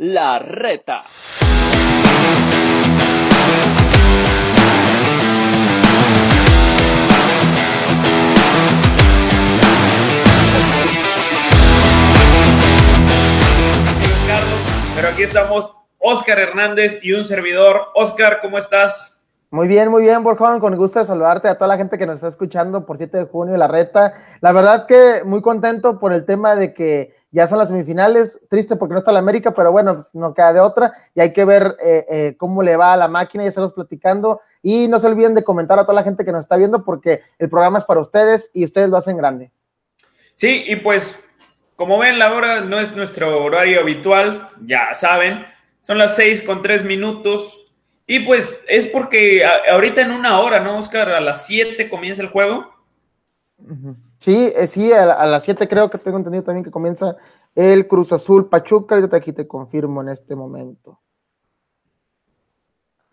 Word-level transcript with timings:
La 0.00 0.38
Reta. 0.38 1.02
Carlos, 14.28 14.60
pero 14.94 15.08
aquí 15.08 15.24
estamos 15.24 15.72
Oscar 15.98 16.38
Hernández 16.38 17.00
y 17.02 17.14
un 17.14 17.24
servidor. 17.24 17.88
Oscar, 17.96 18.38
¿cómo 18.40 18.58
estás? 18.58 19.17
Muy 19.50 19.66
bien, 19.66 19.88
muy 19.88 20.02
bien, 20.02 20.22
Borjón, 20.22 20.60
con 20.60 20.76
gusto 20.76 20.98
de 20.98 21.06
saludarte 21.06 21.48
a 21.48 21.54
toda 21.54 21.68
la 21.68 21.78
gente 21.78 21.96
que 21.96 22.04
nos 22.04 22.16
está 22.16 22.28
escuchando 22.28 22.84
por 22.84 22.98
7 22.98 23.16
de 23.16 23.24
junio, 23.24 23.56
la 23.56 23.66
reta. 23.66 24.12
La 24.40 24.52
verdad 24.52 24.86
que 24.86 25.22
muy 25.24 25.40
contento 25.40 25.98
por 25.98 26.12
el 26.12 26.26
tema 26.26 26.54
de 26.54 26.74
que 26.74 27.16
ya 27.30 27.46
son 27.46 27.56
las 27.58 27.68
semifinales, 27.68 28.40
triste 28.50 28.76
porque 28.76 28.92
no 28.92 28.98
está 28.98 29.10
la 29.10 29.20
América, 29.20 29.54
pero 29.54 29.72
bueno, 29.72 29.96
pues 29.96 30.14
no 30.14 30.34
queda 30.34 30.52
de 30.52 30.60
otra. 30.60 30.92
Y 31.14 31.20
hay 31.20 31.32
que 31.32 31.46
ver 31.46 31.76
eh, 31.82 32.04
eh, 32.10 32.34
cómo 32.36 32.62
le 32.62 32.76
va 32.76 32.92
a 32.92 32.96
la 32.98 33.08
máquina, 33.08 33.42
ya 33.42 33.48
estamos 33.48 33.72
platicando. 33.72 34.40
Y 34.62 34.86
no 34.88 34.98
se 34.98 35.06
olviden 35.06 35.34
de 35.34 35.44
comentar 35.44 35.78
a 35.78 35.84
toda 35.84 35.94
la 35.94 36.04
gente 36.04 36.26
que 36.26 36.32
nos 36.32 36.40
está 36.40 36.58
viendo 36.58 36.84
porque 36.84 37.22
el 37.38 37.48
programa 37.48 37.78
es 37.78 37.86
para 37.86 38.00
ustedes 38.00 38.50
y 38.52 38.66
ustedes 38.66 38.90
lo 38.90 38.98
hacen 38.98 39.16
grande. 39.16 39.50
Sí, 40.34 40.64
y 40.66 40.76
pues 40.76 41.18
como 41.78 41.96
ven, 41.98 42.18
la 42.18 42.34
hora 42.34 42.60
no 42.62 42.80
es 42.80 42.94
nuestro 42.94 43.44
horario 43.44 43.80
habitual, 43.80 44.48
ya 44.62 44.94
saben, 44.94 45.46
son 45.82 45.96
las 45.96 46.16
6 46.16 46.42
con 46.42 46.60
3 46.60 46.84
minutos, 46.84 47.57
y 48.10 48.20
pues 48.20 48.58
es 48.66 48.86
porque 48.86 49.44
ahorita 49.70 50.00
en 50.00 50.12
una 50.12 50.40
hora, 50.40 50.60
¿no, 50.60 50.78
Oscar? 50.78 51.10
A 51.10 51.20
las 51.20 51.44
7 51.44 51.90
comienza 51.90 52.22
el 52.22 52.30
juego. 52.30 52.72
Sí, 54.16 54.50
eh, 54.56 54.66
sí, 54.66 54.90
a, 54.94 55.26
las 55.26 55.44
7 55.44 55.68
creo 55.68 55.90
que 55.90 55.98
tengo 55.98 56.16
entendido 56.16 56.42
también 56.42 56.64
que 56.64 56.70
comienza 56.70 57.18
el 57.54 57.86
Cruz 57.86 58.10
Azul 58.14 58.48
Pachuca. 58.48 58.94
Ahorita 58.94 59.18
aquí 59.18 59.34
te 59.34 59.46
confirmo 59.46 60.00
en 60.00 60.08
este 60.08 60.34
momento. 60.34 60.98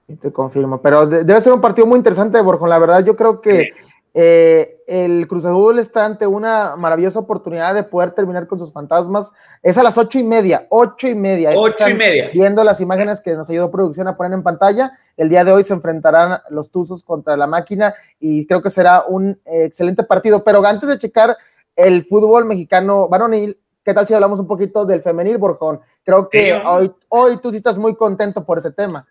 Y 0.08 0.16
te 0.16 0.32
confirmo. 0.32 0.82
Pero 0.82 1.06
debe 1.06 1.42
ser 1.42 1.52
un 1.52 1.62
partido 1.62 1.86
muy 1.86 1.98
interesante, 1.98 2.42
Borjón. 2.42 2.70
La 2.70 2.80
verdad, 2.80 3.04
yo 3.04 3.18
creo 3.18 3.42
que 3.42 3.72
eh, 4.18 4.78
el 4.88 5.28
Cruz 5.28 5.44
Azul 5.44 5.78
está 5.78 6.06
ante 6.06 6.26
una 6.26 6.78
maravillosa 6.78 7.20
oportunidad 7.20 7.76
de 7.76 7.84
poder 7.84 8.12
terminar 8.12 8.48
con 8.48 8.58
sus 8.58 8.72
fantasmas. 8.72 9.30
Es 9.62 9.78
a 9.78 9.84
las 9.84 9.98
ocho 9.98 10.18
y 10.18 10.24
media, 10.24 10.68
ocho 10.70 11.10
y 11.10 11.16
media. 11.16 11.52
Ocho 11.54 11.90
y 11.90 11.94
media. 11.94 12.30
Viendo 12.34 12.64
las 12.64 12.80
imágenes 12.80 13.20
que 13.20 13.34
nos 13.34 13.50
ayudó 13.50 13.70
producción 13.70 14.08
a 14.08 14.16
poner 14.16 14.32
en 14.32 14.42
pantalla, 14.42 14.94
el 15.18 15.28
día 15.28 15.44
de 15.44 15.52
hoy 15.52 15.64
se 15.64 15.74
enfrentarán 15.74 16.40
los 16.50 16.72
Tuzos 16.72 17.04
contra 17.04 17.36
la 17.36 17.46
máquina 17.46 17.94
y 18.18 18.48
creo 18.48 18.62
que 18.62 18.70
será 18.70 19.04
un 19.06 19.38
eh, 19.44 19.66
excelente 19.66 20.04
partido. 20.04 20.46
Pero 20.46 20.66
antes 20.66 20.88
de 20.88 20.98
checar 20.98 21.36
el 21.76 22.06
fútbol 22.06 22.46
mexicano 22.46 23.10
varonil, 23.10 23.60
¿qué 23.84 23.94
tal 23.94 24.08
si 24.08 24.14
hablamos 24.14 24.40
un 24.40 24.48
poquito 24.48 24.86
del 24.86 25.02
femenil, 25.02 25.38
Borjón? 25.38 25.82
Creo 26.06 26.30
que 26.30 26.54
hoy, 26.54 26.90
hoy 27.10 27.38
tú 27.42 27.52
sí 27.52 27.58
estás 27.58 27.78
muy 27.78 27.96
contento 27.96 28.46
por 28.46 28.60
ese 28.60 28.72
tema. 28.72 29.06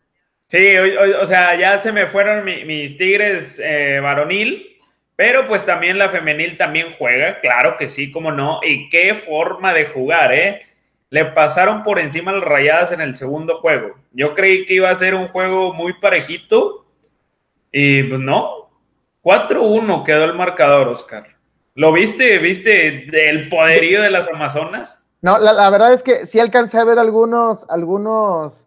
Sí, 0.48 0.76
o 0.78 1.26
sea, 1.26 1.58
ya 1.58 1.80
se 1.80 1.92
me 1.92 2.06
fueron 2.06 2.44
mis 2.44 2.96
tigres 2.96 3.60
eh, 3.62 4.00
varonil 4.00 4.73
pero 5.16 5.46
pues 5.46 5.64
también 5.64 5.98
la 5.98 6.08
femenil 6.08 6.56
también 6.56 6.92
juega, 6.98 7.40
claro 7.40 7.76
que 7.76 7.88
sí, 7.88 8.10
como 8.10 8.32
no. 8.32 8.60
Y 8.62 8.88
qué 8.88 9.14
forma 9.14 9.72
de 9.72 9.86
jugar, 9.86 10.34
¿eh? 10.34 10.60
Le 11.10 11.26
pasaron 11.26 11.84
por 11.84 12.00
encima 12.00 12.32
las 12.32 12.42
rayadas 12.42 12.90
en 12.90 13.00
el 13.00 13.14
segundo 13.14 13.54
juego. 13.54 13.96
Yo 14.12 14.34
creí 14.34 14.66
que 14.66 14.74
iba 14.74 14.90
a 14.90 14.96
ser 14.96 15.14
un 15.14 15.28
juego 15.28 15.72
muy 15.72 15.92
parejito. 16.00 16.84
Y 17.70 18.02
pues 18.04 18.20
no. 18.20 18.70
4-1 19.22 20.04
quedó 20.04 20.24
el 20.24 20.34
marcador, 20.34 20.88
Oscar. 20.88 21.28
¿Lo 21.76 21.92
viste? 21.92 22.38
¿Viste 22.38 23.30
el 23.30 23.48
poderío 23.48 24.02
de 24.02 24.10
las 24.10 24.28
Amazonas? 24.28 25.04
No, 25.22 25.38
la, 25.38 25.52
la 25.52 25.70
verdad 25.70 25.92
es 25.92 26.02
que 26.02 26.26
sí 26.26 26.40
alcancé 26.40 26.78
a 26.78 26.84
ver 26.84 26.98
algunos, 26.98 27.64
algunos 27.70 28.63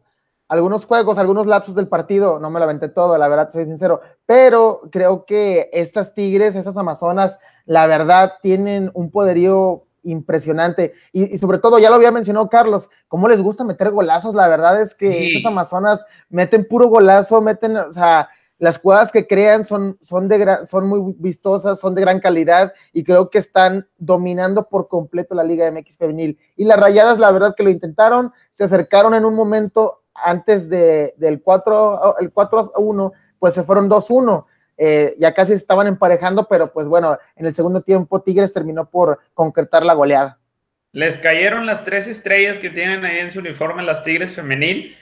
algunos 0.48 0.86
juegos, 0.86 1.18
algunos 1.18 1.46
lapsos 1.46 1.76
del 1.76 1.88
partido, 1.88 2.40
no 2.40 2.50
me 2.50 2.60
lo 2.60 2.66
aventé 2.66 2.88
todo, 2.90 3.18
la 3.18 3.28
verdad, 3.28 3.50
soy 3.50 3.66
sincero, 3.66 4.02
pero 4.26 4.82
creo 4.92 5.26
que 5.26 5.70
estas 5.74 6.14
Tigres, 6.14 6.56
esas 6.56 6.78
Amazonas, 6.78 7.38
la 7.66 7.86
verdad, 7.88 8.34
tienen 8.42 8.92
un 8.94 9.12
poderío 9.12 9.84
impresionante. 10.04 10.94
Y, 11.12 11.38
sobre 11.38 11.58
todo, 11.58 11.80
ya 11.80 11.90
lo 11.90 11.96
había 11.96 12.12
mencionado 12.12 12.50
Carlos, 12.50 12.90
cómo 13.08 13.28
les 13.28 13.42
gusta 13.42 13.66
meter 13.66 13.92
golazos, 13.92 14.36
la 14.36 14.48
verdad 14.48 14.82
es 14.82 14.96
que 14.96 15.32
esas 15.32 15.46
Amazonas 15.46 16.06
meten 16.30 16.66
puro 16.68 16.88
golazo, 16.88 17.42
meten, 17.42 17.76
o 17.76 17.92
sea, 17.92 18.30
las 18.60 18.80
jugadas 18.80 19.12
que 19.12 19.28
crean 19.28 19.66
son, 19.66 20.00
son, 20.02 20.28
de, 20.28 20.66
son 20.66 20.88
muy 20.88 21.14
vistosas, 21.20 21.80
son 21.80 21.94
de 21.94 22.02
gran 22.02 22.20
calidad 22.20 22.74
y 22.92 23.04
creo 23.04 23.30
que 23.30 23.38
están 23.38 23.88
dominando 23.98 24.68
por 24.68 24.88
completo 24.88 25.36
la 25.36 25.44
Liga 25.44 25.70
MX 25.70 25.98
femenil. 25.98 26.40
Y 26.56 26.66
las 26.66 26.80
rayadas, 26.80 27.20
la 27.20 27.32
verdad 27.32 27.54
que 27.56 27.64
lo 27.64 27.70
intentaron, 27.70 28.32
se 28.52 28.64
acercaron 28.64 29.14
en 29.14 29.26
un 29.26 29.36
momento 29.36 30.02
antes 30.24 30.70
de, 30.70 31.14
del 31.18 31.42
4, 31.42 32.18
el 32.20 32.32
4 32.32 32.72
a 32.76 32.80
1, 32.80 33.14
pues 33.40 33.54
se 33.54 33.64
fueron 33.64 33.90
2-1. 33.90 34.46
Eh, 34.80 35.16
ya 35.18 35.34
casi 35.34 35.54
estaban 35.54 35.88
emparejando, 35.88 36.48
pero 36.48 36.72
pues 36.72 36.88
bueno, 36.88 37.18
en 37.36 37.48
el 37.48 37.56
segundo 37.56 37.82
tiempo 37.82 38.22
Tigres 38.22 38.54
terminó 38.54 38.90
por 38.90 39.20
concretar 39.34 39.84
la 39.84 39.94
goleada. 39.94 40.38
Les 40.92 41.18
cayeron 41.18 41.66
las 41.66 41.84
tres 41.84 42.08
estrellas 42.08 42.60
que 42.60 42.70
tienen 42.70 43.04
ahí 43.04 43.18
en 43.20 43.32
su 43.32 43.40
uniforme 43.40 43.84
las 43.84 44.04
Tigres 44.04 44.36
femenil. 44.36 44.96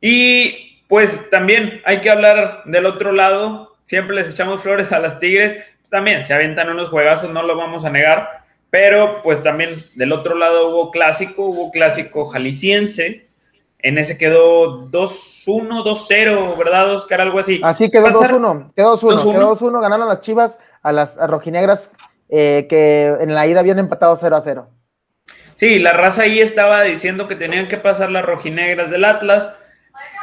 Y 0.00 0.84
pues 0.88 1.30
también 1.30 1.80
hay 1.84 2.00
que 2.00 2.10
hablar 2.10 2.62
del 2.66 2.86
otro 2.86 3.12
lado. 3.12 3.76
Siempre 3.84 4.16
les 4.16 4.32
echamos 4.32 4.62
flores 4.62 4.92
a 4.92 4.98
las 4.98 5.18
Tigres. 5.20 5.64
También 5.90 6.24
se 6.24 6.34
aventan 6.34 6.68
unos 6.68 6.88
juegazos, 6.88 7.30
no 7.30 7.42
lo 7.42 7.56
vamos 7.56 7.84
a 7.84 7.90
negar. 7.90 8.44
Pero 8.70 9.22
pues 9.22 9.42
también 9.42 9.70
del 9.94 10.12
otro 10.12 10.36
lado 10.36 10.68
hubo 10.68 10.90
clásico, 10.90 11.46
hubo 11.46 11.70
clásico 11.72 12.24
jalisciense 12.24 13.29
en 13.82 13.98
ese 13.98 14.18
quedó 14.18 14.90
2-1, 14.90 15.84
2-0, 15.84 16.58
¿verdad, 16.58 16.94
Oscar? 16.94 17.20
Algo 17.20 17.38
así. 17.38 17.60
Así 17.62 17.90
quedó 17.90 18.08
2-1, 18.08 18.72
quedó 18.74 18.96
2-1, 18.96 19.32
quedó 19.32 19.56
2-1, 19.56 19.80
ganaron 19.80 20.08
las 20.08 20.20
Chivas 20.20 20.58
a 20.82 20.92
las 20.92 21.16
rojinegras 21.16 21.90
eh, 22.28 22.66
que 22.68 23.06
en 23.06 23.34
la 23.34 23.46
ida 23.46 23.60
habían 23.60 23.78
empatado 23.78 24.16
0-0. 24.16 24.66
Sí, 25.56 25.78
la 25.78 25.92
raza 25.92 26.22
ahí 26.22 26.40
estaba 26.40 26.82
diciendo 26.82 27.28
que 27.28 27.36
tenían 27.36 27.68
que 27.68 27.76
pasar 27.76 28.10
las 28.10 28.24
rojinegras 28.24 28.90
del 28.90 29.04
Atlas, 29.04 29.50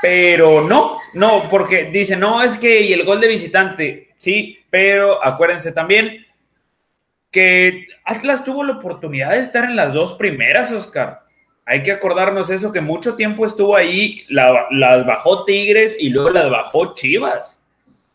pero 0.02 0.62
no, 0.62 0.98
no, 1.14 1.44
porque 1.50 1.86
dice, 1.86 2.16
no, 2.16 2.42
es 2.42 2.58
que 2.58 2.82
y 2.82 2.94
el 2.94 3.06
gol 3.06 3.22
de 3.22 3.28
visitante, 3.28 4.14
sí, 4.18 4.60
pero 4.70 5.24
acuérdense 5.24 5.72
también 5.72 6.26
que 7.30 7.88
Atlas 8.04 8.44
tuvo 8.44 8.64
la 8.64 8.74
oportunidad 8.74 9.32
de 9.32 9.40
estar 9.40 9.66
en 9.66 9.76
las 9.76 9.94
dos 9.94 10.14
primeras, 10.14 10.72
Oscar 10.72 11.27
hay 11.68 11.84
que 11.84 11.92
acordarnos 11.92 12.50
eso, 12.50 12.72
que 12.72 12.80
mucho 12.80 13.18
tiempo 13.18 13.46
estuvo 13.46 13.76
ahí, 13.76 14.24
las 14.30 15.06
bajó 15.06 15.44
Tigres 15.44 15.98
y 16.00 16.10
luego 16.10 16.30
las 16.30 16.50
bajó 16.50 16.96
Chivas. 16.96 17.62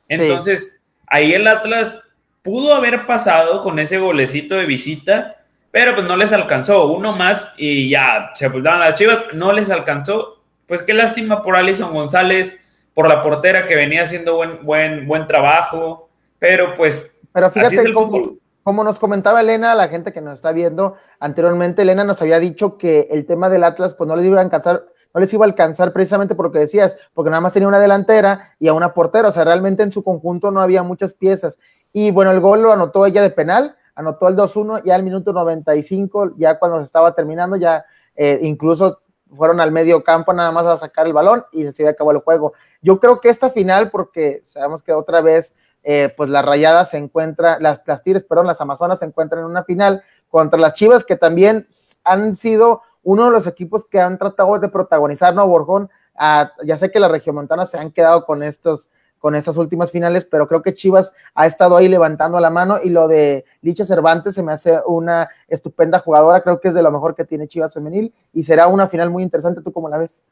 Entonces, 0.09 0.81
ahí 1.07 1.35
el 1.35 1.47
Atlas 1.47 2.01
pudo 2.41 2.75
haber 2.75 3.05
pasado 3.05 3.61
con 3.61 3.79
ese 3.79 3.99
golecito 3.99 4.55
de 4.57 4.65
visita, 4.65 5.37
pero 5.71 5.95
pues 5.95 6.07
no 6.07 6.17
les 6.17 6.33
alcanzó. 6.33 6.87
Uno 6.87 7.13
más 7.13 7.53
y 7.59 7.91
ya 7.91 8.31
se 8.35 8.47
apuntaban 8.47 8.81
las 8.81 8.99
Chivas, 8.99 9.19
no 9.35 9.53
les 9.53 9.71
alcanzó. 9.71 10.41
Pues 10.67 10.83
qué 10.83 10.95
lástima 10.95 11.43
por 11.43 11.55
Alison 11.55 11.93
González, 11.93 12.59
por 12.95 13.07
la 13.07 13.21
portera 13.21 13.67
que 13.67 13.77
venía 13.77 14.05
haciendo 14.05 14.35
buen, 14.35 14.65
buen, 14.65 15.07
buen 15.07 15.27
trabajo, 15.27 16.09
pero 16.39 16.75
pues... 16.75 17.15
Pero 17.35 17.51
fíjate 17.51 17.81
así 17.81 17.93
cómo, 17.93 18.39
como 18.63 18.85
nos 18.85 18.99
comentaba 18.99 19.41
Elena, 19.41 19.75
la 19.75 19.89
gente 19.89 20.13
que 20.13 20.21
nos 20.21 20.35
está 20.35 20.53
viendo 20.53 20.97
anteriormente, 21.19 21.83
Elena 21.83 22.05
nos 22.05 22.23
había 22.23 22.39
dicho 22.39 22.79
que 22.79 23.09
el 23.11 23.27
tema 23.27 23.51
del 23.51 23.65
Atlas 23.65 23.95
pues 23.95 24.09
no 24.09 24.17
les 24.17 24.25
iba 24.27 24.39
a 24.39 24.43
alcanzar, 24.43 24.87
no 25.15 25.21
les 25.21 25.33
iba 25.33 25.45
a 25.45 25.49
alcanzar 25.49 25.93
precisamente 25.93 26.35
por 26.35 26.47
lo 26.47 26.53
que 26.53 26.61
decías, 26.61 26.97
porque 27.15 27.31
nada 27.31 27.41
más 27.41 27.53
tenía 27.53 27.69
una 27.69 27.81
delantera 27.81 28.55
y 28.59 28.69
a 28.69 28.75
una 28.75 28.95
portera, 28.95 29.29
o 29.29 29.33
sea, 29.33 29.45
realmente 29.45 29.83
en 29.83 29.93
su 29.93 30.03
conjunto 30.03 30.51
no 30.51 30.63
había 30.63 30.83
muchas 30.83 31.15
piezas. 31.15 31.59
Y 31.93 32.11
bueno, 32.11 32.31
el 32.31 32.41
gol 32.41 32.63
lo 32.63 32.73
anotó 32.73 33.05
ella 33.05 33.23
de 33.23 33.31
penal, 33.31 33.77
anotó 33.95 34.29
el 34.29 34.37
2-1 34.37 34.83
ya 34.85 34.95
al 34.95 35.03
minuto 35.03 35.33
95, 35.33 36.35
ya 36.37 36.59
cuando 36.59 36.79
se 36.79 36.85
estaba 36.85 37.15
terminando, 37.15 37.57
ya 37.57 37.85
eh, 38.17 38.39
incluso 38.43 39.01
fueron 39.37 39.61
al 39.61 39.73
medio 39.73 40.05
campo 40.05 40.33
nada 40.33 40.53
más 40.53 40.67
a 40.67 40.77
sacar 40.77 41.07
el 41.07 41.13
balón 41.13 41.45
y 41.53 41.71
se 41.73 41.89
acabó 41.89 42.13
el 42.13 42.19
juego. 42.19 42.53
Yo 42.81 43.01
creo 43.01 43.21
que 43.21 43.29
esta 43.29 43.51
final, 43.51 43.91
porque 43.91 44.43
sabemos 44.45 44.83
que 44.83 44.93
otra 44.93 45.21
vez 45.21 45.55
eh, 45.83 46.13
pues 46.17 46.31
las 46.31 46.45
rayadas 46.45 46.91
se 46.91 46.99
encuentran, 46.99 47.63
las, 47.63 47.81
las 47.87 48.03
Tigres, 48.03 48.25
perdón, 48.25 48.47
las 48.47 48.61
Amazonas 48.61 49.01
se 49.01 49.05
encuentran 49.05 49.41
en 49.41 49.51
una 49.51 49.65
final 49.65 50.03
contra 50.29 50.59
las 50.59 50.75
Chivas, 50.75 51.05
que 51.05 51.17
también 51.17 51.67
han 52.05 52.35
sido 52.35 52.83
uno 53.03 53.27
de 53.27 53.33
los 53.33 53.47
equipos 53.47 53.87
que 53.87 54.01
han 54.01 54.19
tratado 54.19 54.59
de 54.59 54.69
protagonizar, 54.69 55.35
¿no, 55.35 55.47
Borjón? 55.47 55.91
Ah, 56.15 56.53
ya 56.65 56.77
sé 56.77 56.91
que 56.91 57.01
las 57.01 57.11
regiomontanas 57.11 57.71
se 57.71 57.79
han 57.79 57.91
quedado 57.91 58.25
con 58.25 58.43
estos, 58.43 58.87
con 59.19 59.35
estas 59.35 59.57
últimas 59.57 59.91
finales, 59.91 60.25
pero 60.25 60.47
creo 60.47 60.63
que 60.63 60.75
Chivas 60.75 61.13
ha 61.35 61.47
estado 61.47 61.77
ahí 61.77 61.89
levantando 61.89 62.39
la 62.39 62.51
mano 62.51 62.79
y 62.83 62.91
lo 62.91 63.09
de 63.09 63.45
Licha 63.61 63.85
Cervantes 63.85 64.35
se 64.35 64.43
me 64.43 64.53
hace 64.53 64.79
una 64.87 65.29
estupenda 65.49 65.99
jugadora, 65.99 66.43
creo 66.43 66.61
que 66.61 66.69
es 66.69 66.75
de 66.75 66.83
lo 66.83 66.93
mejor 66.93 67.15
que 67.15 67.25
tiene 67.25 67.49
Chivas 67.49 67.75
femenil 67.75 68.13
y 68.33 68.45
será 68.45 68.67
una 68.67 68.89
final 68.89 69.11
muy 69.11 69.23
interesante, 69.23 69.63
¿tú 69.63 69.73
cómo 69.73 69.89
la 69.89 69.99
ves? 69.99 70.23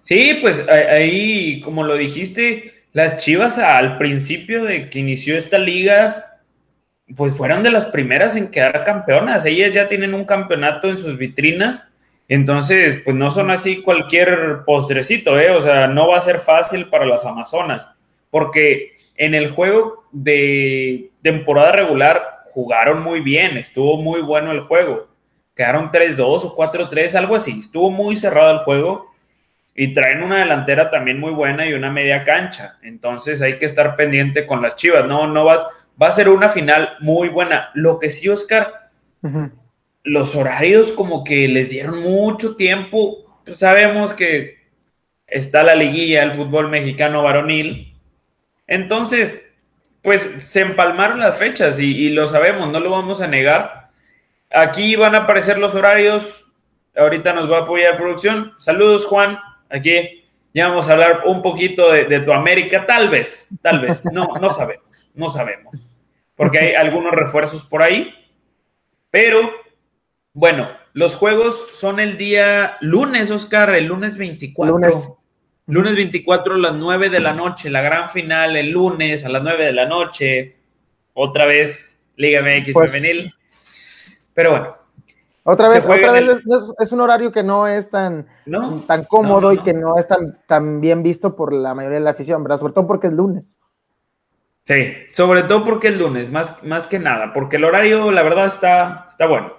Sí, 0.00 0.38
pues 0.40 0.68
ahí, 0.68 1.60
como 1.62 1.82
lo 1.82 1.96
dijiste, 1.96 2.75
las 2.96 3.18
Chivas 3.18 3.58
al 3.58 3.98
principio 3.98 4.64
de 4.64 4.88
que 4.88 5.00
inició 5.00 5.36
esta 5.36 5.58
liga, 5.58 6.38
pues 7.14 7.34
fueron 7.34 7.62
de 7.62 7.70
las 7.70 7.84
primeras 7.84 8.36
en 8.36 8.50
quedar 8.50 8.84
campeonas. 8.84 9.44
Ellas 9.44 9.72
ya 9.72 9.86
tienen 9.86 10.14
un 10.14 10.24
campeonato 10.24 10.88
en 10.88 10.96
sus 10.96 11.18
vitrinas 11.18 11.86
Entonces, 12.26 13.02
pues 13.04 13.14
no 13.14 13.30
son 13.30 13.50
así 13.50 13.82
cualquier 13.82 14.64
postrecito, 14.64 15.38
¿eh? 15.38 15.50
O 15.50 15.60
sea, 15.60 15.88
no 15.88 16.08
va 16.08 16.16
a 16.16 16.22
ser 16.22 16.38
fácil 16.38 16.88
para 16.88 17.04
las 17.04 17.26
Amazonas, 17.26 17.92
porque 18.30 18.96
en 19.16 19.34
el 19.34 19.50
juego 19.50 20.04
de 20.10 21.10
temporada 21.20 21.72
regular 21.72 22.44
jugaron 22.46 23.02
muy 23.02 23.20
bien, 23.20 23.58
estuvo 23.58 24.00
muy 24.00 24.22
bueno 24.22 24.52
el 24.52 24.60
juego. 24.60 25.06
Quedaron 25.54 25.90
3-2 25.90 26.18
o 26.18 26.56
4-3, 26.56 27.14
algo 27.14 27.36
así. 27.36 27.58
Estuvo 27.58 27.90
muy 27.90 28.16
cerrado 28.16 28.52
el 28.52 28.64
juego 28.64 29.14
y 29.78 29.92
traen 29.92 30.22
una 30.22 30.38
delantera 30.38 30.90
también 30.90 31.20
muy 31.20 31.32
buena 31.32 31.66
y 31.66 31.74
una 31.74 31.90
media 31.90 32.24
cancha. 32.24 32.78
Entonces 32.82 33.42
hay 33.42 33.58
que 33.58 33.66
estar 33.66 33.94
pendiente 33.94 34.46
con 34.46 34.62
las 34.62 34.74
Chivas. 34.76 35.04
No, 35.04 35.26
no 35.26 35.44
vas, 35.44 35.66
va 36.00 36.08
a 36.08 36.12
ser 36.12 36.30
una 36.30 36.48
final 36.48 36.96
muy 37.00 37.28
buena. 37.28 37.68
Lo 37.74 37.98
que 37.98 38.10
sí, 38.10 38.26
Oscar, 38.30 38.90
los 40.02 40.34
horarios 40.34 40.92
como 40.92 41.24
que 41.24 41.46
les 41.46 41.68
dieron 41.68 42.00
mucho 42.00 42.56
tiempo. 42.56 43.42
Pues 43.44 43.58
sabemos 43.58 44.14
que 44.14 44.56
está 45.26 45.62
la 45.62 45.74
liguilla 45.74 46.20
del 46.20 46.32
fútbol 46.32 46.70
mexicano 46.70 47.22
varonil. 47.22 47.94
Entonces, 48.66 49.46
pues 50.00 50.22
se 50.38 50.62
empalmaron 50.62 51.20
las 51.20 51.36
fechas 51.36 51.78
y, 51.78 51.94
y 51.94 52.08
lo 52.08 52.26
sabemos, 52.28 52.70
no 52.70 52.80
lo 52.80 52.90
vamos 52.90 53.20
a 53.20 53.28
negar. 53.28 53.90
Aquí 54.50 54.96
van 54.96 55.14
a 55.14 55.18
aparecer 55.18 55.58
los 55.58 55.74
horarios. 55.74 56.50
Ahorita 56.96 57.34
nos 57.34 57.52
va 57.52 57.58
a 57.58 57.60
apoyar 57.60 57.98
producción. 57.98 58.54
Saludos, 58.56 59.04
Juan 59.04 59.38
aquí 59.70 60.24
ya 60.54 60.68
vamos 60.68 60.88
a 60.88 60.92
hablar 60.92 61.22
un 61.26 61.42
poquito 61.42 61.92
de, 61.92 62.20
tu 62.20 62.32
América, 62.32 62.86
tal 62.86 63.08
vez, 63.10 63.48
tal 63.62 63.80
vez, 63.80 64.04
no, 64.12 64.28
no 64.40 64.50
sabemos, 64.50 65.10
no 65.14 65.28
sabemos, 65.28 65.92
porque 66.34 66.58
hay 66.58 66.74
algunos 66.74 67.12
refuerzos 67.12 67.64
por 67.64 67.82
ahí, 67.82 68.14
pero 69.10 69.50
bueno, 70.32 70.68
los 70.92 71.16
juegos 71.16 71.66
son 71.72 72.00
el 72.00 72.16
día 72.16 72.78
lunes, 72.80 73.30
Oscar, 73.30 73.74
el 73.74 73.86
lunes 73.86 74.16
24. 74.16 74.78
Lunes. 74.78 75.10
Lunes 75.68 75.96
24 75.96 76.54
a 76.54 76.58
las 76.58 76.74
9 76.74 77.08
de 77.08 77.20
la 77.20 77.32
noche, 77.32 77.70
la 77.70 77.82
gran 77.82 78.08
final 78.08 78.56
el 78.56 78.70
lunes 78.70 79.24
a 79.24 79.28
las 79.28 79.42
9 79.42 79.64
de 79.64 79.72
la 79.72 79.86
noche, 79.86 80.56
otra 81.12 81.44
vez 81.44 82.04
Liga 82.16 82.40
MX 82.40 82.72
pues 82.72 82.92
femenil. 82.92 83.34
Pero 84.32 84.52
bueno, 84.52 84.76
otra 85.46 85.68
vez, 85.68 85.86
otra 85.86 86.12
vez 86.12 86.24
es, 86.80 86.92
un 86.92 87.00
horario 87.00 87.30
que 87.30 87.42
no 87.42 87.66
es 87.66 87.88
tan, 87.88 88.26
tan 88.86 89.04
cómodo 89.04 89.52
y 89.52 89.58
que 89.58 89.72
no 89.72 89.96
es 89.96 90.08
tan, 90.08 90.38
tan 90.48 90.80
bien 90.80 91.02
visto 91.02 91.36
por 91.36 91.52
la 91.52 91.74
mayoría 91.74 91.98
de 91.98 92.04
la 92.04 92.10
afición, 92.10 92.42
¿verdad? 92.42 92.58
Sobre 92.58 92.72
todo 92.72 92.86
porque 92.86 93.06
es 93.06 93.12
lunes. 93.12 93.60
Sí, 94.64 94.92
sobre 95.12 95.44
todo 95.44 95.64
porque 95.64 95.88
es 95.88 95.96
lunes, 95.96 96.30
más, 96.32 96.60
más 96.64 96.88
que 96.88 96.98
nada, 96.98 97.32
porque 97.32 97.56
el 97.56 97.64
horario, 97.64 98.10
la 98.10 98.24
verdad, 98.24 98.48
está, 98.48 99.06
está 99.08 99.26
bueno. 99.28 99.52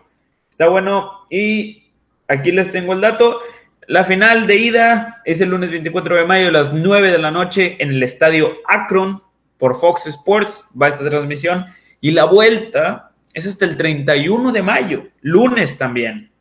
Está 0.49 0.67
bueno 0.67 1.11
y 1.29 1.93
aquí 2.27 2.51
les 2.51 2.71
tengo 2.71 2.91
el 2.91 2.99
dato. 2.99 3.39
La 3.87 4.03
final 4.03 4.47
de 4.47 4.57
ida 4.57 5.21
es 5.23 5.39
el 5.39 5.51
lunes 5.51 5.71
24 5.71 6.17
de 6.17 6.25
mayo 6.25 6.49
a 6.49 6.51
las 6.51 6.73
9 6.73 7.11
de 7.11 7.19
la 7.19 7.31
noche 7.31 7.77
en 7.79 7.91
el 7.91 8.03
estadio 8.03 8.51
Akron 8.67 9.23
por 9.57 9.79
Fox 9.79 10.07
Sports, 10.07 10.65
va 10.79 10.89
esta 10.89 11.09
transmisión. 11.09 11.65
Y 12.01 12.11
la 12.11 12.25
vuelta 12.25 13.11
es 13.37 13.45
hasta 13.45 13.65
el 13.65 13.77
31 13.77 14.51
de 14.51 14.63
mayo, 14.63 15.07
lunes 15.21 15.77
también, 15.77 16.31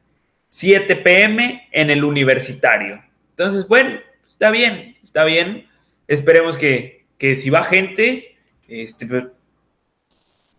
7 0.48 0.96
pm 0.96 1.68
en 1.70 1.90
el 1.90 2.02
universitario. 2.02 3.02
Entonces, 3.30 3.68
bueno, 3.68 4.00
está 4.26 4.50
bien, 4.50 4.96
está 5.04 5.24
bien. 5.24 5.66
Esperemos 6.08 6.56
que, 6.56 7.04
si 7.20 7.50
va 7.50 7.62
gente, 7.64 8.34
este, 8.66 9.06
pues, 9.06 9.24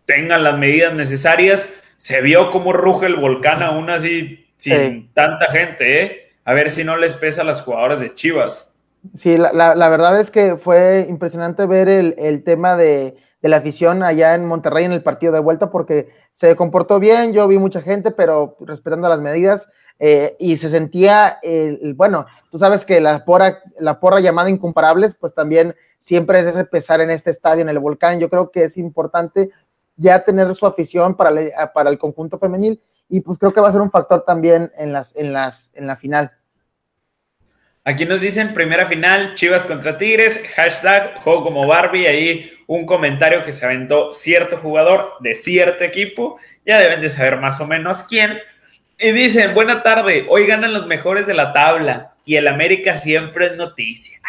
tengan 0.06 0.44
las 0.44 0.56
medidas 0.56 0.94
necesarias. 0.94 1.68
Se 1.96 2.20
vio 2.20 2.50
cómo 2.50 2.72
ruge 2.72 3.06
el 3.06 3.16
volcán 3.16 3.60
aún 3.64 3.90
así, 3.90 4.46
sin 4.58 5.12
tanta 5.14 5.50
gente, 5.50 6.04
¿eh? 6.04 6.30
A 6.44 6.54
ver 6.54 6.70
si 6.70 6.84
no 6.84 6.96
les 6.96 7.14
pesa 7.14 7.42
a 7.42 7.44
las 7.44 7.62
jugadoras 7.62 7.98
de 7.98 8.14
Chivas. 8.14 8.72
Sí, 9.16 9.36
la, 9.36 9.52
la, 9.52 9.88
verdad 9.88 10.20
es 10.20 10.30
que 10.30 10.56
fue 10.56 11.04
impresionante 11.08 11.66
ver 11.66 11.88
el, 11.88 12.14
el 12.16 12.44
tema 12.44 12.76
de, 12.76 13.16
la 13.48 13.58
afición 13.58 14.02
allá 14.02 14.34
en 14.34 14.46
Monterrey 14.46 14.84
en 14.84 14.92
el 14.92 15.02
partido 15.02 15.32
de 15.32 15.40
vuelta 15.40 15.70
porque 15.70 16.08
se 16.32 16.54
comportó 16.56 16.98
bien, 16.98 17.32
yo 17.32 17.48
vi 17.48 17.58
mucha 17.58 17.80
gente, 17.80 18.10
pero 18.10 18.56
respetando 18.60 19.08
las 19.08 19.20
medidas 19.20 19.68
eh, 19.98 20.36
y 20.38 20.56
se 20.56 20.68
sentía, 20.68 21.38
el, 21.42 21.94
bueno, 21.94 22.26
tú 22.50 22.58
sabes 22.58 22.84
que 22.84 23.00
la 23.00 23.24
porra, 23.24 23.58
la 23.78 24.00
porra 24.00 24.20
llamada 24.20 24.50
incomparables, 24.50 25.16
pues 25.16 25.34
también 25.34 25.74
siempre 26.00 26.40
es 26.40 26.46
ese 26.46 26.64
pesar 26.64 27.00
en 27.00 27.10
este 27.10 27.30
estadio, 27.30 27.62
en 27.62 27.68
el 27.68 27.78
volcán, 27.78 28.20
yo 28.20 28.28
creo 28.28 28.50
que 28.50 28.64
es 28.64 28.76
importante 28.76 29.50
ya 29.96 30.24
tener 30.24 30.54
su 30.54 30.66
afición 30.66 31.16
para, 31.16 31.32
para 31.72 31.90
el 31.90 31.98
conjunto 31.98 32.38
femenil 32.38 32.80
y 33.08 33.20
pues 33.20 33.38
creo 33.38 33.52
que 33.52 33.60
va 33.60 33.68
a 33.68 33.72
ser 33.72 33.80
un 33.80 33.90
factor 33.90 34.24
también 34.24 34.70
en 34.76 34.92
las, 34.92 35.14
en 35.16 35.32
las, 35.32 35.70
en 35.74 35.86
la 35.86 35.96
final. 35.96 36.32
Aquí 37.84 38.04
nos 38.04 38.20
dicen 38.20 38.52
primera 38.52 38.86
final, 38.86 39.34
Chivas 39.34 39.64
contra 39.64 39.96
Tigres, 39.96 40.40
hashtag 40.54 41.22
juego 41.22 41.42
como 41.42 41.66
Barbie, 41.66 42.06
ahí 42.06 42.57
un 42.68 42.84
comentario 42.84 43.42
que 43.42 43.54
se 43.54 43.64
aventó 43.64 44.12
cierto 44.12 44.58
jugador 44.58 45.14
de 45.20 45.34
cierto 45.34 45.84
equipo, 45.84 46.38
ya 46.66 46.78
deben 46.78 47.00
de 47.00 47.08
saber 47.08 47.38
más 47.38 47.60
o 47.60 47.66
menos 47.66 48.02
quién. 48.02 48.38
Y 48.98 49.10
dicen, 49.12 49.54
buena 49.54 49.82
tarde, 49.82 50.26
hoy 50.28 50.46
ganan 50.46 50.74
los 50.74 50.86
mejores 50.86 51.26
de 51.26 51.32
la 51.32 51.54
tabla 51.54 52.12
y 52.26 52.36
el 52.36 52.46
América 52.46 52.98
siempre 52.98 53.46
es 53.46 53.56
noticia. 53.56 54.20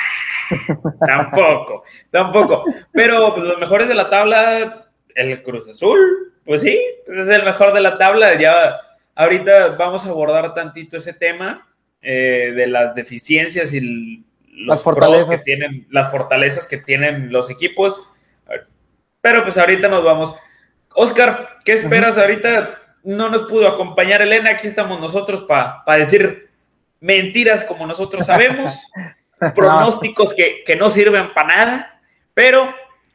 tampoco, 1.06 1.84
tampoco. 2.12 2.64
Pero 2.94 3.36
pues, 3.36 3.46
los 3.46 3.60
mejores 3.60 3.90
de 3.90 3.96
la 3.96 4.10
tabla, 4.10 4.88
el 5.16 5.44
Cruz 5.44 5.68
Azul, 5.70 6.34
pues 6.46 6.62
sí, 6.62 6.80
pues, 7.06 7.18
es 7.18 7.28
el 7.28 7.44
mejor 7.44 7.74
de 7.74 7.82
la 7.82 7.98
tabla. 7.98 8.40
Ya 8.40 8.80
ahorita 9.16 9.72
vamos 9.72 10.06
a 10.06 10.12
abordar 10.12 10.54
tantito 10.54 10.96
ese 10.96 11.12
tema 11.12 11.68
eh, 12.02 12.54
de 12.56 12.68
las 12.68 12.96
deficiencias 12.96 13.74
y 13.74 14.24
los 14.54 14.82
fortalezas 14.82 15.30
que 15.30 15.38
tienen, 15.40 15.88
las 15.90 16.10
fortalezas 16.10 16.68
que 16.68 16.78
tienen 16.78 17.34
los 17.34 17.50
equipos. 17.50 18.02
Pero 19.22 19.44
pues 19.44 19.58
ahorita 19.58 19.88
nos 19.88 20.04
vamos. 20.04 20.36
Oscar, 20.96 21.60
¿qué 21.66 21.74
esperas? 21.74 22.18
Ahorita 22.18 22.80
no 23.04 23.30
nos 23.30 23.44
pudo 23.44 23.68
acompañar 23.68 24.22
Elena, 24.22 24.52
aquí 24.52 24.68
estamos 24.68 25.00
nosotros 25.00 25.46
para 25.48 25.84
decir 25.98 26.50
mentiras 27.00 27.64
como 27.64 27.88
nosotros 27.88 28.26
sabemos, 28.26 28.82
pronósticos 29.56 30.34
que, 30.34 30.64
que, 30.66 30.76
no 30.76 30.90
sirven 30.90 31.34
para 31.34 31.48
nada, 31.48 32.02
pero 32.34 32.74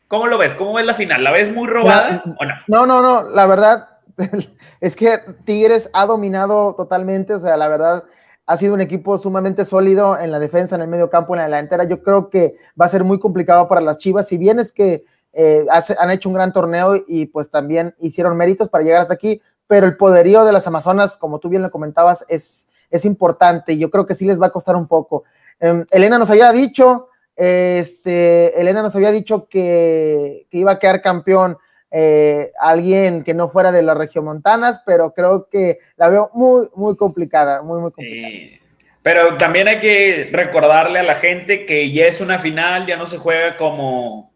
¿cómo 0.09 0.27
lo 0.27 0.39
ves? 0.39 0.55
¿Cómo 0.55 0.73
ves 0.75 0.87
la 0.87 0.95
final? 0.95 1.23
¿La 1.23 1.33
ves 1.33 1.53
muy 1.53 1.69
robada 1.69 2.23
o 2.39 2.45
no? 2.45 2.55
No, 2.67 2.87
no, 2.87 3.03
no, 3.03 3.29
la 3.29 3.47
verdad 3.47 3.89
es 4.81 4.97
que 4.97 5.19
Tigres 5.45 5.91
ha 5.93 6.06
dominado 6.06 6.75
totalmente, 6.77 7.35
o 7.35 7.41
sea, 7.41 7.56
la 7.56 7.69
verdad 7.69 8.05
ha 8.47 8.56
sido 8.56 8.75
un 8.75 8.81
equipo 8.81 9.19
sumamente 9.19 9.65
sólido 9.65 10.19
en 10.19 10.31
la 10.31 10.39
defensa, 10.39 10.77
en 10.77 10.83
el 10.83 10.89
medio 10.89 11.09
campo, 11.09 11.35
en 11.35 11.39
la 11.39 11.45
delantera. 11.45 11.85
Yo 11.85 12.03
creo 12.03 12.29
que 12.29 12.56
va 12.79 12.84
a 12.84 12.91
ser 12.91 13.03
muy 13.03 13.19
complicado 13.19 13.69
para 13.69 13.81
las 13.81 13.99
Chivas, 13.99 14.29
si 14.29 14.37
bien 14.37 14.58
es 14.61 14.70
que 14.70 15.05
eh, 15.34 15.67
han 15.98 16.10
hecho 16.10 16.29
un 16.29 16.34
gran 16.34 16.53
torneo 16.53 17.03
y 17.06 17.26
pues 17.26 17.50
también 17.50 17.94
hicieron 18.00 18.36
méritos 18.36 18.69
para 18.69 18.84
llegar 18.84 19.00
hasta 19.00 19.14
aquí, 19.14 19.41
pero 19.67 19.86
el 19.86 19.96
poderío 19.96 20.44
de 20.44 20.53
las 20.53 20.67
Amazonas, 20.67 21.17
como 21.17 21.38
tú 21.38 21.48
bien 21.48 21.62
lo 21.62 21.70
comentabas, 21.70 22.24
es, 22.29 22.67
es 22.91 23.05
importante 23.05 23.72
y 23.72 23.79
yo 23.79 23.91
creo 23.91 24.06
que 24.06 24.14
sí 24.14 24.24
les 24.24 24.41
va 24.41 24.46
a 24.46 24.53
costar 24.53 24.76
un 24.76 24.86
poco. 24.86 25.24
Em, 25.60 25.84
Elena 25.91 26.19
nos 26.19 26.31
había 26.31 26.53
dicho, 26.53 27.08
este, 27.36 28.60
Elena 28.60 28.82
nos 28.82 28.94
había 28.94 29.10
dicho 29.10 29.48
que, 29.48 30.46
que 30.50 30.58
iba 30.58 30.72
a 30.72 30.79
quedar 30.79 31.03
campeón 31.03 31.58
eh, 31.96 32.50
alguien 32.58 33.22
que 33.22 33.34
no 33.34 33.50
fuera 33.50 33.70
de 33.70 33.82
las 33.82 33.96
regiomontanas, 33.96 34.82
pero 34.84 35.14
creo 35.14 35.48
que 35.48 35.79
la 35.96 36.08
veo 36.08 36.29
muy, 36.34 36.69
muy 36.74 36.96
complicada, 36.96 37.62
muy, 37.62 37.81
muy 37.81 37.93
complicada. 37.93 38.64
Pero 39.03 39.36
también 39.36 39.69
hay 39.69 39.79
que 39.79 40.29
recordarle 40.32 40.98
a 40.98 41.05
la 41.05 41.14
gente 41.14 41.67
que 41.67 41.93
ya 41.93 42.06
es 42.06 42.20
una 42.20 42.41
final, 42.41 42.86
ya 42.86 42.96
no 42.96 43.06
se 43.06 43.19
juega 43.19 43.56
como, 43.56 44.33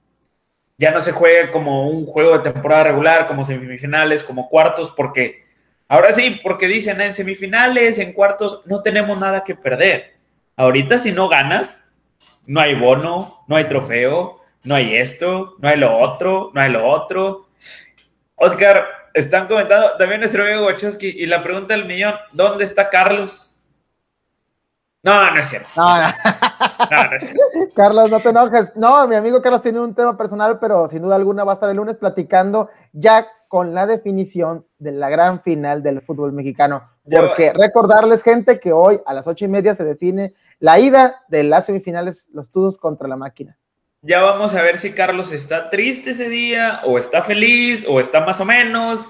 ya 0.78 0.92
no 0.92 1.00
se 1.00 1.12
juega 1.12 1.50
como 1.50 1.88
un 1.88 2.06
juego 2.06 2.38
de 2.38 2.50
temporada 2.50 2.84
regular, 2.84 3.26
como 3.26 3.44
semifinales, 3.44 4.22
como 4.22 4.48
cuartos, 4.48 4.92
porque 4.92 5.44
ahora 5.88 6.14
sí, 6.14 6.40
porque 6.42 6.68
dicen 6.68 7.00
en 7.00 7.14
semifinales, 7.14 7.98
en 7.98 8.12
cuartos, 8.12 8.62
no 8.64 8.82
tenemos 8.82 9.18
nada 9.18 9.42
que 9.42 9.56
perder. 9.56 10.14
Ahorita 10.56 11.00
si 11.00 11.10
no 11.10 11.28
ganas, 11.28 11.88
no 12.46 12.60
hay 12.60 12.74
bono, 12.76 13.44
no 13.48 13.56
hay 13.56 13.64
trofeo, 13.64 14.40
no 14.62 14.76
hay 14.76 14.96
esto, 14.96 15.56
no 15.58 15.68
hay 15.68 15.78
lo 15.78 15.98
otro, 15.98 16.52
no 16.54 16.60
hay 16.60 16.70
lo 16.70 16.88
otro. 16.88 17.48
Oscar, 18.36 18.86
están 19.14 19.48
comentando 19.48 19.96
también 19.98 20.20
nuestro 20.20 20.44
amigo 20.44 20.66
Wachowski 20.66 21.08
y 21.08 21.26
la 21.26 21.42
pregunta 21.42 21.74
del 21.74 21.86
millón, 21.86 22.14
¿dónde 22.32 22.64
está 22.64 22.88
Carlos? 22.88 23.47
No, 25.02 25.30
no 25.30 25.40
es 25.40 25.48
cierto. 25.48 25.68
No, 25.76 25.94
no. 25.94 26.14
Carlos, 27.74 28.10
no 28.10 28.20
te 28.20 28.30
enojes. 28.30 28.72
No, 28.74 29.06
mi 29.06 29.14
amigo 29.14 29.40
Carlos 29.40 29.62
tiene 29.62 29.80
un 29.80 29.94
tema 29.94 30.16
personal, 30.16 30.58
pero 30.58 30.88
sin 30.88 31.02
duda 31.02 31.16
alguna 31.16 31.44
va 31.44 31.52
a 31.52 31.54
estar 31.54 31.70
el 31.70 31.76
lunes 31.76 31.96
platicando 31.96 32.68
ya 32.92 33.28
con 33.46 33.74
la 33.74 33.86
definición 33.86 34.66
de 34.78 34.92
la 34.92 35.08
gran 35.08 35.42
final 35.42 35.82
del 35.82 36.02
fútbol 36.02 36.32
mexicano. 36.32 36.82
Porque 37.10 37.52
recordarles, 37.54 38.22
gente, 38.22 38.60
que 38.60 38.72
hoy 38.72 39.00
a 39.06 39.14
las 39.14 39.26
ocho 39.26 39.44
y 39.44 39.48
media 39.48 39.74
se 39.74 39.84
define 39.84 40.34
la 40.58 40.78
ida 40.78 41.22
de 41.28 41.44
las 41.44 41.66
semifinales, 41.66 42.28
los 42.34 42.50
tudos 42.50 42.76
contra 42.76 43.08
la 43.08 43.16
máquina. 43.16 43.56
Ya 44.02 44.20
vamos 44.20 44.54
a 44.54 44.62
ver 44.62 44.76
si 44.76 44.92
Carlos 44.92 45.32
está 45.32 45.70
triste 45.70 46.10
ese 46.10 46.28
día, 46.28 46.80
o 46.84 46.98
está 46.98 47.22
feliz, 47.22 47.84
o 47.88 48.00
está 48.00 48.24
más 48.24 48.38
o 48.40 48.44
menos. 48.44 49.08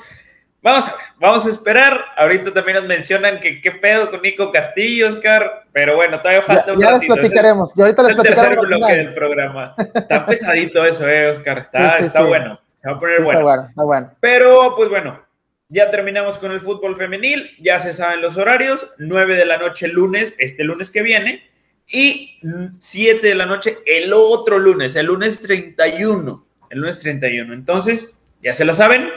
Vamos 0.61 0.89
a 0.89 0.97
ver, 0.97 1.05
vamos 1.21 1.47
a 1.47 1.51
esperar. 1.51 2.05
Ahorita 2.17 2.53
también 2.53 2.79
nos 2.79 2.87
mencionan 2.87 3.39
que 3.41 3.61
qué 3.61 3.71
pedo 3.71 4.11
con 4.11 4.23
Nico 4.23 4.51
Castillo, 4.51 5.09
Oscar. 5.09 5.65
Pero 5.73 5.95
bueno, 5.95 6.19
todavía 6.21 6.43
falta 6.43 6.73
un 6.73 6.81
ya 6.81 6.91
ratito. 6.93 7.15
Ya 7.15 7.21
platicaremos. 7.21 7.71
Y 7.77 7.83
ahorita 7.83 8.03
les 8.03 8.17
el 8.17 8.23
tercer 8.23 8.59
bloque 8.59 8.93
del 8.93 9.15
programa. 9.15 9.75
Está 9.95 10.27
pesadito 10.27 10.85
eso, 10.85 11.09
eh, 11.09 11.31
Oscar. 11.31 11.59
Está, 11.59 11.99
está 11.99 12.25
bueno. 12.25 12.61
Se 12.83 12.89
va 12.89 12.97
a 12.97 13.01
poner 13.01 13.23
bueno. 13.23 13.39
Está 13.39 13.43
bueno, 13.43 13.67
está 13.69 13.83
bueno. 13.85 14.11
Pero, 14.21 14.75
pues 14.75 14.89
bueno, 14.89 15.23
ya 15.69 15.91
terminamos 15.91 16.39
con 16.39 16.51
el 16.51 16.61
fútbol 16.61 16.97
femenil. 16.97 17.51
Ya 17.61 17.79
se 17.79 17.93
saben 17.93 18.21
los 18.21 18.37
horarios. 18.37 18.93
9 18.99 19.37
de 19.37 19.45
la 19.45 19.59
noche 19.59 19.87
el 19.87 19.93
lunes, 19.93 20.35
este 20.39 20.65
lunes 20.65 20.91
que 20.91 21.03
viene. 21.03 21.49
Y 21.87 22.41
7 22.81 23.27
de 23.27 23.35
la 23.35 23.47
noche 23.47 23.79
el 23.87 24.13
otro 24.13 24.59
lunes, 24.59 24.97
el 24.97 25.07
lunes 25.07 25.41
31. 25.41 26.47
El 26.71 26.79
lunes 26.81 26.99
31. 26.99 27.55
Entonces, 27.55 28.19
ya 28.41 28.53
se 28.53 28.65
la 28.65 28.75
saben 28.75 29.09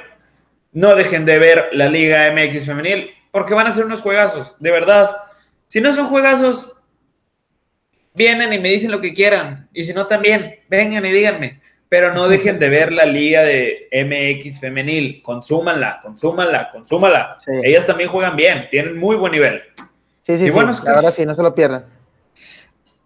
no 0.71 0.95
dejen 0.95 1.25
de 1.25 1.39
ver 1.39 1.69
la 1.73 1.87
Liga 1.87 2.31
MX 2.31 2.65
femenil 2.65 3.11
porque 3.31 3.53
van 3.53 3.67
a 3.67 3.73
ser 3.73 3.85
unos 3.85 4.01
juegazos, 4.01 4.55
de 4.59 4.71
verdad. 4.71 5.17
Si 5.67 5.79
no 5.81 5.93
son 5.95 6.07
juegazos, 6.07 6.73
vienen 8.13 8.53
y 8.53 8.59
me 8.59 8.69
dicen 8.69 8.91
lo 8.91 9.01
que 9.01 9.13
quieran. 9.13 9.69
Y 9.73 9.83
si 9.83 9.93
no, 9.93 10.07
también, 10.07 10.59
vengan 10.69 11.05
y 11.05 11.11
díganme. 11.11 11.61
Pero 11.89 12.13
no 12.13 12.29
dejen 12.29 12.59
de 12.59 12.69
ver 12.69 12.91
la 12.91 13.05
liga 13.05 13.41
de 13.43 13.89
MX 13.91 14.59
femenil. 14.59 15.21
Consúmanla, 15.23 15.99
consúmanla, 16.01 16.71
consúmanla. 16.71 17.37
Ellas 17.63 17.85
también 17.85 18.09
juegan 18.09 18.37
bien, 18.37 18.67
tienen 18.69 18.97
muy 18.97 19.17
buen 19.17 19.33
nivel. 19.33 19.61
Sí, 20.21 20.37
sí, 20.37 20.49
sí. 20.49 20.57
ahora 20.87 21.11
sí, 21.11 21.25
no 21.25 21.35
se 21.35 21.43
lo 21.43 21.53
pierdan. 21.53 21.85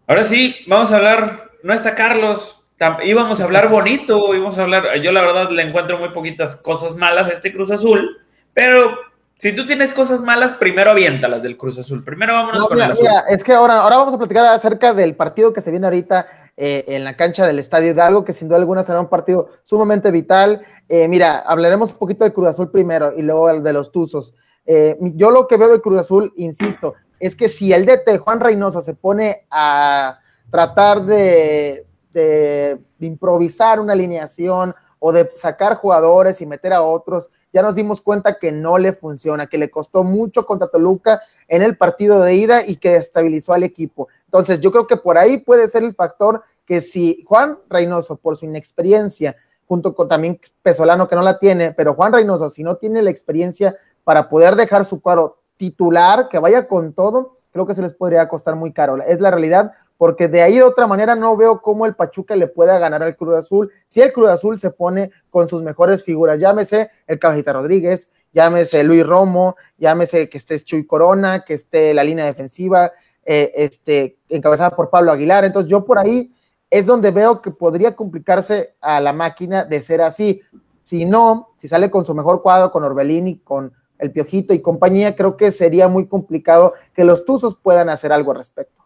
Ahora 0.08 0.24
sí, 0.24 0.56
vamos 0.68 0.92
a 0.92 0.98
hablar. 0.98 1.52
No 1.64 1.74
está 1.74 1.96
Carlos, 1.96 2.65
íbamos 3.04 3.40
a 3.40 3.44
hablar 3.44 3.70
bonito, 3.70 4.34
íbamos 4.34 4.58
a 4.58 4.64
hablar, 4.64 4.96
yo 5.02 5.12
la 5.12 5.22
verdad 5.22 5.50
le 5.50 5.64
encuentro 5.64 5.98
muy 5.98 6.10
poquitas 6.10 6.56
cosas 6.56 6.96
malas 6.96 7.30
a 7.30 7.34
este 7.34 7.54
Cruz 7.54 7.72
Azul, 7.72 8.18
pero 8.54 8.98
si 9.38 9.54
tú 9.54 9.66
tienes 9.66 9.94
cosas 9.94 10.22
malas, 10.22 10.54
primero 10.54 10.92
aviéntalas 10.92 11.44
del 11.44 11.58
Cruz 11.58 11.78
Azul. 11.78 12.06
Primero 12.06 12.34
vámonos 12.34 12.68
con 12.68 12.78
el 12.78 12.92
azul. 12.92 13.08
es 13.30 13.44
que 13.44 13.52
ahora, 13.52 13.82
ahora 13.82 13.98
vamos 13.98 14.14
a 14.14 14.18
platicar 14.18 14.46
acerca 14.46 14.94
del 14.94 15.16
partido 15.16 15.52
que 15.52 15.60
se 15.60 15.72
viene 15.72 15.88
ahorita 15.88 16.28
eh, 16.56 16.86
en 16.88 17.04
la 17.04 17.18
cancha 17.18 17.46
del 17.46 17.60
Estadio 17.60 17.92
Hidalgo, 17.92 18.24
que 18.24 18.32
sin 18.32 18.48
duda 18.48 18.60
alguna 18.60 18.84
será 18.84 19.02
un 19.02 19.10
partido 19.10 19.50
sumamente 19.64 20.10
vital. 20.10 20.62
Eh, 20.88 21.10
mira, 21.10 21.40
hablaremos 21.40 21.92
un 21.92 21.98
poquito 21.98 22.24
del 22.24 22.32
Cruz 22.32 22.48
Azul 22.48 22.72
primero 22.72 23.14
y 23.16 23.24
luego 23.24 23.50
el 23.50 23.62
de 23.62 23.74
los 23.74 23.92
Tuzos. 23.92 24.36
Eh, 24.66 24.98
yo 25.02 25.32
lo 25.32 25.48
que 25.48 25.58
veo 25.58 25.68
del 25.68 25.82
Cruz 25.82 26.00
Azul, 26.00 26.32
insisto, 26.38 26.94
es 27.20 27.36
que 27.36 27.50
si 27.50 27.74
el 27.74 27.86
DT 27.86 28.20
Juan 28.20 28.40
Reynoso 28.40 28.82
se 28.82 28.94
pone 28.94 29.46
a 29.52 30.20
tratar 30.50 31.04
de, 31.04 31.86
de, 32.16 32.80
improvisar 33.00 33.80
una 33.80 33.94
alineación 33.94 34.74
o 35.00 35.12
de 35.12 35.30
sacar 35.36 35.76
jugadores 35.76 36.42
y 36.42 36.48
meter 36.48 36.74
a 36.74 36.82
otros, 36.82 37.30
ya 37.54 37.62
nos 37.62 37.76
dimos 37.76 38.02
cuenta 38.02 38.40
que 38.40 38.52
no 38.52 38.78
le 38.78 38.94
funciona, 38.94 39.48
que 39.48 39.58
le 39.58 39.70
costó 39.70 40.04
mucho 40.04 40.46
contra 40.46 40.70
Toluca 40.70 41.22
en 41.48 41.62
el 41.62 41.78
partido 41.78 42.22
de 42.22 42.34
ida 42.34 42.66
y 42.66 42.78
que 42.78 42.96
estabilizó 42.96 43.54
al 43.54 43.64
equipo. 43.64 44.08
Entonces, 44.26 44.60
yo 44.60 44.72
creo 44.72 44.88
que 44.88 44.98
por 44.98 45.18
ahí 45.18 45.38
puede 45.38 45.68
ser 45.68 45.84
el 45.84 45.94
factor 45.94 46.42
que 46.66 46.82
si 46.82 47.24
Juan 47.28 47.60
Reynoso, 47.70 48.16
por 48.16 48.38
su 48.38 48.46
inexperiencia, 48.46 49.36
junto 49.68 49.94
con 49.94 50.08
también 50.08 50.40
Pesolano 50.64 51.08
que 51.08 51.16
no 51.16 51.22
la 51.22 51.38
tiene, 51.38 51.72
pero 51.72 51.94
Juan 51.94 52.14
Reynoso, 52.14 52.50
si 52.50 52.64
no 52.64 52.78
tiene 52.78 53.04
la 53.04 53.12
experiencia 53.12 53.76
para 54.04 54.30
poder 54.30 54.56
dejar 54.56 54.86
su 54.86 55.02
cuadro 55.02 55.38
titular, 55.58 56.28
que 56.30 56.40
vaya 56.40 56.68
con 56.68 56.94
todo, 56.94 57.38
creo 57.56 57.66
que 57.66 57.74
se 57.74 57.82
les 57.82 57.94
podría 57.94 58.28
costar 58.28 58.56
muy 58.56 58.74
caro. 58.74 59.02
Es 59.02 59.22
la 59.22 59.32
realidad, 59.32 59.72
porque 59.98 60.28
de 60.28 60.42
ahí 60.42 60.56
de 60.56 60.64
otra 60.64 60.88
manera 60.88 61.16
no 61.16 61.38
veo 61.38 61.62
cómo 61.62 61.86
el 61.86 61.96
Pachuca 61.96 62.36
le 62.36 62.48
pueda 62.48 62.80
ganar 62.80 63.04
al 63.04 63.16
Cruz 63.16 63.36
Azul 63.36 63.72
si 63.86 64.02
el 64.02 64.12
Cruz 64.12 64.30
Azul 64.30 64.58
se 64.58 64.72
pone 64.72 65.12
con 65.30 65.48
sus 65.48 65.64
mejores 65.64 66.04
figuras, 66.04 66.40
llámese 66.40 66.90
el 67.08 67.20
Cabecita 67.20 67.54
Rodríguez, 67.54 68.10
llámese 68.34 68.84
Luis 68.84 69.06
Romo, 69.06 69.56
llámese 69.78 70.30
que 70.30 70.38
esté 70.38 70.60
Chuy 70.60 70.86
Corona, 70.86 71.46
que 71.46 71.56
esté 71.56 71.94
la 71.94 72.04
línea 72.04 72.26
defensiva, 72.26 72.92
eh, 73.26 73.52
este, 73.56 74.18
encabezada 74.30 74.76
por 74.76 74.90
Pablo 74.90 75.12
Aguilar. 75.12 75.46
Entonces 75.46 75.72
yo 75.72 75.86
por 75.86 75.98
ahí 75.98 76.36
es 76.70 76.86
donde 76.86 77.12
veo 77.12 77.42
que 77.42 77.52
podría 77.52 77.96
complicarse 77.96 78.76
a 78.82 79.00
la 79.00 79.14
máquina 79.14 79.64
de 79.64 79.82
ser 79.82 80.02
así. 80.02 80.42
Si 80.86 81.06
no, 81.06 81.50
si 81.58 81.68
sale 81.68 81.90
con 81.90 82.06
su 82.06 82.14
mejor 82.14 82.42
cuadro, 82.42 82.72
con 82.72 82.84
Orbelín 82.84 83.28
y 83.28 83.40
con 83.40 83.74
el 83.98 84.12
Piojito 84.12 84.54
y 84.54 84.62
compañía, 84.62 85.16
creo 85.16 85.38
que 85.38 85.52
sería 85.52 85.88
muy 85.88 86.08
complicado 86.08 86.74
que 86.94 87.06
los 87.06 87.26
Tuzos 87.26 87.56
puedan 87.56 87.90
hacer 87.90 88.12
algo 88.12 88.32
al 88.32 88.38
respecto. 88.38 88.85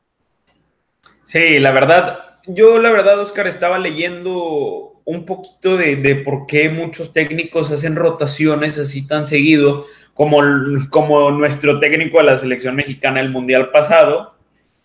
Sí, 1.30 1.60
la 1.60 1.72
verdad, 1.72 2.40
yo 2.48 2.80
la 2.80 2.90
verdad, 2.90 3.20
Oscar, 3.20 3.46
estaba 3.46 3.78
leyendo 3.78 5.00
un 5.06 5.28
poquito 5.28 5.78
de, 5.78 6.16
por 6.26 6.48
qué 6.48 6.72
muchos 6.72 7.14
técnicos 7.14 7.70
hacen 7.70 7.96
rotaciones 7.96 8.80
así 8.80 9.06
tan 9.06 9.28
seguido, 9.28 9.86
como, 10.16 10.42
como 10.90 11.30
nuestro 11.30 11.80
técnico 11.80 12.18
de 12.18 12.24
la 12.24 12.38
selección 12.40 12.76
mexicana 12.76 13.22
el 13.22 13.30
Mundial 13.30 13.70
pasado, 13.70 14.34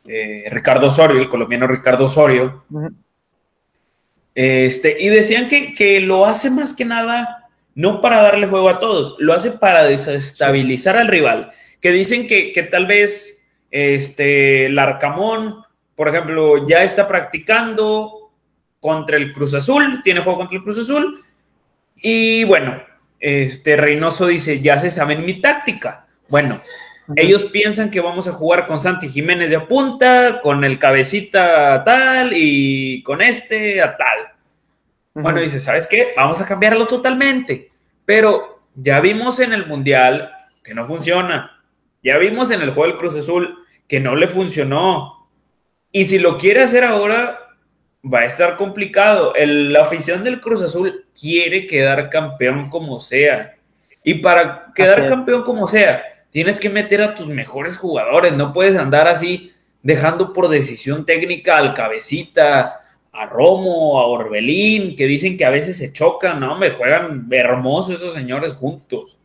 eh, 0.07 0.45
Ricardo 0.51 0.89
Osorio, 0.89 1.19
el 1.19 1.31
colombiano 1.31 1.67
Ricardo 1.67 2.05
Osorio. 2.05 2.63
este, 4.35 4.99
y 5.01 5.09
decían 5.09 5.49
que, 5.49 5.75
que 5.75 5.99
lo 6.01 6.27
hace 6.27 6.51
más 6.51 6.75
que 6.75 6.85
nada 6.85 7.49
no 7.75 8.03
para 8.03 8.21
darle 8.21 8.49
juego 8.49 8.69
a 8.69 8.81
todos, 8.81 9.17
lo 9.19 9.33
hace 9.33 9.51
para 9.53 9.85
desestabilizar 9.85 10.99
al 10.99 11.09
rival. 11.09 11.53
Que 11.81 11.91
dicen 11.91 12.27
que, 12.27 12.69
tal 12.71 12.85
vez 12.85 13.43
este, 13.71 14.67
el 14.67 14.79
Arcamón, 14.79 15.64
por 15.95 16.09
ejemplo, 16.09 16.67
ya 16.67 16.83
está 16.83 17.07
practicando 17.07 18.31
contra 18.81 19.17
el 19.17 19.33
Cruz 19.33 19.55
Azul, 19.55 20.03
tiene 20.03 20.21
juego 20.21 20.39
contra 20.39 20.59
el 20.59 20.65
Cruz 20.65 20.79
Azul. 20.79 21.25
Y 21.97 22.45
bueno, 22.45 22.83
este 23.21 23.77
Reynoso 23.77 24.27
dice, 24.27 24.61
ya 24.61 24.79
se 24.79 24.91
saben 24.91 25.25
mi 25.25 25.41
táctica. 25.41 26.07
Bueno, 26.29 26.61
ellos 27.17 27.45
piensan 27.45 27.91
que 27.91 28.01
vamos 28.01 28.29
a 28.29 28.33
jugar 28.33 28.67
con 28.67 28.81
Santi 28.81 29.09
Jiménez 29.09 29.51
de 29.51 29.61
punta, 29.61 30.41
con 30.43 30.65
el 30.65 30.79
cabecita 30.79 31.85
tal 31.85 32.33
y 32.35 33.03
con 33.03 33.23
este 33.23 33.83
a 33.83 33.97
tal. 33.97 34.19
Bueno, 35.15 35.41
dice, 35.41 35.61
¿sabes 35.61 35.87
qué? 35.87 36.13
Vamos 36.17 36.41
a 36.41 36.47
cambiarlo 36.47 36.87
totalmente. 36.87 37.71
Pero 38.05 38.63
ya 38.75 39.01
vimos 39.01 39.39
en 39.41 39.53
el 39.53 39.67
Mundial 39.67 40.31
que 40.63 40.75
no 40.75 40.87
funciona. 40.87 41.63
Ya 42.03 42.19
vimos 42.19 42.51
en 42.51 42.63
el 42.63 42.71
juego 42.71 42.91
del 42.91 42.99
Cruz 42.99 43.17
Azul 43.17 43.59
que 43.87 44.01
no 44.01 44.17
le 44.17 44.27
funcionó. 44.27 45.24
Y 45.97 46.07
si 46.07 46.19
lo 46.19 46.39
quiere 46.39 46.61
hacer 46.61 46.83
ahora, 46.83 47.39
va 48.05 48.19
a 48.19 48.25
estar 48.25 48.57
complicado. 48.57 49.33
la 49.37 49.83
afición 49.83 50.25
del 50.25 50.41
Cruz 50.41 50.61
Azul 50.61 51.07
quiere 51.19 51.69
quedar 51.69 52.11
campeón 52.11 52.69
como 52.69 52.99
sea. 52.99 53.55
Y 54.03 54.15
para 54.15 54.73
quedar 54.75 55.07
campeón 55.07 55.45
como 55.45 55.69
sea, 55.69 56.03
tienes 56.31 56.59
que 56.59 56.69
meter 56.69 57.01
a 57.01 57.15
tus 57.15 57.29
mejores 57.29 57.77
jugadores. 57.77 58.33
No 58.33 58.53
puedes 58.53 58.77
andar 58.77 59.07
así 59.07 59.53
dejando 59.85 60.33
por 60.33 60.49
decisión 60.49 61.07
técnica 61.07 61.59
al 61.59 61.75
cabecita, 61.75 62.81
a 63.13 63.27
Romo, 63.27 64.01
a 64.01 64.09
Orbelín, 64.09 64.97
que 64.97 65.07
dicen 65.07 65.37
que 65.37 65.45
a 65.45 65.51
veces 65.51 65.79
se 65.79 65.93
chocan, 65.93 66.41
no, 66.41 66.59
me 66.59 66.71
juegan 66.71 67.29
hermosos 67.31 67.95
esos 67.95 68.15
señores 68.15 68.55
juntos. 68.55 69.17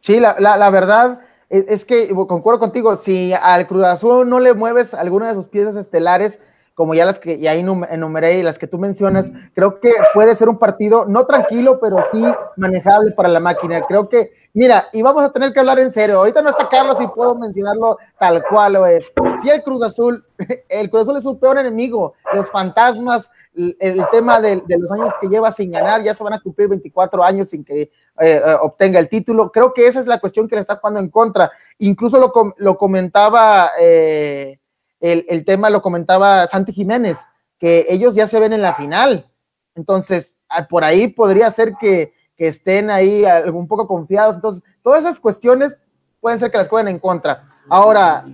Sí, 0.00 0.20
la, 0.20 0.36
la, 0.38 0.68
verdad 0.68 1.20
es, 1.68 1.84
que 1.84 2.08
concuerdo 2.08 2.60
contigo, 2.60 2.96
si 2.96 3.32
al 3.32 3.66
Cruz 3.66 3.84
Azul 3.84 4.28
no 4.28 4.40
le 4.40 4.54
mueves 4.54 4.94
alguna 4.94 5.28
de 5.28 5.34
sus 5.34 5.46
piezas 5.46 5.76
estelares, 5.76 6.40
como 6.74 6.94
ya 6.94 7.04
las 7.04 7.20
que 7.20 7.38
ya 7.38 7.54
enumeré 7.54 8.38
y 8.38 8.42
las 8.42 8.58
que 8.58 8.66
tú 8.66 8.78
mencionas, 8.78 9.32
creo 9.54 9.78
que 9.78 9.92
puede 10.12 10.34
ser 10.34 10.48
un 10.48 10.58
partido 10.58 11.04
no 11.04 11.24
tranquilo, 11.26 11.78
pero 11.80 11.98
sí 12.10 12.24
manejable 12.56 13.12
para 13.12 13.28
la 13.28 13.40
máquina. 13.40 13.82
Creo 13.82 14.08
que 14.08 14.30
Mira, 14.56 14.88
y 14.92 15.02
vamos 15.02 15.24
a 15.24 15.32
tener 15.32 15.52
que 15.52 15.58
hablar 15.58 15.80
en 15.80 15.90
serio. 15.90 16.18
Ahorita 16.18 16.40
no 16.40 16.50
está 16.50 16.68
Carlos 16.68 16.96
y 17.00 17.08
puedo 17.08 17.34
mencionarlo 17.34 17.98
tal 18.20 18.40
cual 18.48 18.74
lo 18.74 18.86
es. 18.86 19.12
Si 19.42 19.50
el 19.50 19.64
Cruz 19.64 19.82
Azul, 19.82 20.24
el 20.68 20.88
Cruz 20.90 21.02
Azul 21.02 21.16
es 21.16 21.24
su 21.24 21.36
peor 21.40 21.58
enemigo. 21.58 22.14
Los 22.32 22.48
fantasmas, 22.52 23.28
el, 23.54 24.04
tema 24.10 24.40
de, 24.40 24.62
los 24.78 24.90
años 24.92 25.14
que 25.20 25.28
lleva 25.28 25.52
sin 25.52 25.70
ganar, 25.70 26.02
ya 26.02 26.14
se 26.14 26.24
van 26.24 26.32
a 26.32 26.40
cumplir 26.40 26.68
24 26.68 27.22
años 27.22 27.50
sin 27.50 27.64
que 27.64 27.82
eh, 27.82 27.90
eh, 28.18 28.56
obtenga 28.60 28.98
el 28.98 29.08
título. 29.08 29.50
Creo 29.52 29.72
que 29.72 29.86
esa 29.86 30.00
es 30.00 30.06
la 30.06 30.18
cuestión 30.18 30.48
que 30.48 30.56
le 30.56 30.60
está 30.60 30.76
jugando 30.76 31.00
en 31.00 31.08
contra. 31.08 31.50
Incluso 31.78 32.18
lo, 32.18 32.54
lo 32.58 32.76
comentaba, 32.76 33.70
eh, 33.80 34.58
el, 35.00 35.24
el 35.28 35.44
tema 35.44 35.70
lo 35.70 35.82
comentaba 35.82 36.46
Santi 36.46 36.72
Jiménez, 36.72 37.18
que 37.58 37.86
ellos 37.88 38.14
ya 38.14 38.26
se 38.26 38.40
ven 38.40 38.52
en 38.52 38.62
la 38.62 38.74
final. 38.74 39.30
Entonces, 39.74 40.34
ah, 40.48 40.66
por 40.66 40.84
ahí 40.84 41.08
podría 41.08 41.50
ser 41.50 41.74
que 41.80 42.12
que 42.36 42.48
estén 42.48 42.90
ahí 42.90 43.24
un 43.52 43.68
poco 43.68 43.86
confiados. 43.86 44.34
Entonces, 44.34 44.64
todas 44.82 45.04
esas 45.04 45.20
cuestiones 45.20 45.78
pueden 46.20 46.38
ser 46.38 46.50
que 46.50 46.58
las 46.58 46.68
jueguen 46.68 46.88
en 46.88 46.98
contra. 46.98 47.48
Ahora, 47.68 48.24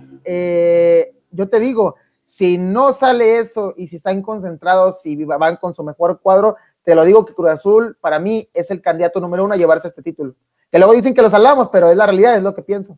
yo 1.31 1.49
te 1.49 1.59
digo, 1.59 1.95
si 2.41 2.57
no 2.57 2.91
sale 2.91 3.37
eso 3.37 3.75
y 3.77 3.85
si 3.85 3.97
están 3.97 4.23
concentrados, 4.23 5.03
si 5.03 5.15
van 5.25 5.57
con 5.57 5.75
su 5.75 5.83
mejor 5.83 6.21
cuadro, 6.21 6.57
te 6.83 6.95
lo 6.95 7.05
digo 7.05 7.23
que 7.23 7.35
Cruz 7.35 7.51
Azul 7.51 7.95
para 8.01 8.17
mí 8.17 8.49
es 8.51 8.71
el 8.71 8.81
candidato 8.81 9.19
número 9.19 9.43
uno 9.43 9.53
a 9.53 9.57
llevarse 9.57 9.89
este 9.89 10.01
título. 10.01 10.33
Que 10.71 10.79
luego 10.79 10.95
dicen 10.95 11.13
que 11.13 11.21
los 11.21 11.33
salamos, 11.33 11.69
pero 11.71 11.91
es 11.91 11.95
la 11.95 12.07
realidad, 12.07 12.35
es 12.35 12.41
lo 12.41 12.55
que 12.55 12.63
pienso. 12.63 12.97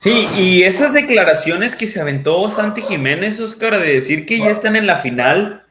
Sí, 0.00 0.28
y 0.36 0.64
esas 0.64 0.94
declaraciones 0.94 1.76
que 1.76 1.86
se 1.86 2.00
aventó 2.00 2.50
Santi 2.50 2.82
Jiménez, 2.82 3.38
Oscar, 3.38 3.78
de 3.78 3.94
decir 3.94 4.26
que 4.26 4.40
ya 4.40 4.50
están 4.50 4.74
en 4.74 4.88
la 4.88 4.96
final, 4.96 5.64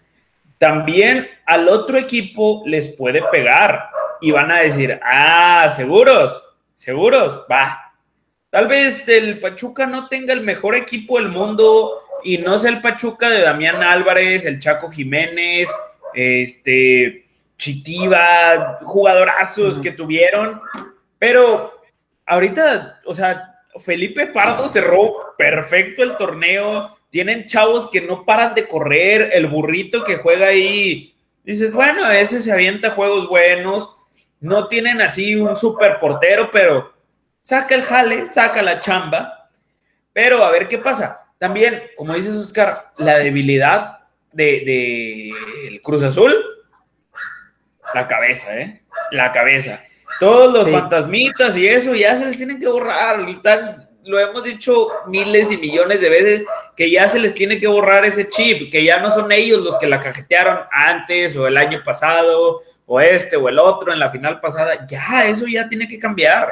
también 0.57 1.27
al 1.45 1.67
otro 1.67 1.97
equipo 1.97 2.63
les 2.65 2.87
puede 2.95 3.23
pegar. 3.29 3.89
y 4.21 4.31
van 4.31 4.51
a 4.51 4.59
decir, 4.59 5.01
ah, 5.03 5.69
seguros, 5.75 6.47
seguros, 6.75 7.45
va. 7.51 7.85
Tal 8.49 8.69
vez 8.69 9.05
el 9.09 9.41
Pachuca 9.41 9.85
no 9.85 10.07
tenga 10.07 10.31
el 10.31 10.39
mejor 10.39 10.75
equipo 10.75 11.19
del 11.19 11.27
mundo 11.27 12.04
y 12.25 12.39
no 12.39 12.57
sea 12.57 12.71
el 12.71 12.81
Pachuca 12.81 13.29
de 13.29 13.41
Damián 13.41 13.83
Álvarez, 13.83 14.45
el 14.45 14.59
Chaco 14.59 14.89
Jiménez, 14.91 15.69
este, 16.15 17.27
Chitiba, 17.57 18.79
jugadorazos 18.83 19.77
que 19.77 19.91
tuvieron, 19.91 20.59
pero 21.19 21.79
ahorita, 22.25 22.99
o 23.05 23.13
sea, 23.13 23.61
Felipe 23.77 24.25
Pardo 24.25 24.67
cerró 24.67 25.35
perfecto 25.37 26.01
el 26.01 26.17
torneo, 26.17 26.97
tienen 27.11 27.45
chavos 27.45 27.91
que 27.91 28.01
no 28.01 28.25
paran 28.25 28.55
de 28.55 28.67
correr, 28.67 29.29
el 29.33 29.45
burrito 29.45 30.03
que 30.03 30.17
juega 30.17 30.47
ahí, 30.47 31.13
dices, 31.43 31.73
bueno, 31.73 32.09
ese 32.09 32.41
se 32.41 32.51
avienta 32.51 32.89
juegos 32.89 33.29
buenos, 33.29 33.95
no 34.39 34.67
tienen 34.67 34.99
así 34.99 35.35
un 35.35 35.55
super 35.55 35.99
portero, 35.99 36.49
pero 36.51 36.91
saca 37.43 37.75
el 37.75 37.83
jale, 37.83 38.33
saca 38.33 38.63
la 38.63 38.79
chamba, 38.79 39.51
pero 40.11 40.43
a 40.43 40.49
ver 40.49 40.67
qué 40.67 40.79
pasa. 40.79 41.24
También, 41.37 41.83
como 41.97 42.13
dices 42.13 42.35
Oscar, 42.35 42.91
la 42.97 43.17
debilidad 43.19 43.99
de, 44.31 45.31
Cruz 45.83 46.03
Azul, 46.03 46.33
la 47.93 48.07
cabeza, 48.07 48.57
¿eh? 48.59 48.81
La 49.11 49.31
cabeza. 49.31 49.83
Todos 50.19 50.53
los 50.53 50.71
fantasmitas 50.71 51.57
y 51.57 51.67
eso 51.67 51.93
ya 51.93 52.17
se 52.17 52.25
les 52.25 52.37
tienen 52.37 52.59
que 52.59 52.67
borrar. 52.67 53.25
lo 54.03 54.19
hemos 54.19 54.43
dicho 54.43 54.89
miles 55.07 55.51
y 55.51 55.57
millones 55.57 55.99
de 56.01 56.09
veces 56.09 56.45
que 56.75 56.89
ya 56.89 57.09
se 57.09 57.19
les 57.19 57.33
tiene 57.33 57.59
que 57.59 57.67
borrar 57.67 58.05
ese 58.05 58.29
chip, 58.29 58.71
que 58.71 58.83
ya 58.83 58.99
no 58.99 59.11
son 59.11 59.31
ellos 59.31 59.61
los 59.61 59.77
que 59.77 59.87
la 59.87 59.99
cajetearon 59.99 60.59
antes 60.71 61.35
o 61.35 61.47
el 61.47 61.57
año 61.57 61.81
pasado 61.83 62.63
o 62.85 62.99
este 63.01 63.35
o 63.35 63.49
el 63.49 63.59
otro 63.59 63.91
en 63.91 63.99
la 63.99 64.09
final 64.09 64.39
pasada. 64.39 64.85
Ya, 64.87 65.27
eso 65.27 65.45
ya 65.47 65.67
tiene 65.67 65.87
que 65.87 65.99
cambiar. 65.99 66.49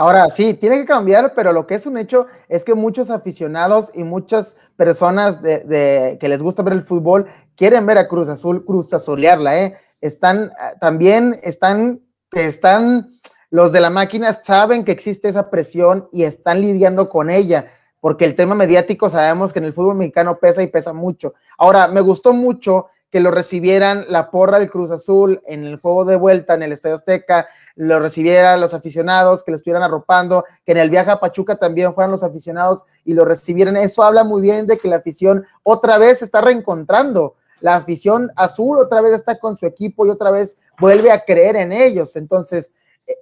Ahora 0.00 0.30
sí, 0.30 0.54
tiene 0.54 0.78
que 0.78 0.86
cambiar, 0.86 1.34
pero 1.34 1.52
lo 1.52 1.66
que 1.66 1.74
es 1.74 1.84
un 1.84 1.98
hecho 1.98 2.26
es 2.48 2.64
que 2.64 2.72
muchos 2.72 3.10
aficionados 3.10 3.90
y 3.92 4.02
muchas 4.02 4.56
personas 4.76 5.42
de, 5.42 6.16
que 6.18 6.26
les 6.26 6.42
gusta 6.42 6.62
ver 6.62 6.72
el 6.72 6.84
fútbol 6.84 7.26
quieren 7.54 7.84
ver 7.84 7.98
a 7.98 8.08
Cruz 8.08 8.30
Azul 8.30 8.64
Cruz 8.64 8.94
Azulearla, 8.94 9.60
¿eh? 9.60 9.76
Están 10.00 10.52
también 10.80 11.38
están 11.42 12.00
están 12.32 13.10
los 13.50 13.72
de 13.72 13.82
la 13.82 13.90
máquina 13.90 14.32
saben 14.32 14.86
que 14.86 14.92
existe 14.92 15.28
esa 15.28 15.50
presión 15.50 16.08
y 16.12 16.22
están 16.22 16.62
lidiando 16.62 17.10
con 17.10 17.28
ella, 17.28 17.66
porque 18.00 18.24
el 18.24 18.36
tema 18.36 18.54
mediático 18.54 19.10
sabemos 19.10 19.52
que 19.52 19.58
en 19.58 19.66
el 19.66 19.74
fútbol 19.74 19.96
mexicano 19.96 20.38
pesa 20.38 20.62
y 20.62 20.68
pesa 20.68 20.94
mucho. 20.94 21.34
Ahora, 21.58 21.88
me 21.88 22.00
gustó 22.00 22.32
mucho 22.32 22.86
que 23.10 23.20
lo 23.20 23.30
recibieran 23.30 24.06
la 24.08 24.30
porra 24.30 24.58
del 24.58 24.70
Cruz 24.70 24.90
Azul 24.90 25.42
en 25.46 25.64
el 25.64 25.76
juego 25.76 26.04
de 26.06 26.16
vuelta 26.16 26.54
en 26.54 26.62
el 26.62 26.72
Estadio 26.72 26.94
Azteca, 26.94 27.48
lo 27.76 27.98
recibieran 28.00 28.60
los 28.60 28.74
aficionados, 28.74 29.42
que 29.42 29.50
lo 29.50 29.56
estuvieran 29.56 29.82
arropando, 29.82 30.44
que 30.64 30.72
en 30.72 30.78
el 30.78 30.90
viaje 30.90 31.10
a 31.10 31.20
Pachuca 31.20 31.56
también 31.56 31.94
fueran 31.94 32.10
los 32.10 32.22
aficionados 32.22 32.84
y 33.04 33.14
lo 33.14 33.24
recibieran. 33.24 33.76
Eso 33.76 34.02
habla 34.02 34.24
muy 34.24 34.42
bien 34.42 34.66
de 34.66 34.78
que 34.78 34.88
la 34.88 34.96
afición 34.96 35.44
otra 35.62 35.98
vez 35.98 36.18
se 36.18 36.24
está 36.24 36.40
reencontrando. 36.40 37.36
La 37.60 37.76
afición 37.76 38.30
azul 38.36 38.78
otra 38.78 39.02
vez 39.02 39.12
está 39.12 39.38
con 39.38 39.56
su 39.56 39.66
equipo 39.66 40.06
y 40.06 40.10
otra 40.10 40.30
vez 40.30 40.56
vuelve 40.78 41.12
a 41.12 41.24
creer 41.24 41.56
en 41.56 41.72
ellos. 41.72 42.16
Entonces, 42.16 42.72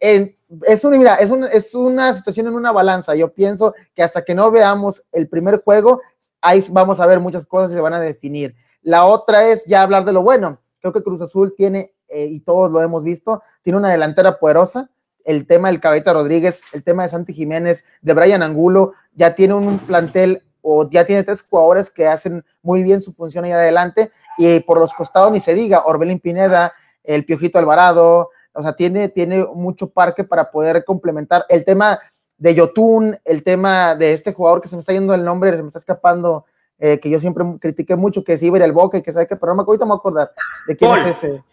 mira, 0.02 1.14
es, 1.16 1.30
es 1.52 1.74
una 1.74 2.14
situación 2.14 2.46
en 2.46 2.54
una 2.54 2.72
balanza. 2.72 3.14
Yo 3.14 3.32
pienso 3.32 3.74
que 3.94 4.02
hasta 4.02 4.24
que 4.24 4.34
no 4.34 4.50
veamos 4.50 5.02
el 5.12 5.28
primer 5.28 5.62
juego, 5.62 6.00
ahí 6.40 6.64
vamos 6.70 7.00
a 7.00 7.06
ver 7.06 7.20
muchas 7.20 7.46
cosas 7.46 7.72
y 7.72 7.74
se 7.74 7.80
van 7.80 7.94
a 7.94 8.00
definir. 8.00 8.54
La 8.82 9.06
otra 9.06 9.48
es 9.48 9.64
ya 9.66 9.82
hablar 9.82 10.04
de 10.04 10.12
lo 10.12 10.22
bueno. 10.22 10.60
Creo 10.80 10.92
que 10.92 11.02
Cruz 11.02 11.20
Azul 11.20 11.54
tiene 11.56 11.92
eh, 12.08 12.26
y 12.26 12.40
todos 12.40 12.70
lo 12.70 12.80
hemos 12.80 13.04
visto, 13.04 13.42
tiene 13.62 13.78
una 13.78 13.90
delantera 13.90 14.38
poderosa. 14.38 14.90
El 15.24 15.46
tema 15.46 15.68
del 15.68 15.80
Cabeta 15.80 16.12
Rodríguez, 16.12 16.62
el 16.72 16.82
tema 16.82 17.02
de 17.02 17.10
Santi 17.10 17.34
Jiménez, 17.34 17.84
de 18.00 18.14
Brian 18.14 18.42
Angulo, 18.42 18.94
ya 19.14 19.34
tiene 19.34 19.54
un 19.54 19.78
plantel 19.78 20.42
o 20.62 20.88
ya 20.90 21.04
tiene 21.04 21.24
tres 21.24 21.42
jugadores 21.42 21.90
que 21.90 22.06
hacen 22.06 22.44
muy 22.62 22.82
bien 22.82 23.00
su 23.00 23.12
función 23.12 23.44
ahí 23.44 23.52
adelante. 23.52 24.10
Y 24.38 24.60
por 24.60 24.78
los 24.78 24.94
costados 24.94 25.32
ni 25.32 25.40
se 25.40 25.54
diga, 25.54 25.84
Orbelín 25.84 26.20
Pineda, 26.20 26.72
el 27.04 27.24
Piojito 27.24 27.58
Alvarado, 27.58 28.30
o 28.52 28.62
sea, 28.62 28.74
tiene, 28.74 29.08
tiene 29.08 29.46
mucho 29.54 29.90
parque 29.90 30.24
para 30.24 30.50
poder 30.50 30.84
complementar. 30.84 31.44
El 31.48 31.64
tema 31.64 32.00
de 32.38 32.54
Yotun, 32.54 33.18
el 33.24 33.42
tema 33.42 33.94
de 33.94 34.12
este 34.12 34.32
jugador 34.32 34.60
que 34.60 34.68
se 34.68 34.76
me 34.76 34.80
está 34.80 34.92
yendo 34.92 35.14
el 35.14 35.24
nombre, 35.24 35.54
se 35.56 35.62
me 35.62 35.68
está 35.68 35.78
escapando, 35.78 36.44
eh, 36.78 36.98
que 37.00 37.10
yo 37.10 37.20
siempre 37.20 37.44
critiqué 37.60 37.96
mucho, 37.96 38.24
que 38.24 38.34
es 38.34 38.42
Iber 38.42 38.62
el 38.62 38.72
Boca, 38.72 39.02
que 39.02 39.12
sabe 39.12 39.26
que, 39.26 39.36
pero 39.36 39.52
no 39.52 39.62
me, 39.62 39.66
ahorita 39.66 39.84
me 39.84 39.90
voy 39.90 39.96
a 39.96 39.98
acordar 39.98 40.32
de 40.66 40.76
quién 40.76 40.90
es 40.92 41.16
ese. 41.16 41.44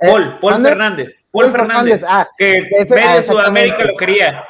Eh, 0.00 0.08
Paul, 0.08 0.38
Paul 0.40 0.62
Fernández. 0.62 1.14
Paul, 1.30 1.50
Fernández, 1.50 2.04
ah, 2.06 2.28
que 2.36 2.68
ese, 2.72 2.94
medio 2.94 3.18
ah, 3.18 3.22
Sudamérica 3.22 3.84
lo 3.84 3.96
quería. 3.96 4.44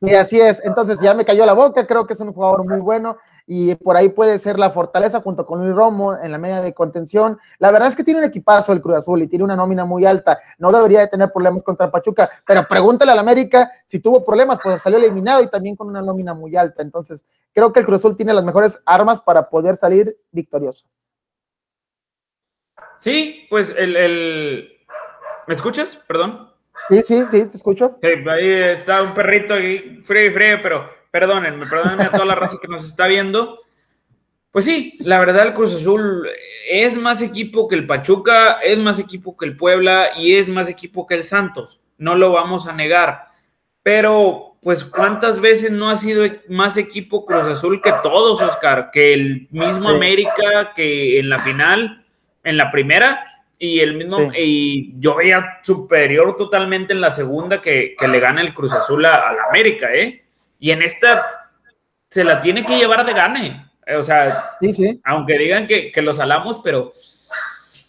Y 0.00 0.14
así 0.14 0.40
es, 0.40 0.60
entonces 0.64 1.00
ya 1.00 1.14
me 1.14 1.24
cayó 1.24 1.46
la 1.46 1.54
boca, 1.54 1.86
creo 1.86 2.06
que 2.06 2.12
es 2.12 2.20
un 2.20 2.32
jugador 2.32 2.66
muy 2.66 2.80
bueno 2.80 3.16
y 3.46 3.74
por 3.76 3.96
ahí 3.96 4.08
puede 4.08 4.38
ser 4.38 4.58
la 4.58 4.70
fortaleza 4.70 5.20
junto 5.20 5.46
con 5.46 5.60
Luis 5.60 5.74
Romo 5.74 6.16
en 6.16 6.32
la 6.32 6.38
media 6.38 6.60
de 6.60 6.74
contención. 6.74 7.38
La 7.58 7.70
verdad 7.70 7.88
es 7.88 7.96
que 7.96 8.04
tiene 8.04 8.20
un 8.20 8.26
equipazo 8.26 8.72
el 8.72 8.82
Cruz 8.82 8.96
Azul 8.96 9.22
y 9.22 9.28
tiene 9.28 9.44
una 9.44 9.56
nómina 9.56 9.84
muy 9.84 10.04
alta, 10.04 10.38
no 10.58 10.72
debería 10.72 11.00
de 11.00 11.08
tener 11.08 11.32
problemas 11.32 11.62
contra 11.62 11.90
Pachuca, 11.90 12.28
pero 12.46 12.66
pregúntale 12.68 13.12
al 13.12 13.18
América 13.18 13.70
si 13.86 14.00
tuvo 14.00 14.24
problemas, 14.24 14.58
pues 14.62 14.82
salió 14.82 14.98
eliminado 14.98 15.42
y 15.42 15.48
también 15.48 15.76
con 15.76 15.88
una 15.88 16.02
nómina 16.02 16.34
muy 16.34 16.56
alta. 16.56 16.82
Entonces, 16.82 17.24
creo 17.54 17.72
que 17.72 17.80
el 17.80 17.86
Cruz 17.86 18.00
Azul 18.00 18.16
tiene 18.16 18.34
las 18.34 18.44
mehores 18.44 18.78
armas 18.84 19.20
para 19.20 19.48
poder 19.48 19.76
salir 19.76 20.16
victorioso. 20.32 20.84
Sí, 22.98 23.46
pues 23.50 23.74
el, 23.76 24.76
¿Me 25.46 25.54
escuchas? 25.54 26.02
Perdón. 26.08 26.50
Sí, 26.90 27.02
sí, 27.02 27.22
sí, 27.30 27.48
te 27.48 27.56
escucho. 27.56 27.98
ahí 28.02 28.50
está 28.50 29.02
un 29.02 29.14
perrito 29.14 29.54
ahí, 29.54 30.00
frío 30.04 30.26
y 30.26 30.30
frío, 30.30 30.58
pero 30.62 30.88
perdónenme, 31.10 31.66
perdónenme 31.66 32.04
a 32.04 32.10
toda 32.10 32.24
la 32.24 32.34
raza 32.34 32.58
que 32.60 32.68
nos 32.68 32.86
está 32.86 33.06
viendo. 33.06 33.60
Pues 34.50 34.64
sí, 34.64 34.96
la 35.00 35.18
verdad 35.20 35.46
el 35.46 35.54
Cruz 35.54 35.74
Azul 35.74 36.28
es 36.68 36.96
más 36.96 37.22
equipo 37.22 37.68
que 37.68 37.74
el 37.74 37.86
Pachuca, 37.86 38.52
es 38.62 38.78
más 38.78 38.98
equipo 38.98 39.36
que 39.36 39.46
el 39.46 39.56
Puebla 39.56 40.10
y 40.16 40.36
es 40.36 40.48
más 40.48 40.68
equipo 40.68 41.06
que 41.06 41.14
el 41.14 41.24
Santos. 41.24 41.80
No 41.98 42.14
lo 42.14 42.32
vamos 42.32 42.66
a 42.66 42.72
negar. 42.72 43.26
Pero, 43.82 44.56
pues, 44.62 44.84
¿cuántas 44.84 45.40
veces 45.40 45.70
no 45.70 45.90
ha 45.90 45.96
sido 45.96 46.24
más 46.48 46.76
equipo 46.76 47.24
Cruz 47.24 47.44
Azul 47.44 47.80
que 47.80 47.92
todos, 48.02 48.40
Oscar? 48.40 48.90
Que 48.92 49.12
el 49.12 49.48
mismo 49.50 49.90
América, 49.90 50.72
que 50.74 51.18
en 51.18 51.28
la 51.28 51.38
final 51.40 52.05
en 52.46 52.56
la 52.56 52.70
primera 52.70 53.24
y 53.58 53.80
el 53.80 53.96
mismo 53.96 54.30
y 54.36 54.98
yo 55.00 55.16
veía 55.16 55.58
superior 55.62 56.36
totalmente 56.36 56.92
en 56.92 57.00
la 57.00 57.10
segunda 57.10 57.60
que, 57.60 57.96
le 58.00 58.20
gana 58.20 58.40
el 58.40 58.54
Cruz 58.54 58.72
Azul 58.72 59.04
a, 59.04 59.32
la 59.32 59.44
América, 59.48 59.88
¿eh? 59.92 60.22
Y 60.58 60.70
en 60.70 60.82
esta 60.82 61.28
se 62.10 62.24
la 62.24 62.40
tiene 62.40 62.64
que 62.64 62.76
llevar 62.76 63.04
de 63.04 63.12
gane. 63.12 63.66
O 63.98 64.02
sea, 64.02 64.56
aunque 65.04 65.38
digan 65.38 65.66
que, 65.66 65.92
que 65.92 66.02
los 66.02 66.16
salamos, 66.16 66.60
pero 66.62 66.92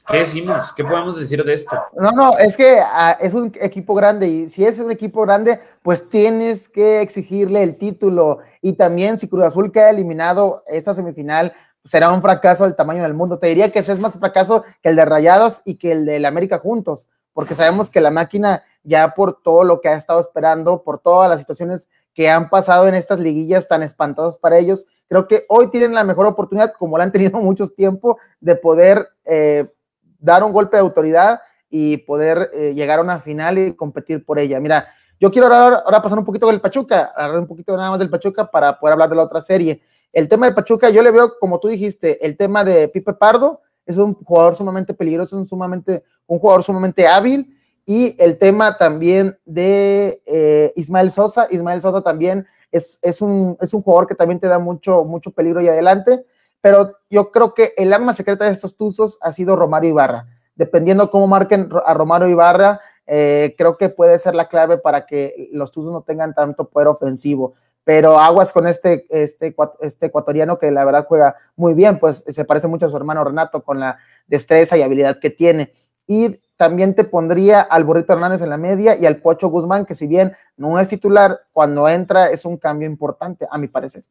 ¿qué 0.07 0.19
decimos? 0.19 0.71
¿Qué 0.73 0.83
podemos 0.83 1.19
decir 1.19 1.43
de 1.43 1.53
esto? 1.53 1.77
No, 1.99 2.11
no, 2.11 2.37
es 2.37 2.55
que 2.55 2.79
ah, 2.81 3.17
es 3.19 3.33
un 3.33 3.51
equipo 3.59 3.93
grande 3.93 4.27
y 4.27 4.49
si 4.49 4.65
es 4.65 4.79
un 4.79 4.91
equipo 4.91 5.21
grande, 5.23 5.59
pues 5.81 6.07
tienes 6.09 6.69
que 6.69 7.01
exigirle 7.01 7.63
el 7.63 7.77
título. 7.77 8.39
Y 8.61 8.73
también 8.73 9.17
si 9.17 9.27
Cruz 9.27 9.43
Azul 9.43 9.71
queda 9.71 9.89
eliminado 9.89 10.63
esta 10.67 10.93
semifinal, 10.93 11.53
será 11.87 12.11
un 12.11 12.21
fracaso 12.21 12.65
del 12.65 12.75
tamaño 12.75 13.03
del 13.03 13.13
mundo. 13.13 13.39
Te 13.39 13.47
diría 13.47 13.71
que 13.71 13.79
ese 13.79 13.93
es 13.93 13.99
más 13.99 14.13
fracaso 14.13 14.63
que 14.81 14.89
el 14.89 14.95
de 14.95 15.05
Rayados 15.05 15.61
y 15.65 15.75
que 15.75 15.91
el 15.91 16.05
de 16.05 16.19
la 16.19 16.27
América 16.27 16.59
juntos, 16.59 17.09
porque 17.33 17.55
sabemos 17.55 17.89
que 17.89 18.01
la 18.01 18.11
máquina 18.11 18.63
ya 18.83 19.13
por 19.13 19.41
todo 19.41 19.63
lo 19.63 19.81
que 19.81 19.89
ha 19.89 19.95
estado 19.95 20.19
esperando, 20.19 20.83
por 20.83 20.99
todas 20.99 21.29
las 21.29 21.39
situaciones 21.39 21.89
que 22.13 22.29
han 22.29 22.49
pasado 22.49 22.87
en 22.87 22.95
estas 22.95 23.19
liguillas 23.19 23.67
tan 23.67 23.83
espantosas 23.83 24.39
para 24.39 24.57
ellos, 24.57 24.87
creo 25.07 25.27
que 25.27 25.45
hoy 25.49 25.69
tienen 25.69 25.93
la 25.93 26.03
mejor 26.03 26.25
oportunidad, 26.25 26.73
como 26.73 26.97
la 26.97 27.03
han 27.03 27.11
tenido 27.11 27.39
mucho 27.41 27.67
tiempo, 27.67 28.17
de 28.39 28.55
poder 28.55 29.09
eh, 29.25 29.71
dar 30.19 30.43
un 30.43 30.51
golpe 30.51 30.77
de 30.77 30.81
autoridad 30.81 31.41
y 31.69 31.97
poder 31.97 32.49
eh, 32.53 32.73
llegar 32.73 32.99
a 32.99 33.03
una 33.03 33.19
final 33.19 33.57
y 33.57 33.73
competir 33.73 34.25
por 34.25 34.39
ella. 34.39 34.59
Mira, 34.59 34.87
yo 35.19 35.31
quiero 35.31 35.53
ahora, 35.53 35.83
ahora 35.85 36.01
pasar 36.01 36.17
un 36.17 36.25
poquito 36.25 36.47
del 36.47 36.61
Pachuca, 36.61 37.11
hablar 37.15 37.39
un 37.39 37.47
poquito 37.47 37.75
nada 37.75 37.91
más 37.91 37.99
del 37.99 38.09
Pachuca 38.09 38.49
para 38.49 38.79
poder 38.79 38.93
hablar 38.93 39.09
de 39.09 39.15
la 39.15 39.23
otra 39.23 39.41
serie. 39.41 39.81
El 40.17 40.29
tema 40.29 40.47
de 40.47 40.55
Pachuca, 40.55 40.89
yo 40.89 41.03
le 41.03 41.11
veo, 41.11 41.37
como 41.37 41.59
tú 41.59 41.67
dijiste, 41.67 42.25
el 42.25 42.37
tema 42.37 42.63
de 42.63 42.87
Pipe 42.87 43.13
Pardo, 43.13 43.61
es 43.85 43.97
un 43.97 44.15
jugador 44.15 44.55
sumamente 44.55 44.95
peligroso, 44.95 45.37
un, 45.37 45.45
sumamente, 45.45 46.03
un 46.25 46.39
jugador 46.39 46.63
sumamente 46.63 47.07
hábil. 47.07 47.55
Y 47.85 48.15
el 48.17 48.39
tema 48.39 48.79
también 48.79 49.37
de 49.45 50.19
eh, 50.25 50.73
Ismael 50.75 51.11
Sosa, 51.11 51.47
Ismael 51.51 51.81
Sosa 51.81 52.01
también 52.01 52.47
es, 52.71 52.97
es, 53.03 53.21
un, 53.21 53.59
es 53.61 53.75
un 53.75 53.83
jugador 53.83 54.07
que 54.07 54.15
también 54.15 54.39
te 54.39 54.47
da 54.47 54.57
mucho, 54.57 55.03
mucho 55.03 55.29
peligro 55.29 55.61
y 55.61 55.67
adelante, 55.67 56.25
pero 56.61 56.97
yo 57.11 57.29
creo 57.29 57.53
que 57.53 57.73
el 57.77 57.93
arma 57.93 58.15
secreta 58.15 58.45
de 58.45 58.53
estos 58.53 58.75
Tuzos 58.75 59.19
ha 59.21 59.31
sido 59.33 59.55
Romario 59.55 59.91
Ibarra. 59.91 60.25
Dependiendo 60.55 61.11
cómo 61.11 61.27
marquen 61.27 61.69
a 61.85 61.93
Romario 61.93 62.27
Ibarra, 62.27 62.81
eh, 63.05 63.53
creo 63.55 63.77
que 63.77 63.89
puede 63.89 64.17
ser 64.17 64.33
la 64.33 64.49
clave 64.49 64.79
para 64.79 65.05
que 65.05 65.47
los 65.51 65.71
Tuzos 65.71 65.91
no 65.91 66.01
tengan 66.01 66.33
tanto 66.33 66.69
poder 66.69 66.87
ofensivo 66.87 67.53
pero 67.87 68.19
aguas 68.19 68.51
con 68.51 68.67
este, 68.67 69.05
este, 69.09 69.55
este 69.79 70.07
ecuatoriano 70.07 70.59
que 70.59 70.71
la 70.71 70.83
verdad 70.83 71.05
juega 71.07 71.37
muy 71.55 71.73
bien, 71.73 71.99
pues 71.99 72.21
se 72.27 72.43
parece 72.43 72.67
mucho 72.67 72.85
a 72.85 72.89
su 72.89 72.97
hermano 72.97 73.23
Renato 73.23 73.63
con 73.63 73.79
la 73.79 73.97
destreza 74.27 74.77
y 74.77 74.81
habilidad 74.81 75.19
que 75.21 75.29
tiene. 75.29 75.71
Y 76.05 76.41
también 76.57 76.95
te 76.95 77.05
pondría 77.05 77.61
al 77.61 77.85
Burrito 77.85 78.11
Hernández 78.11 78.41
en 78.41 78.49
la 78.49 78.57
media 78.57 78.97
y 78.97 79.05
al 79.05 79.21
Pocho 79.21 79.47
Guzmán, 79.47 79.85
que 79.85 79.95
si 79.95 80.05
bien 80.05 80.33
no 80.57 80.77
es 80.81 80.89
titular, 80.89 81.43
cuando 81.53 81.87
entra 81.87 82.29
es 82.29 82.43
un 82.43 82.57
cambio 82.57 82.89
importante, 82.89 83.47
a 83.49 83.57
mi 83.57 83.69
parecer. 83.69 84.03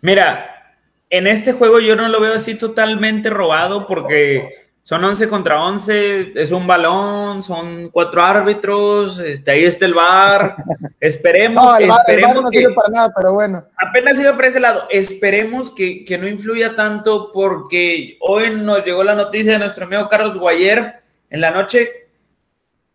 Mira, 0.00 0.76
en 1.08 1.26
este 1.26 1.52
juego 1.52 1.80
yo 1.80 1.96
no 1.96 2.06
lo 2.06 2.20
veo 2.20 2.34
así 2.34 2.54
totalmente 2.54 3.28
robado 3.28 3.88
porque 3.88 4.69
son 4.90 5.04
11 5.04 5.28
contra 5.28 5.62
11, 5.62 6.32
es 6.34 6.50
un 6.50 6.66
balón, 6.66 7.44
son 7.44 7.90
cuatro 7.90 8.24
árbitros, 8.24 9.20
este, 9.20 9.52
ahí 9.52 9.62
está 9.62 9.86
el 9.86 9.94
bar. 9.94 10.56
Esperemos, 11.00 11.64
no, 11.64 11.76
el 11.76 11.86
bar, 11.86 12.00
esperemos 12.00 12.42
no 12.42 12.50
sirve 12.50 12.74
para 12.74 12.88
nada, 12.88 13.12
pero 13.16 13.34
bueno. 13.34 13.64
Apenas 13.76 14.18
iba 14.18 14.32
por 14.32 14.46
ese 14.46 14.58
lado. 14.58 14.88
Esperemos 14.90 15.70
que, 15.70 16.04
que, 16.04 16.18
no 16.18 16.26
influya 16.26 16.74
tanto 16.74 17.30
porque 17.32 18.18
hoy 18.18 18.50
nos 18.50 18.84
llegó 18.84 19.04
la 19.04 19.14
noticia 19.14 19.52
de 19.52 19.58
nuestro 19.60 19.84
amigo 19.84 20.08
Carlos 20.08 20.36
Guayer 20.36 21.00
en 21.30 21.40
la 21.40 21.52
noche 21.52 22.08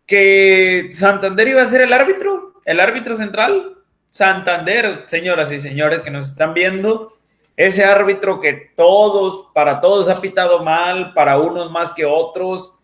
que 0.04 0.90
Santander 0.92 1.48
iba 1.48 1.62
a 1.62 1.66
ser 1.66 1.80
el 1.80 1.94
árbitro, 1.94 2.60
el 2.66 2.78
árbitro 2.78 3.16
central. 3.16 3.74
Santander, 4.10 5.04
señoras 5.06 5.50
y 5.50 5.60
señores 5.60 6.02
que 6.02 6.10
nos 6.10 6.28
están 6.28 6.52
viendo, 6.52 7.15
ese 7.56 7.84
árbitro 7.84 8.40
que 8.40 8.72
todos, 8.76 9.46
para 9.54 9.80
todos 9.80 10.08
ha 10.08 10.20
pitado 10.20 10.62
mal, 10.62 11.14
para 11.14 11.38
unos 11.38 11.70
más 11.70 11.92
que 11.92 12.04
otros. 12.04 12.78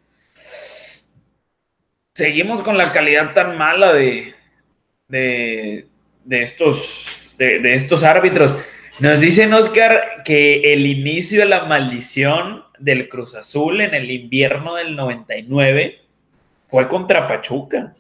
Seguimos 2.15 2.63
con 2.63 2.79
la 2.79 2.93
calidad 2.93 3.35
tan 3.35 3.59
mala 3.59 3.93
de, 3.93 4.35
de, 5.09 5.87
estos, 6.31 7.07
de, 7.37 7.59
de 7.59 7.75
estos 7.75 8.03
árbitros. 8.03 8.57
Nos 8.99 9.21
dicen 9.21 9.53
Oscar 9.53 10.23
que 10.25 10.73
el 10.73 10.87
inicio 10.87 11.41
de 11.41 11.47
la 11.47 11.65
maldición 11.65 12.65
del 12.79 13.09
Cruz 13.09 13.35
Azul 13.35 13.81
en 13.81 13.95
el 13.95 14.11
invierno 14.11 14.75
del 14.75 14.97
99 14.97 16.01
fue 16.67 16.89
contra 16.89 17.27
Pachuca 17.27 17.95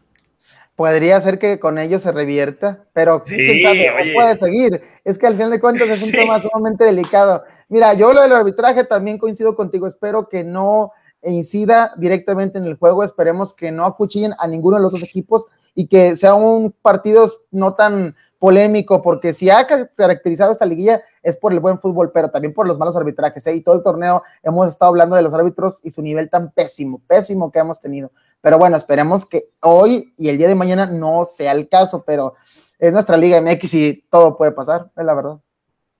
podría 0.82 1.20
ser 1.20 1.38
que 1.38 1.60
con 1.60 1.78
ellos 1.78 2.02
se 2.02 2.10
revierta, 2.10 2.86
pero 2.92 3.22
quién 3.22 3.62
sabe, 3.62 4.12
puede 4.16 4.36
seguir. 4.36 4.82
Es 5.04 5.16
que 5.16 5.28
al 5.28 5.34
final 5.34 5.52
de 5.52 5.60
cuentas 5.60 5.88
es 5.88 6.02
un 6.02 6.10
tema 6.10 6.42
sumamente 6.42 6.82
delicado. 6.82 7.44
Mira, 7.68 7.94
yo 7.94 8.12
lo 8.12 8.20
del 8.20 8.32
arbitraje 8.32 8.82
también 8.82 9.16
coincido 9.16 9.54
contigo, 9.54 9.86
espero 9.86 10.28
que 10.28 10.42
no 10.42 10.90
incida 11.22 11.94
directamente 11.98 12.58
en 12.58 12.64
el 12.64 12.74
juego, 12.74 13.04
esperemos 13.04 13.54
que 13.54 13.70
no 13.70 13.84
acuchillen 13.84 14.32
a 14.40 14.48
ninguno 14.48 14.76
de 14.76 14.82
los 14.82 14.90
dos 14.90 15.04
equipos 15.04 15.46
y 15.76 15.86
que 15.86 16.16
sea 16.16 16.34
un 16.34 16.72
partido 16.72 17.30
no 17.52 17.74
tan 17.74 18.16
polémico, 18.40 19.02
porque 19.02 19.32
si 19.32 19.50
ha 19.50 19.64
caracterizado 19.94 20.50
esta 20.50 20.66
liguilla 20.66 21.00
es 21.22 21.36
por 21.36 21.52
el 21.52 21.60
buen 21.60 21.78
fútbol, 21.78 22.10
pero 22.10 22.28
también 22.28 22.52
por 22.52 22.66
los 22.66 22.76
malos 22.76 22.96
arbitrajes. 22.96 23.46
¿eh? 23.46 23.54
Y 23.54 23.60
todo 23.60 23.76
el 23.76 23.84
torneo 23.84 24.24
hemos 24.42 24.66
estado 24.66 24.88
hablando 24.88 25.14
de 25.14 25.22
los 25.22 25.32
árbitros 25.32 25.78
y 25.84 25.92
su 25.92 26.02
nivel 26.02 26.28
tan 26.28 26.50
pésimo, 26.50 27.00
pésimo 27.06 27.52
que 27.52 27.60
hemos 27.60 27.78
tenido. 27.78 28.10
Pero 28.42 28.58
bueno, 28.58 28.76
esperemos 28.76 29.24
que 29.24 29.44
hoy 29.60 30.12
y 30.18 30.28
el 30.28 30.36
día 30.36 30.48
de 30.48 30.54
mañana 30.54 30.84
no 30.84 31.24
sea 31.24 31.52
el 31.52 31.68
caso, 31.68 32.04
pero 32.04 32.34
es 32.78 32.92
nuestra 32.92 33.16
Liga 33.16 33.40
MX 33.40 33.74
y 33.74 34.04
todo 34.10 34.36
puede 34.36 34.52
pasar, 34.52 34.90
es 34.96 35.04
la 35.04 35.14
verdad. 35.14 35.38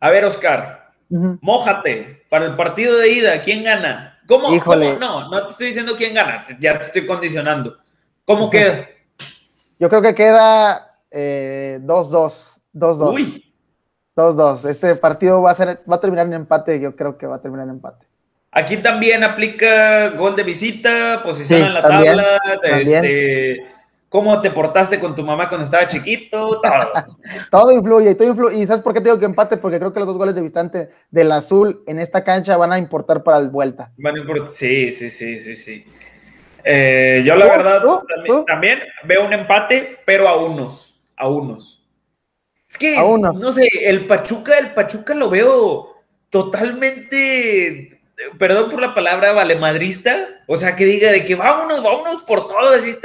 A 0.01 0.11
ver, 0.11 0.25
Oscar, 0.25 0.93
mójate 1.09 2.25
para 2.29 2.47
el 2.47 2.57
partido 2.57 2.99
de 2.99 3.11
ida, 3.11 3.41
¿quién 3.43 3.63
gana? 3.63 4.19
¿Cómo? 4.27 4.53
Híjole. 4.53 4.99
No, 4.99 5.31
no 5.31 5.45
te 5.45 5.51
estoy 5.51 5.67
diciendo 5.69 5.95
quién 5.97 6.15
gana, 6.15 6.45
ya 6.61 6.79
te 6.79 6.87
estoy 6.87 7.07
condicionando. 7.07 7.79
¿Cómo 8.25 8.51
queda? 8.51 8.89
Yo 9.79 9.89
creo 9.89 10.03
que 10.03 10.15
queda 10.15 10.99
2-2. 11.11 11.13
Eh, 11.13 11.81
2-2. 11.81 13.15
Uy. 13.15 13.55
2-2. 14.17 14.69
Este 14.69 14.95
partido 14.97 15.41
va 15.43 15.53
a 15.53 15.55
ser, 15.55 15.83
va 15.91 15.97
a 15.97 16.01
terminar 16.01 16.27
en 16.27 16.35
empate, 16.35 16.81
yo 16.81 16.97
creo 16.97 17.17
que 17.17 17.27
va 17.27 17.37
a 17.37 17.41
terminar 17.41 17.67
en 17.67 17.75
empate. 17.75 18.07
Aquí 18.55 18.77
también 18.77 19.25
aplica 19.25 20.11
gol 20.11 20.37
de 20.37 20.43
visita, 20.43 21.23
posición 21.25 21.63
en 21.63 21.73
la 21.73 21.83
tabla, 21.83 22.39
este, 22.63 23.67
cómo 24.11 24.43
te 24.43 24.51
portaste 24.51 25.01
con 25.01 25.15
tu 25.15 25.25
mamá 25.25 25.49
cuando 25.49 25.65
estaba 25.65 25.89
chiquito, 25.89 26.61
todo. 26.61 26.93
todo 27.51 27.73
influye, 27.73 28.15
todo 28.15 28.29
influye. 28.29 28.59
¿Y 28.59 28.67
sabes 28.67 28.83
por 28.83 28.93
qué 28.93 29.01
te 29.01 29.05
digo 29.05 29.19
que 29.19 29.25
empate? 29.25 29.57
Porque 29.57 29.79
creo 29.79 29.95
que 29.95 30.01
los 30.01 30.07
dos 30.07 30.19
goles 30.19 30.35
de 30.35 30.43
visitante 30.43 30.91
del 31.11 31.33
azul 31.33 31.83
en 31.87 31.99
esta 31.99 32.25
cancha 32.25 32.59
van 32.59 32.75
a 32.75 32.79
importar 32.79 33.23
para 33.23 33.39
el 33.39 33.49
vuelta. 33.49 33.91
Van 33.97 34.17
a 34.17 34.19
importar, 34.19 34.51
sí, 34.51 34.93
sí, 34.93 35.09
sí, 35.09 35.39
sí, 35.39 35.57
sí. 35.57 35.87
Eh, 36.63 37.23
yo 37.25 37.35
la 37.37 37.47
verdad 37.47 37.83
también, 38.47 38.81
veo 39.05 39.25
un 39.25 39.33
empate, 39.33 39.99
pero 40.05 40.29
a 40.29 40.37
unos, 40.37 41.01
a 41.17 41.27
unos. 41.27 41.83
Es 42.69 42.77
que, 42.77 42.97
no 42.99 43.53
sé, 43.53 43.67
el 43.81 44.07
Pachuca, 44.07 44.59
el 44.59 44.73
Pachuca 44.73 45.15
lo 45.15 45.31
veo 45.31 45.97
totalmente 46.29 47.92
perdón 48.39 48.71
por 48.71 48.81
la 48.81 48.95
palabra 48.95 49.33
valemadrista, 49.33 50.29
o 50.47 50.57
sea, 50.57 50.77
que 50.77 50.85
diga 50.85 51.11
de 51.13 51.25
que 51.25 51.35
vámonos, 51.35 51.83
vámonos 51.83 52.23
por 52.23 52.49
todo, 52.49 52.75
así, 52.75 52.97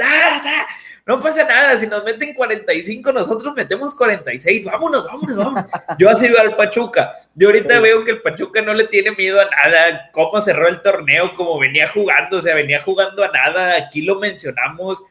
no 1.06 1.22
pasa 1.22 1.44
nada, 1.44 1.78
si 1.80 1.86
nos 1.86 2.04
meten 2.04 2.34
45, 2.34 3.12
nosotros 3.12 3.54
metemos 3.56 3.94
46, 3.94 4.66
vámonos, 4.66 5.06
vámonos, 5.06 5.36
vámonos. 5.36 5.70
Yo 5.98 6.10
así 6.10 6.28
veo 6.28 6.40
al 6.40 6.54
Pachuca, 6.56 7.14
yo 7.34 7.48
ahorita 7.48 7.80
veo 7.80 8.04
que 8.04 8.10
el 8.10 8.20
Pachuca 8.20 8.60
no 8.60 8.74
le 8.74 8.84
tiene 8.88 9.12
miedo 9.12 9.40
a 9.40 9.46
nada, 9.46 10.10
cómo 10.12 10.42
cerró 10.42 10.68
el 10.68 10.82
torneo, 10.82 11.32
cómo 11.34 11.58
venía 11.58 11.88
jugando, 11.88 12.38
o 12.38 12.42
sea, 12.42 12.54
venía 12.54 12.80
jugando 12.80 13.24
a 13.24 13.28
nada, 13.28 13.76
aquí 13.76 14.02
lo 14.02 14.18
mencionamos, 14.18 15.02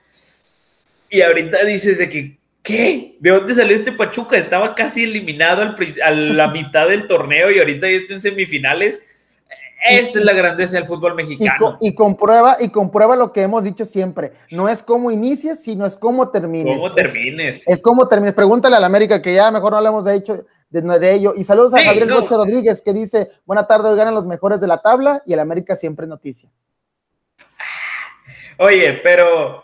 y 1.09 1.21
ahorita 1.21 1.63
dices 1.63 1.97
de 1.97 2.09
que, 2.09 2.37
¿qué? 2.61 3.15
¿De 3.19 3.31
dónde 3.31 3.55
salió 3.55 3.75
este 3.75 3.91
Pachuca? 3.91 4.37
Estaba 4.37 4.75
casi 4.75 5.05
eliminado 5.05 5.61
al, 5.63 5.75
a 6.03 6.11
la 6.11 6.47
mitad 6.49 6.89
del 6.89 7.07
torneo 7.07 7.49
y 7.49 7.59
ahorita 7.59 7.89
ya 7.89 7.97
está 7.97 8.13
en 8.13 8.21
semifinales 8.21 9.01
esta 9.83 10.19
es 10.19 10.25
la 10.25 10.33
grandeza 10.33 10.75
del 10.75 10.87
fútbol 10.87 11.15
mexicano. 11.15 11.77
Y, 11.79 11.93
comprueba, 11.93 12.57
y 12.59 12.69
comprueba 12.69 13.15
lo 13.15 13.31
que 13.31 13.43
hemos 13.43 13.63
dicho 13.63 13.85
siempre. 13.85 14.33
No 14.51 14.67
es 14.67 14.81
cómo 14.81 15.11
inicies, 15.11 15.63
sino 15.63 15.85
es 15.85 15.97
cómo 15.97 16.29
termines. 16.29 16.75
Cómo 16.75 16.93
termines. 16.93 17.63
Es, 17.67 17.81
cómo 17.81 18.07
termines. 18.07 18.33
Pregúntale 18.33 18.75
a 18.75 18.79
la 18.79 18.87
América, 18.87 19.21
que 19.21 19.35
ya 19.35 19.51
mejor 19.51 19.71
no 19.71 19.77
hablemos 19.77 20.05
de, 20.05 20.15
hecho, 20.15 20.45
de, 20.69 21.13
ello. 21.13 21.33
Y 21.37 21.43
saludos 21.43 21.73
a 21.73 21.83
Gabriel 21.83 22.09
no. 22.09 22.21
Rodríguez, 22.21 22.81
que 22.81 22.93
dice, 22.93 23.29
buena 23.45 23.67
tarde, 23.67 23.89
hoy 23.89 23.97
ganan 23.97 24.15
los 24.15 24.25
mejores 24.25 24.59
de 24.59 24.67
la 24.67 24.81
tabla 24.81 25.21
y 25.25 25.33
el 25.33 25.39
América 25.39 25.75
siempre 25.75 26.05
es 26.05 26.09
noticia. 26.09 26.49
Oye, 28.57 28.93
pero 29.03 29.63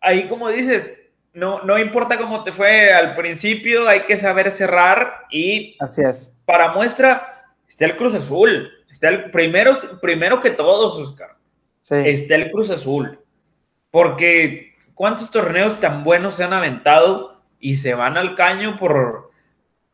ahí 0.00 0.28
como 0.28 0.48
dices, 0.48 0.96
no, 1.32 1.62
no 1.62 1.78
importa 1.78 2.16
cómo 2.16 2.44
te 2.44 2.52
fue 2.52 2.92
al 2.92 3.16
principio, 3.16 3.88
hay 3.88 4.02
que 4.02 4.16
saber 4.16 4.52
cerrar 4.52 5.26
y... 5.30 5.76
Así 5.80 6.02
es. 6.02 6.30
Para 6.44 6.72
muestra, 6.72 7.52
está 7.68 7.84
el 7.84 7.96
Cruz 7.96 8.14
Azul 8.14 8.70
Está 9.00 9.08
el 9.08 9.30
primero, 9.30 9.98
primero 10.02 10.42
que 10.42 10.50
todos, 10.50 10.98
Oscar. 10.98 11.30
Está 11.88 12.34
el 12.34 12.50
Cruz 12.50 12.68
Azul. 12.68 13.18
Porque 13.90 14.74
¿cuántos 14.92 15.30
torneos 15.30 15.80
tan 15.80 16.04
buenos 16.04 16.34
se 16.34 16.44
han 16.44 16.52
aventado 16.52 17.40
y 17.58 17.76
se 17.76 17.94
van 17.94 18.18
al 18.18 18.34
caño 18.34 18.76
por, 18.76 19.30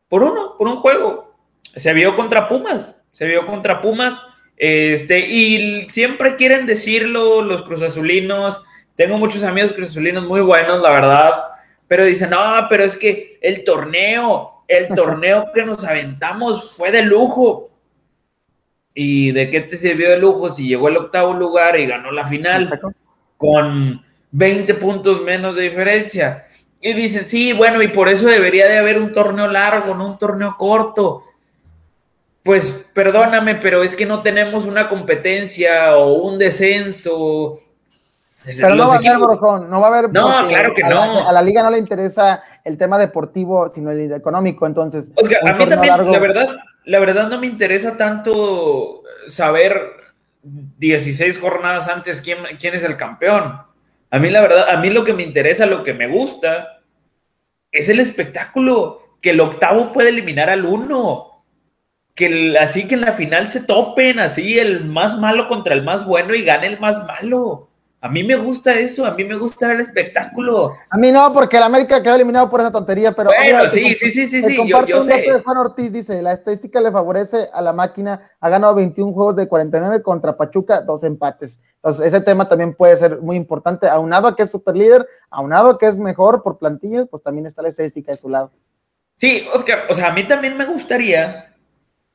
por 0.09 0.23
uno, 0.23 0.55
por 0.57 0.67
un 0.67 0.81
juego? 0.81 1.33
Se 1.73 1.93
vio 1.93 2.17
contra 2.17 2.49
Pumas, 2.49 2.97
se 3.13 3.25
vio 3.27 3.45
contra 3.45 3.79
Pumas. 3.79 4.21
Este, 4.57 5.19
y 5.19 5.87
siempre 5.89 6.35
quieren 6.35 6.65
decirlo 6.65 7.41
los 7.41 7.63
cruzazulinos. 7.63 8.61
Tengo 8.97 9.17
muchos 9.17 9.43
amigos 9.43 9.71
cruzazulinos 9.71 10.25
muy 10.25 10.41
buenos, 10.41 10.81
la 10.81 10.91
verdad. 10.91 11.43
Pero 11.87 12.03
dicen, 12.03 12.31
no, 12.31 12.67
pero 12.69 12.83
es 12.83 12.97
que 12.97 13.39
el 13.41 13.63
torneo, 13.63 14.65
el 14.67 14.89
torneo 14.89 15.49
que 15.55 15.63
nos 15.63 15.85
aventamos 15.85 16.75
fue 16.75 16.91
de 16.91 17.03
lujo. 17.03 17.67
¿Y 18.99 19.31
de 19.31 19.51
qué 19.51 19.61
te 19.61 19.77
sirvió 19.77 20.09
de 20.09 20.17
lujo 20.17 20.49
si 20.49 20.67
llegó 20.67 20.87
al 20.87 20.97
octavo 20.97 21.31
lugar 21.35 21.79
y 21.79 21.85
ganó 21.85 22.11
la 22.11 22.25
final 22.25 22.67
con 23.37 24.01
20 24.31 24.73
puntos 24.73 25.21
menos 25.21 25.55
de 25.55 25.61
diferencia? 25.61 26.45
Y 26.81 26.93
dicen, 26.93 27.27
sí, 27.27 27.53
bueno, 27.53 27.83
y 27.83 27.89
por 27.89 28.09
eso 28.09 28.25
debería 28.25 28.67
de 28.67 28.79
haber 28.79 28.97
un 28.97 29.11
torneo 29.11 29.47
largo, 29.47 29.93
no 29.93 30.07
un 30.07 30.17
torneo 30.17 30.55
corto. 30.57 31.21
Pues 32.41 32.87
perdóname, 32.91 33.53
pero 33.53 33.83
es 33.83 33.95
que 33.95 34.07
no 34.07 34.23
tenemos 34.23 34.65
una 34.65 34.89
competencia 34.89 35.95
o 35.95 36.13
un 36.13 36.39
descenso. 36.39 37.53
Pero 38.43 38.73
no 38.73 38.87
va, 38.87 38.95
a 38.95 38.97
haber, 38.97 39.19
no 39.69 39.79
va 39.79 39.85
a 39.85 39.89
haber, 39.89 40.11
no 40.11 40.47
claro 40.47 40.73
que 40.73 40.81
no. 40.81 41.27
a 41.27 41.31
la 41.31 41.43
liga 41.43 41.61
no 41.61 41.69
le 41.69 41.77
interesa 41.77 42.41
el 42.63 42.79
tema 42.79 42.97
deportivo, 42.97 43.69
sino 43.69 43.91
el 43.91 44.11
económico, 44.11 44.65
entonces. 44.65 45.11
a 45.15 45.53
mí 45.53 45.65
también, 45.67 46.11
la 46.11 46.19
verdad, 46.19 46.47
la 46.87 46.99
verdad 46.99 47.27
no 47.27 47.37
me 47.37 47.47
interesa 47.47 47.97
tanto 47.97 49.03
saber 49.27 49.91
16 50.41 51.37
jornadas 51.37 51.89
antes 51.89 52.21
quién, 52.21 52.37
quién 52.59 52.75
es 52.75 52.85
el 52.85 52.95
campeón. 52.95 53.61
A 54.09 54.19
mí 54.19 54.29
la 54.29 54.39
verdad, 54.39 54.69
a 54.69 54.77
mí 54.79 54.89
lo 54.89 55.03
que 55.03 55.13
me 55.13 55.23
interesa, 55.23 55.65
lo 55.65 55.83
que 55.83 55.93
me 55.93 56.07
gusta, 56.07 56.79
es 57.73 57.89
el 57.89 57.99
espectáculo, 57.99 59.17
que 59.21 59.31
el 59.31 59.41
octavo 59.41 59.91
puede 59.91 60.09
eliminar 60.09 60.49
al 60.49 60.63
uno, 60.63 61.43
que 62.15 62.57
así 62.57 62.87
que 62.87 62.95
en 62.95 63.01
la 63.01 63.11
final 63.11 63.49
se 63.49 63.65
topen, 63.65 64.19
así 64.19 64.57
el 64.57 64.85
más 64.85 65.17
malo 65.17 65.49
contra 65.49 65.73
el 65.73 65.83
más 65.83 66.05
bueno 66.05 66.33
y 66.35 66.43
gane 66.43 66.67
el 66.67 66.79
más 66.79 67.05
malo. 67.05 67.66
A 67.99 68.09
mí 68.09 68.23
me 68.23 68.35
gusta 68.35 68.73
eso, 68.73 69.05
a 69.05 69.15
mí 69.15 69.23
me 69.23 69.35
gusta 69.35 69.71
el 69.71 69.81
espectáculo. 69.81 70.75
A 70.89 70.97
mí 70.97 71.11
no, 71.11 71.33
porque 71.33 71.57
el 71.57 71.63
América 71.63 72.03
quedó 72.03 72.13
eliminado 72.13 72.47
por 72.47 72.59
esa 72.59 72.71
tontería, 72.71 73.11
pero... 73.11 73.31
Bueno, 73.35 73.71
sí, 73.71 73.95
sí, 73.95 74.11
sí, 74.11 74.27
sí, 74.27 74.43
sí, 74.43 74.67
yo, 74.67 74.85
yo 74.85 75.01
sé. 75.01 75.21
De 75.21 75.41
Juan 75.41 75.57
Ortiz 75.57 75.91
dice, 75.91 76.21
la 76.21 76.33
estadística 76.33 76.79
le 76.79 76.91
favorece 76.91 77.47
a 77.51 77.61
la 77.61 77.73
máquina, 77.73 78.21
ha 78.39 78.49
ganado 78.49 78.75
21 78.75 79.13
juegos 79.13 79.35
de 79.35 79.47
49 79.47 80.03
contra 80.03 80.37
Pachuca, 80.37 80.81
dos 80.81 81.03
empates. 81.03 81.59
Entonces, 81.77 82.05
ese 82.05 82.21
tema 82.21 82.47
también 82.47 82.75
puede 82.75 82.97
ser 82.97 83.19
muy 83.19 83.35
importante, 83.35 83.89
aunado 83.89 84.27
a 84.27 84.35
que 84.35 84.43
es 84.43 84.51
super 84.51 84.75
líder, 84.75 85.07
aunado 85.31 85.71
a 85.71 85.79
que 85.79 85.87
es 85.87 85.97
mejor 85.97 86.43
por 86.43 86.59
plantillas, 86.59 87.07
pues 87.09 87.23
también 87.23 87.47
está 87.47 87.63
la 87.63 87.69
estadística 87.69 88.11
de 88.11 88.17
su 88.19 88.29
lado. 88.29 88.51
Sí, 89.17 89.47
Oscar, 89.55 89.85
o 89.89 89.95
sea, 89.95 90.09
a 90.09 90.13
mí 90.13 90.27
también 90.27 90.55
me 90.55 90.65
gustaría, 90.65 91.46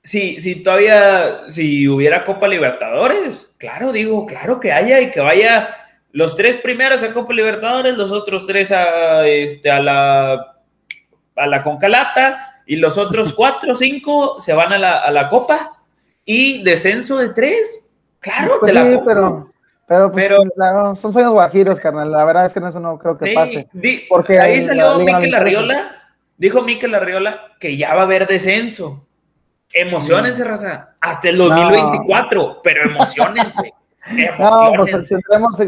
si, 0.02 0.40
si 0.40 0.56
todavía, 0.56 1.50
si 1.50 1.88
hubiera 1.88 2.24
Copa 2.24 2.48
Libertadores, 2.48 3.48
claro, 3.58 3.92
digo, 3.92 4.26
claro 4.26 4.60
que 4.60 4.72
haya 4.72 5.00
y 5.00 5.10
que 5.10 5.20
vaya 5.20 5.76
los 6.10 6.34
tres 6.34 6.56
primeros 6.56 7.02
a 7.02 7.12
Copa 7.12 7.32
Libertadores, 7.32 7.96
los 7.96 8.12
otros 8.12 8.46
tres 8.46 8.72
a, 8.72 9.26
este, 9.26 9.70
a 9.70 9.80
la 9.80 10.52
a 11.36 11.46
la 11.46 11.62
Concalata 11.62 12.62
y 12.66 12.76
los 12.76 12.98
otros 12.98 13.32
cuatro 13.36 13.72
o 13.72 13.76
cinco 13.76 14.40
se 14.40 14.52
van 14.52 14.72
a 14.72 14.78
la, 14.78 14.98
a 14.98 15.10
la 15.10 15.28
Copa 15.28 15.78
y 16.24 16.62
descenso 16.62 17.18
de 17.18 17.30
tres. 17.30 17.80
Claro, 18.20 18.58
pues 18.60 18.72
la 18.72 18.84
pero, 18.84 20.12
pero, 20.12 20.12
pues, 20.12 21.00
son 21.00 21.12
sueños 21.12 21.32
guajiros, 21.32 21.80
carnal. 21.80 22.12
La 22.12 22.24
verdad 22.24 22.46
es 22.46 22.54
que 22.54 22.60
eso 22.60 22.80
no 22.80 22.98
creo 22.98 23.18
que 23.18 23.32
pase. 23.34 23.68
porque 24.08 24.38
ahí 24.38 24.62
salió 24.62 24.98
Miquel 25.00 25.34
Arriola, 25.34 25.90
dijo 26.38 26.62
Miquel 26.62 26.94
Arriola 26.94 27.40
que 27.58 27.76
ya 27.76 27.94
va 27.94 28.02
a 28.02 28.04
haber 28.04 28.26
descenso. 28.26 29.04
Emocionense, 29.74 30.44
raza. 30.44 30.94
Hasta 31.00 31.28
el 31.28 31.38
2024, 31.38 32.61
pero 32.62 32.90
emocionense. 32.90 33.72
No, 34.37 34.72
pues 34.76 35.06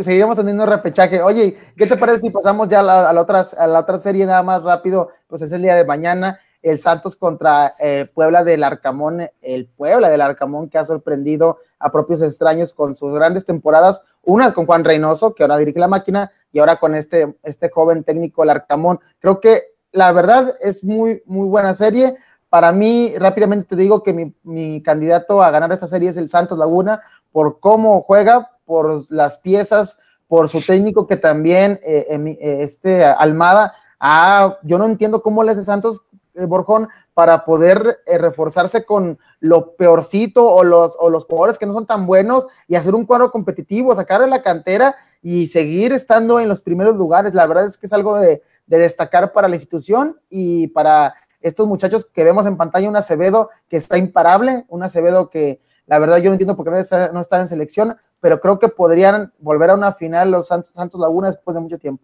seguiremos 0.05 0.37
teniendo 0.37 0.67
repechaje. 0.67 1.23
Oye, 1.23 1.57
¿qué 1.77 1.87
te 1.87 1.97
parece 1.97 2.19
si 2.19 2.31
pasamos 2.31 2.69
ya 2.69 2.81
a 2.81 2.83
la, 2.83 3.09
a 3.09 3.13
la, 3.13 3.21
otra, 3.21 3.45
a 3.57 3.67
la 3.69 3.79
otra 3.79 4.01
serie 4.01 4.27
nada 4.27 4.43
más 4.43 4.65
rápido? 4.65 5.11
Pues 5.29 5.43
es 5.43 5.53
el 5.53 5.63
día 5.63 5.77
de 5.77 5.85
mañana, 5.85 6.41
el 6.61 6.81
Santos 6.81 7.15
contra 7.15 7.75
eh, 7.79 8.11
Puebla 8.13 8.43
del 8.43 8.65
Arcamón, 8.65 9.29
el 9.41 9.67
Puebla 9.67 10.11
del 10.11 10.23
Arcamón 10.23 10.69
que 10.69 10.79
ha 10.79 10.85
sorprendido 10.85 11.59
a 11.79 11.93
propios 11.93 12.23
extraños 12.23 12.73
con 12.73 12.97
sus 12.97 13.15
grandes 13.15 13.45
temporadas, 13.45 14.03
una 14.23 14.53
con 14.53 14.67
Juan 14.67 14.83
Reynoso, 14.83 15.35
que 15.35 15.45
ahora 15.45 15.59
dirige 15.59 15.79
la 15.79 15.89
máquina, 15.89 16.33
y 16.53 16.59
ahora 16.59 16.81
con 16.81 16.95
este, 16.95 17.37
este 17.43 17.71
joven 17.71 18.03
técnico, 18.03 18.43
el 18.43 18.51
Arcamón. 18.51 18.99
Creo 19.21 19.41
que 19.41 19.63
la 19.93 20.11
verdad 20.13 20.55
es 20.61 20.83
muy, 20.83 21.23
muy 21.27 21.47
buena 21.47 21.73
serie. 21.75 22.17
Para 22.55 22.71
mí, 22.71 23.13
rápidamente 23.19 23.67
te 23.71 23.75
digo 23.75 24.05
que 24.05 24.33
mi, 24.45 24.81
candidato 24.81 25.43
a 25.43 25.51
ganar 25.51 25.73
esta 25.73 25.89
serie 25.89 26.11
es 26.11 26.17
el 26.17 26.31
Santos 26.31 26.57
Laguna, 26.57 27.03
por 27.33 27.59
cómo 27.59 28.03
juega, 28.03 28.53
por 28.65 29.03
las 29.11 29.39
piezas, 29.39 29.99
por 30.29 30.49
su 30.49 30.61
técnico 30.61 31.09
que 31.09 31.17
también, 31.17 31.81
eh, 31.85 32.07
eh, 32.09 32.59
este 32.61 33.05
Almada, 33.05 33.75
ah, 33.99 34.57
yo 34.63 34.79
no 34.79 34.85
entiendo 34.85 35.21
cómo 35.21 35.43
le 35.43 35.51
hace 35.51 35.65
Santos 35.65 36.03
eh, 36.35 36.45
Borjón 36.45 36.89
para 37.13 37.45
poder 37.45 37.99
reforzarse 38.07 38.85
con 38.85 39.19
lo 39.41 39.75
peorcito 39.75 40.49
o 40.49 40.63
los, 40.63 40.95
o 41.01 41.11
los 41.11 41.25
jugadores 41.25 41.59
que 41.59 41.67
no 41.67 41.73
son 41.73 41.87
tan 41.87 42.07
buenos 42.07 42.47
y 42.69 42.77
hacer 42.77 42.95
un 42.95 43.05
cuadro 43.05 43.33
competitivo, 43.33 43.97
sacar 43.97 44.21
de 44.21 44.29
la 44.29 44.43
cantera 44.43 44.95
y 45.23 45.49
seguir 45.49 45.93
estando 45.93 46.39
en 46.39 46.49
los 46.49 46.63
primeros 46.63 46.95
lugares. 46.95 47.35
La 47.35 47.49
verdad 47.49 47.67
es 47.67 47.77
que 47.77 47.87
es 47.87 47.93
algo 47.93 48.17
de 48.17 48.43
destacar 48.67 49.33
para 49.33 49.49
la 49.49 49.57
institución 49.57 50.21
y 50.31 50.69
para 50.69 51.15
estos 51.45 51.67
muchachos 51.67 52.07
que 52.07 52.25
vemos 52.25 52.47
en 52.47 52.57
pantalla, 52.57 52.89
un 52.89 52.97
Acevedo 52.97 53.51
que 53.69 53.77
está 53.77 53.99
imparable, 53.99 54.65
un 54.69 54.83
Acevedo 54.83 55.29
que 55.29 55.61
la 55.87 55.99
verdad 55.99 56.17
yo 56.17 56.31
no 56.31 56.33
entiendo 56.33 56.57
por 56.57 56.65
qué 56.65 56.71
no 56.71 57.21
está, 57.21 57.41
en 57.41 57.49
selección, 57.49 57.97
pero 58.19 58.41
creo 58.41 58.59
que 58.59 58.69
podrían 58.69 59.31
volver 59.39 59.69
a 59.69 59.75
una 59.75 59.93
final 59.93 60.31
los 60.31 60.49
Santos, 60.49 60.73
Santos 60.73 60.99
Laguna 60.99 61.29
después 61.31 61.55
de 61.55 61.61
mucho 61.61 61.79
tiempo. 61.79 62.03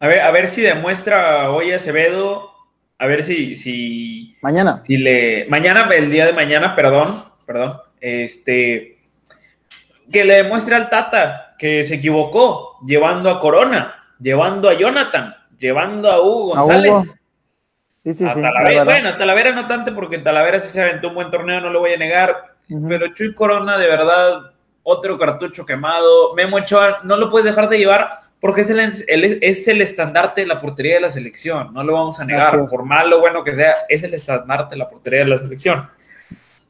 A 0.00 0.06
ver, 0.06 0.22
a 0.22 0.30
ver 0.30 0.46
si 0.46 0.62
demuestra 0.62 1.50
hoy 1.50 1.72
Acevedo, 1.72 2.50
a 2.98 3.06
ver 3.06 3.22
si, 3.22 3.54
si 3.54 4.34
mañana, 4.40 4.82
si 4.86 4.96
le, 4.96 5.46
mañana, 5.50 5.86
el 5.94 6.10
día 6.10 6.24
de 6.24 6.32
mañana, 6.32 6.74
perdón, 6.74 7.26
perdón, 7.44 7.76
este, 8.00 8.98
que 10.10 10.24
le 10.24 10.36
demuestre 10.36 10.74
al 10.74 10.88
Tata 10.88 11.54
que 11.58 11.84
se 11.84 11.96
equivocó 11.96 12.78
llevando 12.86 13.28
a 13.28 13.40
Corona, 13.40 13.94
llevando 14.18 14.70
a 14.70 14.74
Jonathan, 14.74 15.34
llevando 15.58 16.10
a 16.10 16.22
Hugo 16.22 16.54
González. 16.54 17.14
Sí, 18.04 18.14
sí, 18.14 18.26
sí, 18.26 18.42
Talavera, 18.42 18.84
bueno, 18.84 19.16
Talavera 19.16 19.52
no 19.52 19.68
tanto 19.68 19.94
porque 19.94 20.18
Talavera 20.18 20.58
sí 20.58 20.68
se 20.68 20.82
aventó 20.82 21.08
un 21.08 21.14
buen 21.14 21.30
torneo, 21.30 21.60
no 21.60 21.70
lo 21.70 21.78
voy 21.78 21.92
a 21.92 21.96
negar, 21.96 22.54
pero 22.88 23.14
Chuy 23.14 23.34
Corona, 23.34 23.78
de 23.78 23.86
verdad, 23.86 24.52
otro 24.82 25.18
cartucho 25.18 25.64
quemado. 25.64 26.34
Memo 26.34 26.56
Ochoa, 26.56 27.00
no 27.04 27.16
lo 27.16 27.30
puedes 27.30 27.46
dejar 27.46 27.68
de 27.68 27.78
llevar 27.78 28.22
porque 28.40 28.62
es 28.62 28.70
el, 28.70 29.38
es 29.40 29.68
el 29.68 29.80
estandarte 29.82 30.40
de 30.40 30.48
la 30.48 30.58
portería 30.58 30.94
de 30.94 31.02
la 31.02 31.10
selección. 31.10 31.72
No 31.72 31.84
lo 31.84 31.92
vamos 31.92 32.18
a 32.18 32.24
negar. 32.24 32.66
Por 32.66 32.84
malo 32.84 33.18
o 33.18 33.20
bueno 33.20 33.44
que 33.44 33.54
sea, 33.54 33.74
es 33.88 34.02
el 34.02 34.14
estandarte 34.14 34.74
de 34.74 34.78
la 34.80 34.88
portería 34.88 35.20
de 35.20 35.26
la 35.26 35.38
selección. 35.38 35.88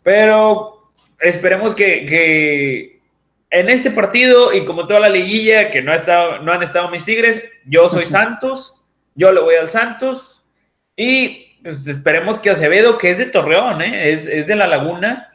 Pero 0.03 0.91
esperemos 1.19 1.75
que, 1.75 2.05
que 2.05 3.01
en 3.49 3.71
este 3.71 3.91
partido 3.91 4.53
y 4.53 4.67
como 4.67 4.87
toda 4.87 5.01
la 5.01 5.09
liguilla, 5.09 5.71
que 5.71 5.81
no, 5.81 5.93
ha 5.93 5.97
estado, 5.97 6.41
no 6.41 6.53
han 6.53 6.63
estado 6.63 6.91
mis 6.91 7.07
Tigres, 7.07 7.43
yo 7.65 7.89
soy 7.89 8.05
Santos, 8.07 8.83
yo 9.15 9.33
le 9.33 9.41
voy 9.41 9.55
al 9.55 9.69
Santos 9.69 10.32
y 11.03 11.59
pues 11.65 11.85
esperemos 11.89 12.39
que 12.39 12.51
Acevedo, 12.51 12.97
que 12.97 13.11
es 13.11 13.19
de 13.19 13.27
Torreón, 13.27 13.83
¿eh? 13.83 14.13
es, 14.13 14.29
es 14.29 14.47
de 14.47 14.55
la 14.55 14.69
Laguna, 14.69 15.33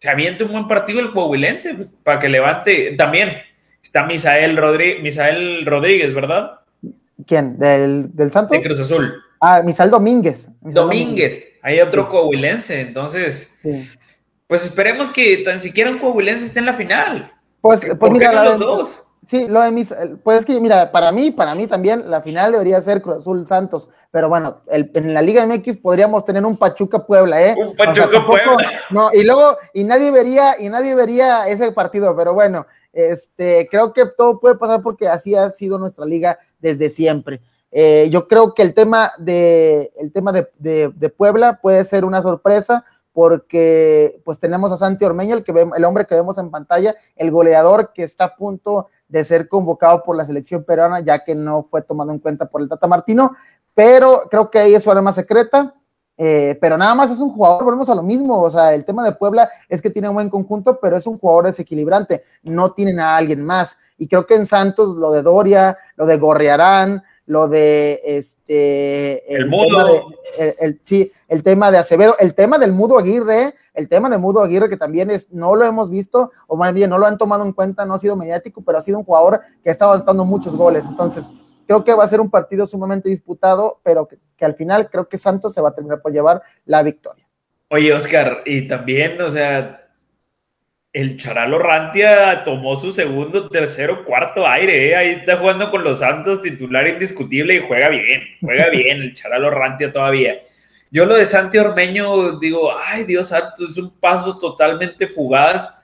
se 0.00 0.10
aviente 0.10 0.42
un 0.42 0.50
buen 0.50 0.66
partido 0.66 0.98
el 0.98 1.12
Coahuilense, 1.12 1.74
pues, 1.74 1.92
para 2.02 2.18
que 2.18 2.28
levante. 2.28 2.96
También 2.98 3.36
está 3.80 4.04
Misael, 4.06 4.56
Rodríguez, 4.56 5.02
Misael 5.02 5.64
Rodríguez, 5.66 6.12
¿verdad? 6.12 6.58
¿Quién? 7.28 7.58
¿Del, 7.60 8.14
del 8.14 8.32
Santos? 8.32 8.58
De 8.58 8.64
Cruz 8.64 8.80
Azul. 8.80 9.14
Ah, 9.40 9.62
Misael 9.64 9.90
Domínguez. 9.90 10.48
Domínguez. 10.62 11.44
Hay 11.62 11.80
otro 11.80 12.08
coahuilense, 12.08 12.80
entonces. 12.80 13.54
Pues 14.48 14.64
esperemos 14.64 15.10
que 15.10 15.38
tan 15.38 15.60
siquiera 15.60 15.90
un 15.90 15.98
coahuilense 15.98 16.44
esté 16.44 16.58
en 16.58 16.66
la 16.66 16.74
final. 16.74 17.32
Pues, 17.60 17.80
pues 17.98 18.12
mira, 18.12 18.32
los 18.44 18.58
dos? 18.58 19.03
Sí, 19.30 19.46
lo 19.48 19.62
de 19.62 19.70
mis, 19.70 19.94
pues 20.22 20.40
es 20.40 20.46
que 20.46 20.60
mira, 20.60 20.92
para 20.92 21.10
mí, 21.12 21.30
para 21.30 21.54
mí 21.54 21.66
también 21.66 22.10
la 22.10 22.20
final 22.20 22.52
debería 22.52 22.80
ser 22.80 23.00
Cruz 23.00 23.18
Azul 23.18 23.46
Santos, 23.46 23.88
pero 24.10 24.28
bueno, 24.28 24.60
el, 24.68 24.90
en 24.94 25.14
la 25.14 25.22
Liga 25.22 25.46
MX 25.46 25.78
podríamos 25.78 26.24
tener 26.24 26.44
un 26.44 26.56
Pachuca 26.56 27.06
Puebla, 27.06 27.42
¿eh? 27.42 27.54
Un 27.56 27.74
Pachuca 27.76 28.26
Puebla. 28.26 28.56
No, 28.90 29.10
y 29.12 29.24
luego, 29.24 29.56
y 29.72 29.84
nadie 29.84 30.10
vería, 30.10 30.56
y 30.60 30.68
nadie 30.68 30.94
vería 30.94 31.48
ese 31.48 31.72
partido, 31.72 32.14
pero 32.16 32.34
bueno, 32.34 32.66
este, 32.92 33.68
creo 33.70 33.92
que 33.92 34.06
todo 34.06 34.40
puede 34.40 34.56
pasar 34.56 34.82
porque 34.82 35.08
así 35.08 35.34
ha 35.34 35.50
sido 35.50 35.78
nuestra 35.78 36.04
liga 36.04 36.38
desde 36.60 36.88
siempre. 36.88 37.40
Eh, 37.70 38.08
yo 38.10 38.28
creo 38.28 38.54
que 38.54 38.62
el 38.62 38.74
tema 38.74 39.12
de, 39.18 39.92
el 39.96 40.12
tema 40.12 40.32
de, 40.32 40.48
de, 40.58 40.92
de 40.94 41.08
Puebla 41.08 41.58
puede 41.60 41.84
ser 41.84 42.04
una 42.04 42.22
sorpresa, 42.22 42.84
porque 43.14 44.20
pues 44.24 44.40
tenemos 44.40 44.72
a 44.72 44.76
Santi 44.76 45.04
Ormeño, 45.04 45.36
el, 45.36 45.44
que 45.44 45.52
el 45.52 45.84
hombre 45.84 46.04
que 46.04 46.16
vemos 46.16 46.36
en 46.36 46.50
pantalla, 46.50 46.96
el 47.14 47.30
goleador 47.30 47.92
que 47.94 48.02
está 48.02 48.24
a 48.24 48.36
punto 48.36 48.88
de 49.08 49.24
ser 49.24 49.48
convocado 49.48 50.02
por 50.02 50.16
la 50.16 50.24
selección 50.24 50.64
peruana, 50.64 51.00
ya 51.00 51.22
que 51.22 51.34
no 51.34 51.66
fue 51.70 51.82
tomado 51.82 52.10
en 52.12 52.18
cuenta 52.18 52.46
por 52.46 52.60
el 52.60 52.68
Tata 52.68 52.86
Martino, 52.86 53.32
pero 53.74 54.22
creo 54.30 54.50
que 54.50 54.58
ahí 54.58 54.74
es 54.74 54.82
su 54.82 54.90
arma 54.90 55.12
secreta. 55.12 55.74
Eh, 56.16 56.56
pero 56.60 56.78
nada 56.78 56.94
más 56.94 57.10
es 57.10 57.18
un 57.18 57.30
jugador, 57.30 57.64
volvemos 57.64 57.88
a 57.88 57.94
lo 57.96 58.02
mismo, 58.02 58.40
o 58.40 58.48
sea, 58.48 58.72
el 58.72 58.84
tema 58.84 59.04
de 59.04 59.16
Puebla 59.16 59.50
es 59.68 59.82
que 59.82 59.90
tiene 59.90 60.08
un 60.08 60.14
buen 60.14 60.30
conjunto, 60.30 60.78
pero 60.80 60.96
es 60.96 61.08
un 61.08 61.18
jugador 61.18 61.46
desequilibrante, 61.46 62.22
no 62.44 62.70
tienen 62.72 63.00
a 63.00 63.16
alguien 63.16 63.42
más. 63.44 63.76
Y 63.98 64.06
creo 64.06 64.24
que 64.24 64.36
en 64.36 64.46
Santos 64.46 64.94
lo 64.94 65.10
de 65.10 65.22
Doria, 65.22 65.76
lo 65.96 66.06
de 66.06 66.16
Gorriarán, 66.16 67.02
lo 67.26 67.48
de 67.48 68.00
este 68.04 69.34
el, 69.34 69.48
mudo. 69.48 70.10
el, 70.36 70.80
sí, 70.82 71.10
el 71.28 71.42
tema 71.42 71.70
de 71.70 71.78
Acevedo, 71.78 72.16
el 72.18 72.34
tema 72.34 72.58
del 72.58 72.72
mudo 72.72 72.98
Aguirre, 72.98 73.54
el 73.72 73.88
tema 73.88 74.10
del 74.10 74.18
mudo 74.18 74.42
Aguirre 74.42 74.68
que 74.68 74.76
también 74.76 75.10
es, 75.10 75.30
no 75.32 75.56
lo 75.56 75.64
hemos 75.64 75.90
visto, 75.90 76.32
o 76.46 76.56
más 76.56 76.74
bien 76.74 76.90
no 76.90 76.98
lo 76.98 77.06
han 77.06 77.18
tomado 77.18 77.44
en 77.44 77.52
cuenta, 77.52 77.84
no 77.84 77.94
ha 77.94 77.98
sido 77.98 78.16
mediático, 78.16 78.62
pero 78.64 78.78
ha 78.78 78.82
sido 78.82 78.98
un 78.98 79.04
jugador 79.04 79.40
que 79.62 79.70
ha 79.70 79.72
estado 79.72 79.98
dando 79.98 80.24
muchos 80.24 80.54
goles. 80.56 80.84
Entonces, 80.86 81.30
creo 81.66 81.82
que 81.82 81.94
va 81.94 82.04
a 82.04 82.08
ser 82.08 82.20
un 82.20 82.30
partido 82.30 82.66
sumamente 82.66 83.08
disputado, 83.08 83.80
pero 83.82 84.06
que, 84.06 84.18
que 84.36 84.44
al 84.44 84.54
final 84.54 84.90
creo 84.90 85.08
que 85.08 85.18
Santos 85.18 85.54
se 85.54 85.60
va 85.60 85.70
a 85.70 85.74
terminar 85.74 86.02
por 86.02 86.12
llevar 86.12 86.42
la 86.66 86.82
victoria. 86.82 87.26
Oye, 87.70 87.92
Oscar, 87.92 88.42
y 88.44 88.68
también, 88.68 89.20
o 89.20 89.30
sea, 89.30 89.83
el 90.94 91.16
Charalo 91.16 91.58
Rantia 91.58 92.44
tomó 92.44 92.76
su 92.76 92.92
segundo, 92.92 93.48
tercero, 93.48 94.04
cuarto 94.04 94.46
aire, 94.46 94.90
¿eh? 94.90 94.96
ahí 94.96 95.08
está 95.08 95.36
jugando 95.36 95.72
con 95.72 95.82
los 95.82 95.98
Santos, 95.98 96.40
titular 96.40 96.86
indiscutible 96.86 97.56
y 97.56 97.64
juega 97.66 97.88
bien, 97.88 98.22
juega 98.40 98.70
bien 98.70 99.02
el 99.02 99.12
Charalo 99.12 99.50
Rantia 99.50 99.92
todavía. 99.92 100.38
Yo 100.92 101.04
lo 101.04 101.16
de 101.16 101.26
Santi 101.26 101.58
Ormeño 101.58 102.38
digo, 102.38 102.72
ay 102.86 103.02
Dios 103.02 103.30
santo, 103.30 103.66
es 103.68 103.76
un 103.76 103.90
paso 103.98 104.38
totalmente 104.38 105.08
fugaz. 105.08 105.74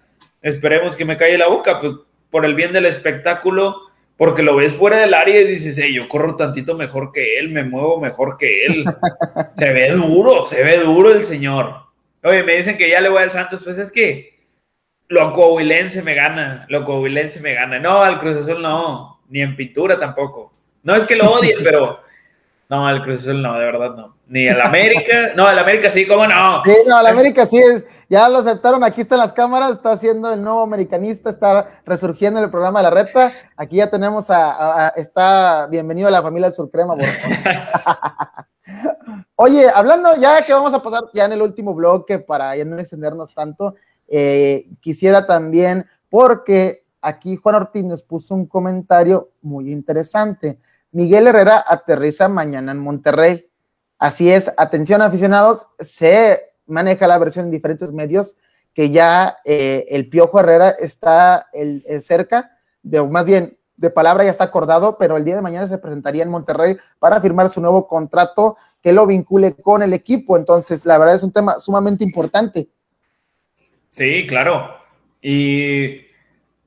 Esperemos 0.41 0.95
que 0.95 1.05
me 1.05 1.17
calle 1.17 1.37
la 1.37 1.49
boca, 1.49 1.81
pues, 1.81 1.95
por 2.31 2.45
el 2.45 2.55
bien 2.55 2.73
del 2.73 2.87
espectáculo, 2.87 3.89
porque 4.17 4.45
lo 4.45 4.55
ves 4.55 4.73
fuera 4.73 4.99
del 4.99 5.15
área 5.15 5.41
y 5.41 5.49
dices, 5.49 5.77
hey, 5.77 5.93
yo 5.93 6.07
corro 6.07 6.37
tantito 6.37 6.77
mejor 6.77 7.11
que 7.11 7.41
él, 7.41 7.49
me 7.49 7.65
muevo 7.65 8.01
mejor 8.01 8.37
que 8.39 8.65
él. 8.65 8.85
se 9.57 9.73
ve 9.73 9.91
duro, 9.91 10.45
se 10.47 10.63
ve 10.63 10.79
duro 10.79 11.13
el 11.13 11.25
señor. 11.25 11.75
Oye, 12.23 12.45
me 12.45 12.57
dicen 12.57 12.79
que 12.79 12.89
ya 12.89 13.01
le 13.01 13.09
voy 13.09 13.25
al 13.25 13.33
Santos, 13.33 13.63
pues 13.65 13.77
es 13.79 13.91
que 13.91 14.30
lo 15.11 15.33
coahuilense 15.33 16.03
me 16.03 16.15
gana, 16.15 16.65
lo 16.69 16.85
coahuilense 16.85 17.41
me 17.41 17.55
gana. 17.55 17.79
No, 17.81 18.03
al 18.03 18.21
Cruz 18.21 18.37
Azul 18.37 18.63
no, 18.63 19.19
ni 19.29 19.41
en 19.41 19.57
pintura 19.57 19.99
tampoco. 19.99 20.53
No 20.85 20.95
es 20.95 21.05
que 21.05 21.17
lo 21.17 21.31
odien, 21.33 21.59
pero 21.65 21.99
no, 22.69 22.87
al 22.87 23.03
Cruz 23.03 23.23
Azul 23.23 23.43
no, 23.43 23.59
de 23.59 23.67
verdad 23.67 23.97
no. 23.97 24.15
Ni 24.29 24.49
al 24.49 24.61
América, 24.61 25.33
no, 25.37 25.47
al 25.47 25.59
América 25.59 25.91
sí, 25.91 26.07
¿cómo 26.07 26.27
no? 26.27 26.63
Sí, 26.65 26.73
no, 26.87 26.97
al 26.97 27.09
América 27.09 27.45
sí 27.45 27.59
es, 27.59 27.85
ya 28.09 28.29
lo 28.29 28.39
aceptaron, 28.39 28.85
aquí 28.85 29.01
están 29.01 29.19
las 29.19 29.33
cámaras, 29.33 29.73
está 29.73 29.91
haciendo 29.93 30.33
el 30.33 30.43
nuevo 30.43 30.63
americanista, 30.63 31.29
está 31.29 31.67
resurgiendo 31.85 32.39
en 32.39 32.45
el 32.45 32.51
programa 32.51 32.79
de 32.79 32.85
la 32.85 32.91
reta. 32.91 33.33
Aquí 33.57 33.77
ya 33.77 33.91
tenemos 33.91 34.31
a, 34.31 34.93
está 34.95 35.67
bienvenido 35.67 36.07
a 36.07 36.13
la 36.13 36.23
familia 36.23 36.47
del 36.47 36.55
Surcrema. 36.55 36.95
Oye, 39.35 39.69
hablando 39.75 40.15
ya 40.17 40.45
que 40.45 40.53
vamos 40.53 40.73
a 40.73 40.83
pasar 40.83 41.05
ya 41.15 41.25
en 41.25 41.33
el 41.33 41.43
último 41.43 41.75
bloque 41.75 42.21
para 42.21 42.55
ya 42.57 42.65
no 42.65 42.79
extendernos 42.79 43.35
tanto, 43.35 43.75
eh, 44.11 44.69
quisiera 44.81 45.27
también, 45.27 45.87
porque 46.11 46.85
aquí 47.01 47.37
Juan 47.37 47.55
Ortiz 47.55 47.85
nos 47.85 48.03
puso 48.03 48.35
un 48.35 48.47
comentario 48.47 49.31
muy 49.41 49.73
interesante. 49.73 50.59
Miguel 50.93 51.29
Herrera 51.29 51.65
aterriza 51.67 52.29
mañana 52.29 52.73
en 52.73 52.79
Monterrey. 52.79 53.49
Así 53.99 54.31
es, 54.31 54.51
atención 54.57 55.01
aficionados, 55.01 55.67
se 55.79 56.41
maneja 56.67 57.07
la 57.07 57.19
versión 57.19 57.47
en 57.47 57.51
diferentes 57.51 57.93
medios 57.93 58.37
que 58.75 58.91
ya 58.91 59.37
eh, 59.45 59.87
el 59.91 60.09
Piojo 60.09 60.41
Herrera 60.41 60.71
está 60.71 61.49
el, 61.53 61.85
cerca, 62.03 62.51
de, 62.83 63.03
más 63.03 63.25
bien 63.25 63.59
de 63.77 63.91
palabra 63.91 64.25
ya 64.25 64.31
está 64.31 64.45
acordado, 64.45 64.99
pero 64.99 65.17
el 65.17 65.25
día 65.25 65.37
de 65.37 65.43
mañana 65.43 65.67
se 65.67 65.79
presentaría 65.79 66.23
en 66.23 66.29
Monterrey 66.29 66.77
para 66.99 67.21
firmar 67.21 67.49
su 67.49 67.61
nuevo 67.61 67.89
contrato 67.89 68.57
que 68.83 68.93
lo 68.93 69.07
vincule 69.07 69.55
con 69.55 69.83
el 69.83 69.95
equipo. 69.95 70.37
Entonces, 70.37 70.85
la 70.85 70.99
verdad 70.99 71.15
es 71.15 71.23
un 71.23 71.33
tema 71.33 71.59
sumamente 71.59 72.05
importante. 72.05 72.69
Sí, 73.91 74.27
claro. 74.27 74.79
Y 75.21 76.07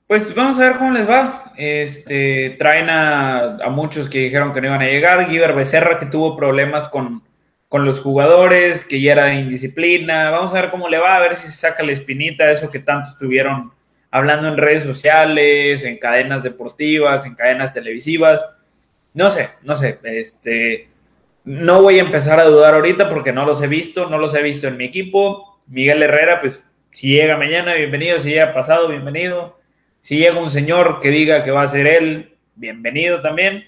pues 0.08 0.36
vamos 0.36 0.60
a 0.60 0.70
ver 0.70 0.78
cómo 0.78 0.92
les 0.92 1.10
va. 1.10 1.54
Este, 1.58 2.52
traen 2.60 2.90
a, 2.90 3.58
muchos 3.72 4.10
que 4.10 4.20
dijeron 4.20 4.54
que 4.54 4.62
no 4.62 4.68
iban 4.68 4.82
a 4.82 4.86
llegar. 4.86 5.30
Giver 5.30 5.54
Becerra 5.56 5.98
que 5.98 6.06
tuvo 6.06 6.36
problemas 6.36 6.90
con, 6.90 7.24
con, 7.70 7.86
los 7.86 8.02
jugadores, 8.02 8.86
que 8.86 9.02
ya 9.02 9.14
era 9.14 9.34
indisciplina. 9.34 10.30
Vamos 10.32 10.54
a 10.54 10.62
ver 10.62 10.72
cómo 10.72 10.90
le 10.90 11.00
va, 11.00 11.16
a 11.18 11.22
ver 11.22 11.36
si 11.36 11.48
se 11.48 11.54
saca 11.54 11.82
la 11.84 11.94
espinita, 11.94 12.52
eso 12.52 12.70
que 12.70 12.80
tanto 12.80 13.10
estuvieron 13.12 13.72
hablando 14.12 14.50
en 14.50 14.58
redes 14.58 14.84
sociales, 14.84 15.84
en 15.86 15.98
cadenas 15.98 16.44
deportivas, 16.44 17.26
en 17.26 17.36
cadenas 17.36 17.74
televisivas. 17.74 18.46
No 19.14 19.32
sé, 19.32 19.50
no 19.64 19.76
sé. 19.76 20.00
Este, 20.04 20.90
no 21.46 21.82
voy 21.82 22.00
a 22.00 22.04
empezar 22.04 22.40
a 22.40 22.46
dudar 22.46 22.76
ahorita 22.76 23.10
porque 23.10 23.32
no 23.32 23.46
los 23.46 23.64
he 23.64 23.68
visto, 23.68 24.10
no 24.10 24.18
los 24.18 24.36
he 24.36 24.44
visto 24.44 24.68
en 24.68 24.78
mi 24.78 24.86
equipo. 24.86 25.62
Miguel 25.68 26.04
Herrera, 26.04 26.42
pues 26.42 26.62
si 26.94 27.08
llega 27.08 27.38
mañana, 27.38 27.74
bienvenido. 27.74 28.22
Si 28.22 28.30
llega 28.30 28.54
pasado, 28.54 28.88
bienvenido. 28.88 29.58
Si 30.02 30.18
llega 30.18 30.40
un 30.40 30.52
señor 30.52 31.00
que 31.00 31.10
diga 31.10 31.44
que 31.44 31.50
va 31.50 31.64
a 31.64 31.68
ser 31.68 31.88
él, 31.88 32.36
bienvenido 32.54 33.22
también. 33.22 33.66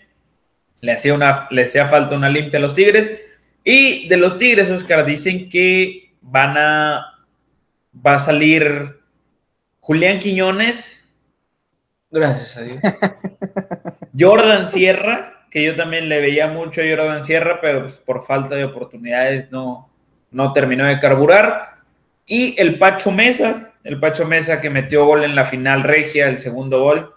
Le 0.82 0.92
hacía, 0.92 1.16
una, 1.16 1.48
le 1.50 1.66
hacía 1.66 1.88
falta 1.88 2.16
una 2.16 2.30
limpia 2.30 2.60
a 2.60 2.62
los 2.62 2.76
Tigres. 2.76 3.20
Y 3.64 4.08
de 4.10 4.18
los 4.18 4.38
Tigres, 4.38 4.70
Oscar, 4.70 5.06
dicen 5.06 5.50
que 5.50 6.14
van 6.22 6.56
a. 6.56 7.26
Va 8.06 8.16
a 8.16 8.20
salir 8.20 9.00
Julián 9.80 10.20
Quiñones. 10.20 11.04
Gracias 12.12 12.58
a 12.58 12.62
Dios. 12.62 12.78
Jordan 14.20 14.70
Sierra, 14.70 15.48
que 15.50 15.64
yo 15.64 15.76
también 15.76 16.10
le 16.10 16.20
veía 16.20 16.48
mucho 16.48 16.82
a 16.82 16.86
Jordan 16.88 17.26
Sierra, 17.26 17.60
pero 17.60 17.84
pues, 17.84 17.98
por 17.98 18.24
falta 18.24 18.56
de 18.56 18.66
oportunidades 18.66 19.50
no, 19.52 19.90
no 20.30 20.54
terminó 20.54 20.86
de 20.86 21.00
carburar. 21.00 21.75
Y 22.26 22.60
el 22.60 22.80
Pacho 22.80 23.12
Mesa, 23.12 23.74
el 23.84 24.00
Pacho 24.00 24.26
Mesa 24.26 24.62
que 24.62 24.70
metió 24.70 25.06
gol 25.06 25.24
en 25.24 25.36
la 25.36 25.46
final 25.46 25.84
regia, 25.84 26.28
el 26.28 26.40
segundo 26.40 26.82
gol. 26.82 27.14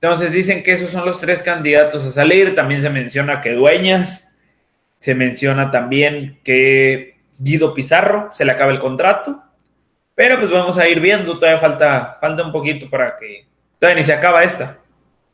Entonces 0.00 0.32
dicen 0.32 0.62
que 0.62 0.72
esos 0.72 0.90
son 0.90 1.04
los 1.04 1.18
tres 1.18 1.42
candidatos 1.42 2.06
a 2.06 2.10
salir. 2.10 2.54
También 2.54 2.82
se 2.82 2.90
menciona 2.90 3.40
que 3.40 3.52
Dueñas, 3.52 4.36
se 4.98 5.14
menciona 5.14 5.70
también 5.70 6.40
que 6.44 7.18
Guido 7.38 7.74
Pizarro 7.74 8.28
se 8.32 8.44
le 8.44 8.52
acaba 8.52 8.72
el 8.72 8.78
contrato. 8.78 9.42
Pero 10.14 10.38
pues 10.38 10.50
vamos 10.50 10.78
a 10.78 10.88
ir 10.88 11.00
viendo, 11.00 11.38
todavía 11.38 11.60
falta, 11.60 12.16
falta 12.20 12.42
un 12.42 12.52
poquito 12.52 12.88
para 12.88 13.16
que 13.16 13.46
todavía 13.78 14.00
ni 14.00 14.06
se 14.06 14.14
acaba 14.14 14.42
esta. 14.42 14.78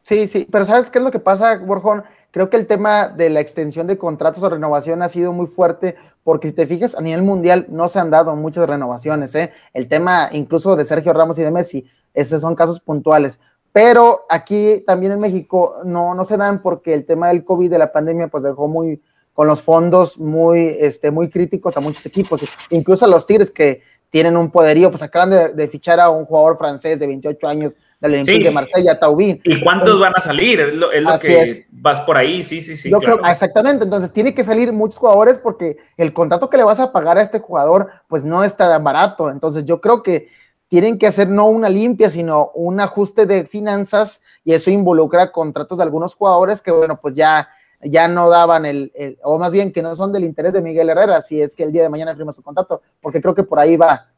Sí, 0.03 0.27
sí, 0.27 0.49
pero 0.51 0.65
¿sabes 0.65 0.91
qué 0.91 0.99
es 0.99 1.05
lo 1.05 1.13
que 1.13 1.21
pasa, 1.21 1.57
Borjón? 1.59 2.03
Creo 2.33 2.49
que 2.49 2.57
el 2.57 2.67
tema 2.67 3.09
de 3.09 3.29
la 3.31 3.41
extensión 3.41 3.87
de 3.87 3.99
contratos 3.99 4.43
o 4.43 4.49
renovación 4.49 5.03
ha 5.03 5.09
sido 5.11 5.33
muy 5.33 5.47
fuerte 5.47 5.97
porque 6.25 6.49
si 6.49 6.55
te 6.55 6.67
fijas, 6.67 6.95
a 6.95 7.03
nivel 7.03 7.23
mundial 7.23 7.67
no 7.69 7.89
se 7.89 7.99
han 7.99 8.11
dado 8.11 8.35
muchas 8.35 8.67
renovaciones. 8.69 9.35
¿eh? 9.35 9.53
El 9.75 9.87
tema 9.87 10.29
incluso 10.33 10.75
de 10.75 10.87
Sergio 10.87 11.13
Ramos 11.13 11.39
y 11.39 11.43
de 11.43 11.51
Messi, 11.51 11.87
esos 12.15 12.41
son 12.41 12.55
casos 12.55 12.81
puntuales. 12.81 13.39
Pero 13.73 14.25
aquí 14.31 14.83
también 14.87 15.13
en 15.13 15.21
México 15.21 15.77
no, 15.85 16.15
no 16.15 16.25
se 16.25 16.39
dan 16.39 16.63
porque 16.63 16.95
el 16.95 17.05
tema 17.05 17.29
del 17.29 17.45
COVID, 17.45 17.71
de 17.71 17.79
la 17.79 17.93
pandemia, 17.93 18.29
pues 18.29 18.45
dejó 18.45 18.67
muy, 18.67 19.03
con 19.35 19.47
los 19.47 19.61
fondos 19.63 20.19
muy, 20.19 20.77
este, 20.81 21.11
muy 21.11 21.29
críticos 21.29 21.77
a 21.77 21.81
muchos 21.81 22.05
equipos, 22.07 22.45
incluso 22.71 23.05
a 23.05 23.09
los 23.09 23.27
Tigres 23.27 23.51
que 23.51 23.83
tienen 24.13 24.37
un 24.37 24.51
poderío, 24.51 24.91
pues 24.91 25.01
acaban 25.01 25.31
de, 25.57 25.69
fichar 25.69 25.99
a 25.99 26.11
un 26.11 26.27
jugador 26.27 26.59
francés 26.59 27.01
de 27.01 27.07
28 27.07 27.49
años 27.49 27.79
del 27.99 28.13
Olympique 28.13 28.45
de 28.45 28.51
Marsella, 28.51 28.99
Taubín. 28.99 29.41
¿Y 29.43 29.65
cuántos 29.65 29.99
van 29.99 30.13
a 30.15 30.21
salir? 30.21 30.61
Es 30.61 30.75
lo, 30.75 30.91
que 31.19 31.67
vas 31.71 32.03
por 32.03 32.19
ahí, 32.19 32.43
sí, 32.43 32.61
sí, 32.61 32.77
sí. 32.77 32.91
Yo 32.91 33.01
creo, 33.01 33.21
exactamente, 33.25 33.85
entonces 33.85 34.13
tiene 34.13 34.35
que 34.35 34.45
salir 34.45 34.71
muchos 34.71 34.99
jugadores 34.99 35.39
porque 35.39 35.79
el 35.97 36.13
contrato 36.13 36.51
que 36.51 36.59
le 36.59 36.65
vas 36.65 36.79
a 36.79 36.93
pagar 36.93 37.17
a 37.17 37.23
este 37.23 37.39
jugador, 37.39 37.89
pues 38.07 38.23
no 38.23 38.45
está 38.45 38.69
tan 38.69 38.85
barato. 38.85 39.31
Entonces 39.31 39.65
yo 39.65 39.81
creo 39.81 40.03
que 40.03 40.29
tienen 40.69 40.99
que 40.99 41.07
hacer 41.07 41.31
no 41.31 41.47
una 41.47 41.71
limpia, 41.71 42.11
sino 42.11 42.51
un 42.55 42.81
ajuste 42.81 43.25
de 43.25 43.47
finanzas 43.47 44.21
y 44.45 44.53
eso 44.53 44.71
involucra 44.71 45.33
contratos 45.33 45.79
de 45.79 45.85
algunos 45.85 46.15
jugadores 46.15 46.61
que, 46.61 46.71
bueno, 46.71 47.01
pues 47.01 47.15
ya 47.15 47.49
ya 47.83 48.09
no 48.09 48.31
daban 48.31 48.65
el, 48.65 48.93
o 49.23 49.39
más 49.39 49.51
bien 49.51 49.73
que 49.73 49.83
no 49.83 49.97
son 49.97 50.13
del 50.13 50.25
interés 50.25 50.53
de 50.53 50.63
Miguel 50.63 50.89
Herrera, 50.89 51.21
si 51.21 51.41
es 51.41 51.55
que 51.55 51.65
el 51.65 51.73
día 51.73 51.83
de 51.83 51.89
mañana 51.89 52.15
firma 52.15 52.33
su 52.33 52.43
contrato, 52.43 52.83
porque 53.01 53.21
creo 53.21 53.35
que 53.35 53.43
por 53.43 53.59
ahí 53.59 53.77
va. 53.77 54.09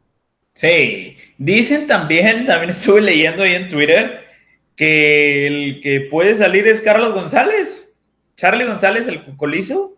Sí, 0.55 1.16
dicen 1.38 1.87
también, 1.87 2.46
también 2.46 2.70
estuve 2.70 3.00
leyendo 3.00 3.42
ahí 3.42 3.55
en 3.55 3.68
Twitter, 3.68 4.20
que 4.77 5.46
el 5.46 5.81
que 5.83 6.09
puede 6.11 6.37
salir 6.37 6.66
es 6.66 6.81
Carlos 6.81 7.12
González. 7.12 7.88
Charlie 8.37 8.66
González, 8.66 9.07
el 9.07 9.22
cocolizo, 9.22 9.96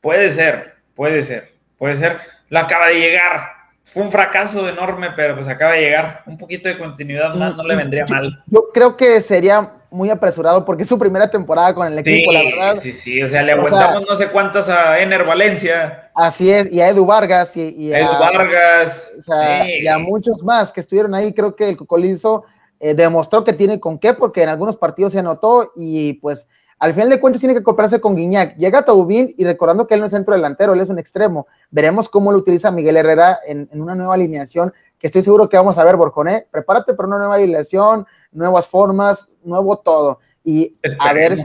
puede 0.00 0.30
ser, 0.30 0.74
puede 0.94 1.22
ser, 1.22 1.52
puede 1.78 1.96
ser. 1.96 2.18
Lo 2.48 2.58
acaba 2.58 2.88
de 2.88 2.94
llegar. 2.94 3.50
Fue 3.84 4.02
un 4.02 4.10
fracaso 4.10 4.68
enorme, 4.68 5.10
pero 5.14 5.36
pues 5.36 5.46
acaba 5.46 5.74
de 5.74 5.82
llegar. 5.82 6.22
Un 6.26 6.36
poquito 6.36 6.68
de 6.68 6.76
continuidad 6.76 7.34
más 7.36 7.56
no 7.56 7.62
le 7.62 7.76
vendría 7.76 8.04
mal. 8.08 8.42
Yo 8.48 8.70
creo 8.74 8.96
que 8.96 9.20
sería 9.20 9.74
muy 9.96 10.10
apresurado 10.10 10.64
porque 10.64 10.82
es 10.82 10.88
su 10.88 10.98
primera 10.98 11.30
temporada 11.30 11.74
con 11.74 11.86
el 11.86 11.98
equipo, 11.98 12.30
la 12.30 12.44
verdad. 12.44 12.76
Sí, 12.76 12.92
sí, 12.92 13.22
o 13.22 13.28
sea, 13.28 13.42
le 13.42 13.52
aguantamos 13.52 14.04
no 14.08 14.16
sé 14.16 14.28
cuántas 14.30 14.68
a 14.68 15.00
Ener 15.00 15.24
Valencia. 15.24 16.10
Así 16.14 16.50
es, 16.50 16.70
y 16.70 16.80
a 16.80 16.88
Edu 16.88 17.06
Vargas 17.06 17.56
y, 17.56 17.92
a, 17.92 18.00
Edu 18.00 18.20
Vargas. 18.20 19.12
O 19.18 19.22
sea, 19.22 19.66
y 19.68 19.86
a 19.86 19.98
muchos 19.98 20.42
más 20.44 20.70
que 20.72 20.80
estuvieron 20.80 21.14
ahí. 21.14 21.32
Creo 21.32 21.56
que 21.56 21.68
el 21.68 21.76
Cocolizo 21.76 22.44
eh, 22.78 22.94
demostró 22.94 23.42
que 23.42 23.54
tiene 23.54 23.80
con 23.80 23.98
qué, 23.98 24.12
porque 24.12 24.42
en 24.42 24.50
algunos 24.50 24.76
partidos 24.76 25.12
se 25.12 25.18
anotó 25.18 25.72
y 25.74 26.14
pues 26.14 26.46
al 26.78 26.92
final 26.92 27.08
de 27.08 27.20
cuentas 27.20 27.40
tiene 27.40 27.54
que 27.54 27.62
comprarse 27.62 28.00
con 28.00 28.14
Guiñac. 28.14 28.56
Llega 28.56 28.84
Taubín 28.84 29.34
y 29.38 29.44
recordando 29.44 29.86
que 29.86 29.94
él 29.94 30.00
no 30.00 30.06
es 30.06 30.12
centro 30.12 30.34
delantero, 30.34 30.74
él 30.74 30.80
es 30.80 30.90
un 30.90 30.98
extremo. 30.98 31.46
Veremos 31.70 32.08
cómo 32.08 32.32
lo 32.32 32.38
utiliza 32.38 32.70
Miguel 32.70 32.98
Herrera 32.98 33.38
en, 33.46 33.68
una 33.72 33.94
nueva 33.94 34.14
alineación, 34.14 34.72
que 34.98 35.06
estoy 35.06 35.22
seguro 35.22 35.48
que 35.48 35.56
vamos 35.56 35.78
a 35.78 35.84
ver, 35.84 35.96
Borjoné. 35.96 36.46
Prepárate 36.50 36.92
para 36.92 37.08
una 37.08 37.18
nueva 37.18 37.36
alineación, 37.36 38.06
nuevas 38.36 38.68
formas, 38.68 39.28
nuevo 39.42 39.78
todo. 39.78 40.20
Y 40.44 40.76
a 40.98 41.12
ver, 41.12 41.36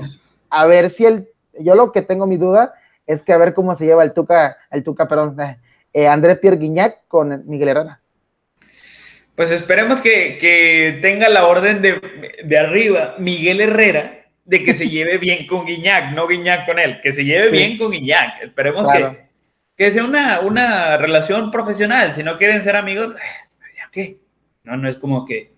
a 0.49 0.65
ver 0.65 0.89
si 0.89 1.05
el, 1.05 1.29
yo 1.59 1.75
lo 1.75 1.91
que 1.91 2.01
tengo 2.01 2.27
mi 2.27 2.37
duda 2.37 2.73
es 3.07 3.21
que 3.23 3.33
a 3.33 3.37
ver 3.37 3.53
cómo 3.53 3.75
se 3.75 3.85
lleva 3.85 4.03
el 4.03 4.13
Tuca, 4.13 4.57
el 4.69 4.83
Tuca, 4.83 5.07
perdón, 5.07 5.37
eh, 5.93 6.07
André 6.07 6.35
Pierre 6.35 6.57
Guignac 6.57 7.07
con 7.07 7.43
Miguel 7.47 7.69
Herrera. 7.69 7.99
Pues 9.35 9.49
esperemos 9.49 10.01
que, 10.01 10.99
tenga 11.01 11.29
la 11.29 11.47
orden 11.47 11.81
de, 11.81 11.99
de 12.43 12.57
arriba 12.57 13.15
Miguel 13.17 13.61
Herrera 13.61 14.21
de 14.45 14.63
que 14.63 14.73
se 14.73 14.89
lleve 14.89 15.17
bien 15.17 15.47
con 15.47 15.65
Guiñac, 15.65 16.13
no 16.13 16.27
Guiñac 16.27 16.65
con 16.65 16.79
él, 16.79 16.99
que 17.01 17.13
se 17.13 17.25
lleve 17.25 17.49
bien 17.49 17.77
con 17.77 17.91
Guiñac. 17.91 18.43
Esperemos 18.43 18.87
que, 18.87 19.25
que 19.75 19.91
sea 19.91 20.03
una, 20.03 20.41
una 20.41 20.97
relación 20.97 21.51
profesional. 21.51 22.13
Si 22.13 22.23
no 22.23 22.37
quieren 22.37 22.61
ser 22.61 22.75
amigos, 22.75 23.15
¿ya 23.77 23.89
qué? 23.91 24.17
No, 24.63 24.77
no 24.77 24.87
es 24.87 24.97
como 24.97 25.25
que 25.25 25.50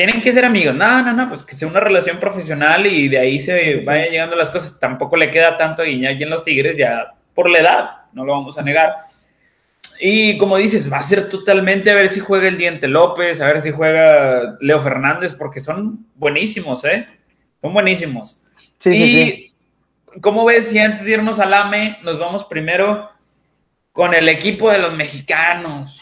tienen 0.00 0.22
que 0.22 0.32
ser 0.32 0.46
amigos. 0.46 0.74
No, 0.74 1.02
no, 1.02 1.12
no, 1.12 1.28
pues 1.28 1.42
que 1.42 1.54
sea 1.54 1.68
una 1.68 1.80
relación 1.80 2.18
profesional 2.18 2.86
y 2.86 3.08
de 3.08 3.18
ahí 3.18 3.38
se 3.38 3.82
vayan 3.84 4.10
llegando 4.10 4.34
las 4.34 4.48
cosas. 4.48 4.80
Tampoco 4.80 5.14
le 5.14 5.30
queda 5.30 5.58
tanto 5.58 5.82
a 5.82 5.84
Guiñac 5.84 6.18
y 6.18 6.22
en 6.22 6.30
los 6.30 6.42
Tigres 6.42 6.74
ya 6.78 7.12
por 7.34 7.50
la 7.50 7.58
edad, 7.58 7.90
no 8.14 8.24
lo 8.24 8.32
vamos 8.32 8.56
a 8.56 8.62
negar. 8.62 8.94
Y 10.00 10.38
como 10.38 10.56
dices, 10.56 10.90
va 10.90 10.96
a 10.96 11.02
ser 11.02 11.28
totalmente 11.28 11.90
a 11.90 11.96
ver 11.96 12.10
si 12.10 12.18
juega 12.20 12.48
el 12.48 12.56
Diente 12.56 12.88
López, 12.88 13.42
a 13.42 13.46
ver 13.48 13.60
si 13.60 13.72
juega 13.72 14.56
Leo 14.62 14.80
Fernández, 14.80 15.34
porque 15.34 15.60
son 15.60 16.06
buenísimos, 16.14 16.82
¿eh? 16.86 17.06
Son 17.60 17.74
buenísimos. 17.74 18.38
Sí, 18.78 19.52
y, 20.14 20.20
¿cómo 20.22 20.46
ves 20.46 20.68
si 20.68 20.78
antes 20.78 21.04
de 21.04 21.10
irnos 21.10 21.40
al 21.40 21.52
AME, 21.52 21.98
nos 22.04 22.18
vamos 22.18 22.46
primero 22.46 23.10
con 23.92 24.14
el 24.14 24.30
equipo 24.30 24.70
de 24.70 24.78
los 24.78 24.94
mexicanos? 24.94 26.00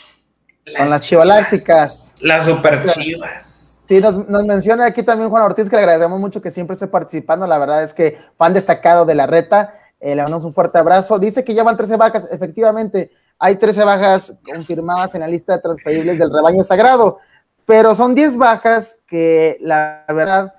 con 0.77 0.89
las 0.89 1.01
chivalácticas. 1.01 2.15
Las 2.21 2.45
super 2.45 2.85
chivas. 2.93 3.58
Sí, 3.89 4.03
nos, 4.03 4.45
menciona 4.45 4.85
aquí 4.85 5.03
también 5.03 5.31
Juan 5.31 5.45
Ortiz, 5.45 5.71
que 5.71 5.77
le 5.77 5.81
agradecemos 5.81 6.21
mucho 6.21 6.43
que 6.43 6.51
siempre 6.51 6.75
esté 6.75 6.89
participando. 6.89 7.47
La 7.47 7.59
verdad 7.59 7.83
es 7.83 7.95
que 7.95 8.19
fan 8.37 8.53
destacado 8.53 9.07
de 9.07 9.15
la 9.15 9.27
reta. 9.27 9.73
Eh, 9.99 10.15
le 10.15 10.23
mandamos 10.23 10.45
un 10.45 10.53
fuerte 10.53 10.77
abrazo. 10.77 11.19
Dice 11.19 11.43
que 11.43 11.55
ya 11.55 11.63
van 11.63 11.79
13 11.79 11.97
vacas. 11.97 12.29
Efectivamente, 12.31 13.11
hay 13.39 13.57
13 13.57 13.85
bajas 13.85 14.35
confirmadas 14.45 15.15
en 15.15 15.23
la 15.23 15.27
lista 15.29 15.55
de 15.55 15.63
transferibles 15.63 16.19
del 16.19 16.31
rebaño 16.31 16.63
sagrado, 16.65 17.17
pero 17.65 17.95
son 17.95 18.15
10 18.15 18.37
bajas 18.37 18.99
que 19.07 19.57
la 19.63 20.05
verdad, 20.07 20.53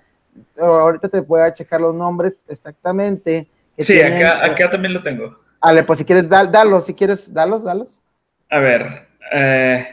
ahorita 0.59 1.09
te 1.09 1.19
voy 1.19 1.41
a 1.41 1.53
checar 1.53 1.81
los 1.81 1.93
nombres 1.93 2.45
exactamente. 2.49 3.47
sí, 3.77 4.01
acá, 4.01 4.43
acá 4.43 4.71
también 4.71 4.93
lo 4.93 5.03
tengo. 5.03 5.37
Ale, 5.61 5.83
pues 5.83 5.99
si 5.99 6.05
quieres, 6.05 6.27
dalos, 6.27 6.85
si 6.85 6.95
quieres, 6.95 7.31
dalos, 7.31 7.63
dalos. 7.63 8.01
A 8.49 8.57
ver, 8.57 9.07
eh, 9.31 9.87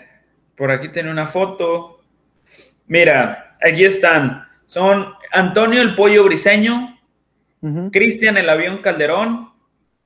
por 0.57 0.71
aquí 0.71 0.89
tiene 0.89 1.11
una 1.11 1.27
foto. 1.27 1.96
Mira, 2.87 3.57
aquí 3.67 3.85
están. 3.85 4.47
Son 4.67 5.13
Antonio 5.33 5.83
el 5.83 5.95
Pollo 5.95 6.25
Briseño, 6.25 6.99
Cristian 7.93 8.37
el 8.37 8.49
Avión 8.49 8.79
Calderón, 8.79 9.51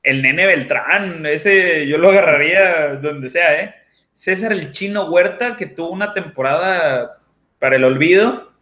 el 0.02 0.22
Nene 0.22 0.46
Beltrán, 0.46 1.26
ese 1.26 1.86
yo 1.86 1.98
lo 1.98 2.10
agarraría 2.10 2.94
donde 2.94 3.28
sea, 3.28 3.60
¿eh? 3.60 3.74
César 4.14 4.52
el 4.52 4.72
Chino 4.72 5.04
Huerta, 5.10 5.56
que 5.56 5.66
tuvo 5.66 5.90
una 5.90 6.12
temporada 6.12 7.18
para 7.58 7.76
el 7.76 7.84
olvido. 7.84 8.52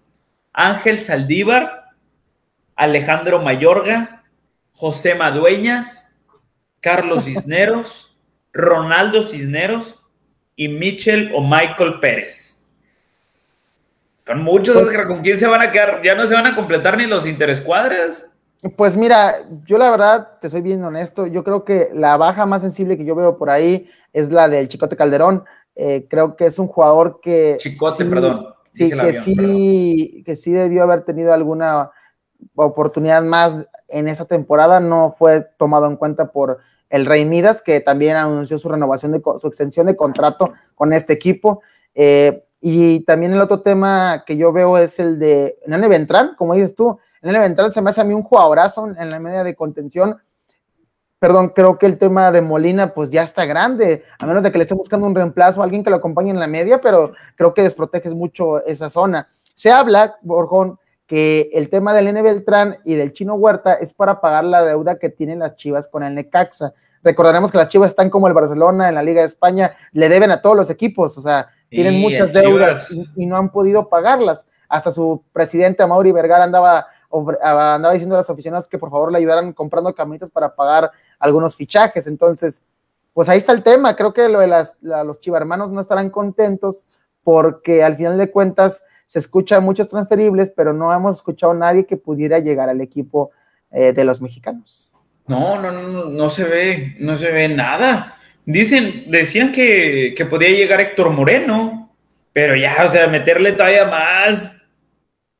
Ángel 0.53 0.99
Saldívar, 0.99 1.91
Alejandro 2.77 3.41
Mayorga, 3.41 4.25
José 4.73 5.14
Madueñas, 5.14 6.16
Carlos 6.81 7.25
Cisneros, 7.25 8.16
Ronaldo 8.53 9.23
Cisneros 9.23 10.01
y 10.55 10.69
Michel 10.69 11.33
o 11.35 11.43
Michael 11.43 12.01
Pérez. 12.01 12.47
Son 14.29 14.43
muchos, 14.43 14.76
pues 14.76 15.07
¿con 15.07 15.22
quién 15.22 15.41
se 15.41 15.47
van 15.47 15.62
a 15.62 15.72
quedar? 15.72 16.03
Ya 16.05 16.14
no 16.14 16.29
se 16.29 16.35
van 16.35 16.47
a 16.47 16.55
completar 16.55 16.99
ni 16.99 17.07
los 17.07 17.26
interescuadras. 17.26 18.26
Pues 18.76 18.95
mira, 18.95 19.37
yo 19.64 19.79
la 19.79 19.91
verdad, 19.91 20.29
te 20.43 20.51
soy 20.51 20.61
bien 20.61 20.85
honesto, 20.85 21.26
yo 21.26 21.43
creo 21.45 21.64
que 21.64 21.89
la 21.95 22.18
baja 22.18 22.45
más 22.45 22.61
sensible 22.61 22.99
que 22.99 23.07
yo 23.07 23.14
veo 23.14 23.39
por 23.39 23.49
ahí 23.49 23.89
es 24.12 24.31
la 24.31 24.49
del 24.49 24.68
Chicote 24.68 24.97
Calderón. 24.97 25.45
Eh, 25.76 26.07
creo 26.11 26.37
que 26.37 26.45
es 26.45 26.59
un 26.59 26.66
jugador 26.66 27.20
que... 27.22 27.57
Chicote, 27.59 28.05
perdón. 28.05 28.49
Sí, 28.72 28.91
que 28.91 29.12
sí, 29.14 30.22
que 30.26 30.37
sí 30.37 30.53
debió 30.53 30.83
haber 30.83 31.05
tenido 31.05 31.33
alguna 31.33 31.91
oportunidad 32.55 33.22
más 33.22 33.66
en 33.89 34.09
esa 34.09 34.26
temporada, 34.26 34.79
no 34.79 35.14
fue 35.18 35.47
tomado 35.57 35.87
en 35.87 35.97
cuenta 35.97 36.33
por 36.33 36.59
el 36.91 37.07
Rey 37.07 37.24
Midas, 37.24 37.62
que 37.62 37.81
también 37.81 38.16
anunció 38.16 38.59
su 38.59 38.68
renovación 38.68 39.12
de 39.12 39.22
su 39.41 39.47
extensión 39.47 39.87
de 39.87 39.97
contrato 39.97 40.53
con 40.74 40.93
este 40.93 41.14
equipo. 41.14 41.62
Eh, 41.95 42.45
y 42.61 43.01
también 43.01 43.33
el 43.33 43.41
otro 43.41 43.61
tema 43.61 44.25
que 44.27 44.37
yo 44.37 44.53
veo 44.53 44.79
es 44.79 44.99
el 44.99 45.19
de 45.19 45.59
Nene 45.67 45.89
Ventral, 45.89 46.35
como 46.37 46.55
dices 46.55 46.75
tú, 46.75 46.99
el 47.23 47.39
Ventral 47.39 47.73
se 47.73 47.83
me 47.83 47.91
hace 47.91 48.01
a 48.01 48.05
mí 48.05 48.15
un 48.15 48.23
jugadorazo 48.23 48.89
en 48.97 49.11
la 49.11 49.19
media 49.19 49.45
de 49.45 49.55
contención. 49.55 50.19
Perdón, 51.19 51.49
creo 51.49 51.79
que 51.79 51.87
el 51.87 51.99
tema 51.99 52.31
de 52.31 52.43
Molina 52.43 52.95
pues 52.95 53.11
ya 53.11 53.25
está 53.25 53.45
grande, 53.45 54.05
a 54.19 54.27
menos 54.27 54.43
de 54.43 54.53
que 54.53 54.59
le 54.59 54.63
esté 54.63 54.75
buscando 54.75 55.07
un 55.07 55.17
reemplazo, 55.17 55.63
alguien 55.63 55.83
que 55.83 55.91
lo 55.91 55.97
acompañe 55.97 56.31
en 56.31 56.39
la 56.39 56.47
media, 56.47 56.81
pero 56.81 57.13
creo 57.35 57.55
que 57.55 57.63
desproteges 57.63 58.15
mucho 58.15 58.65
esa 58.65 58.89
zona. 58.89 59.29
Se 59.57 59.73
habla, 59.73 60.17
Borjón, 60.23 60.79
que 61.09 61.51
el 61.55 61.71
tema 61.71 61.93
del 61.95 62.07
N 62.07 62.23
Beltrán 62.23 62.77
y 62.85 62.95
del 62.95 63.15
Chino 63.15 63.35
Huerta 63.35 63.75
es 63.75 63.93
para 63.95 64.21
pagar 64.21 64.45
la 64.45 64.63
deuda 64.63 64.99
que 64.99 65.09
tienen 65.09 65.41
las 65.41 65.57
Chivas 65.57 65.89
con 65.89 66.05
el 66.05 66.15
Necaxa. 66.15 66.73
Recordaremos 67.03 67.51
que 67.51 67.59
las 67.59 67.69
Chivas 67.69 67.89
están 67.89 68.11
como 68.11 68.29
el 68.29 68.35
Barcelona 68.35 68.89
en 68.89 68.95
la 68.95 69.03
Liga 69.03 69.23
de 69.23 69.27
España, 69.27 69.73
le 69.93 70.09
deben 70.09 70.31
a 70.31 70.41
todos 70.41 70.57
los 70.57 70.71
equipos, 70.71 71.19
o 71.19 71.21
sea, 71.21 71.49
tienen 71.69 72.01
muchas 72.01 72.33
deudas 72.33 72.91
y, 72.91 73.07
y, 73.16 73.27
no 73.27 73.37
han 73.37 73.51
podido 73.51 73.89
pagarlas. 73.89 74.47
Hasta 74.69 74.93
su 74.93 75.23
presidente, 75.33 75.87
Mauri 75.87 76.12
Vergara, 76.12 76.45
andaba 76.45 76.87
andaba 77.11 77.93
diciendo 77.93 78.14
a 78.16 78.19
los 78.19 78.31
aficionados 78.31 78.69
que 78.69 78.79
por 78.79 78.91
favor 78.91 79.11
le 79.11 79.19
ayudaran 79.19 79.53
comprando 79.53 79.95
camisas 79.95 80.31
para 80.31 80.55
pagar 80.55 80.91
algunos 81.19 81.57
fichajes. 81.57 82.07
Entonces, 82.07 82.62
pues 83.14 83.29
ahí 83.29 83.39
está 83.39 83.53
el 83.53 83.62
tema. 83.62 83.97
Creo 83.97 84.12
que 84.12 84.29
lo 84.29 84.41
de 84.41 84.47
las, 84.47 84.79
los 84.83 85.21
chivarmanos 85.21 85.71
no 85.71 85.81
estarán 85.81 86.11
contentos 86.11 86.87
porque 87.25 87.83
al 87.83 87.97
final 87.97 88.19
de 88.19 88.31
cuentas 88.31 88.83
se 89.07 89.19
escuchan 89.19 89.64
muchos 89.64 89.89
transferibles, 89.89 90.53
pero 90.55 90.73
no 90.73 90.93
hemos 90.93 91.16
escuchado 91.16 91.53
a 91.53 91.57
nadie 91.57 91.87
que 91.87 91.97
pudiera 91.97 92.39
llegar 92.41 92.69
al 92.69 92.81
equipo 92.81 93.31
eh, 93.71 93.93
de 93.93 94.05
los 94.05 94.21
mexicanos. 94.21 94.93
No, 95.27 95.61
no, 95.61 95.73
no, 95.73 96.05
no 96.07 96.31
se 96.31 96.45
ve, 96.45 96.97
no 97.01 97.16
se 97.16 97.31
ve 97.31 97.49
nada. 97.49 98.18
Dicen, 98.51 99.05
decían 99.09 99.53
que, 99.53 100.14
que 100.16 100.24
podía 100.24 100.49
llegar 100.49 100.80
Héctor 100.80 101.11
Moreno, 101.11 101.94
pero 102.32 102.57
ya, 102.57 102.74
o 102.82 102.90
sea, 102.90 103.07
meterle 103.07 103.53
todavía 103.53 103.84
más, 103.84 104.57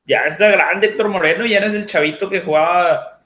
ya 0.05 0.25
está 0.27 0.51
grande 0.51 0.89
Héctor 0.89 1.09
Moreno, 1.09 1.47
ya 1.47 1.59
no 1.59 1.69
es 1.69 1.73
el 1.73 1.87
chavito 1.87 2.29
que 2.29 2.43
jugaba 2.43 3.23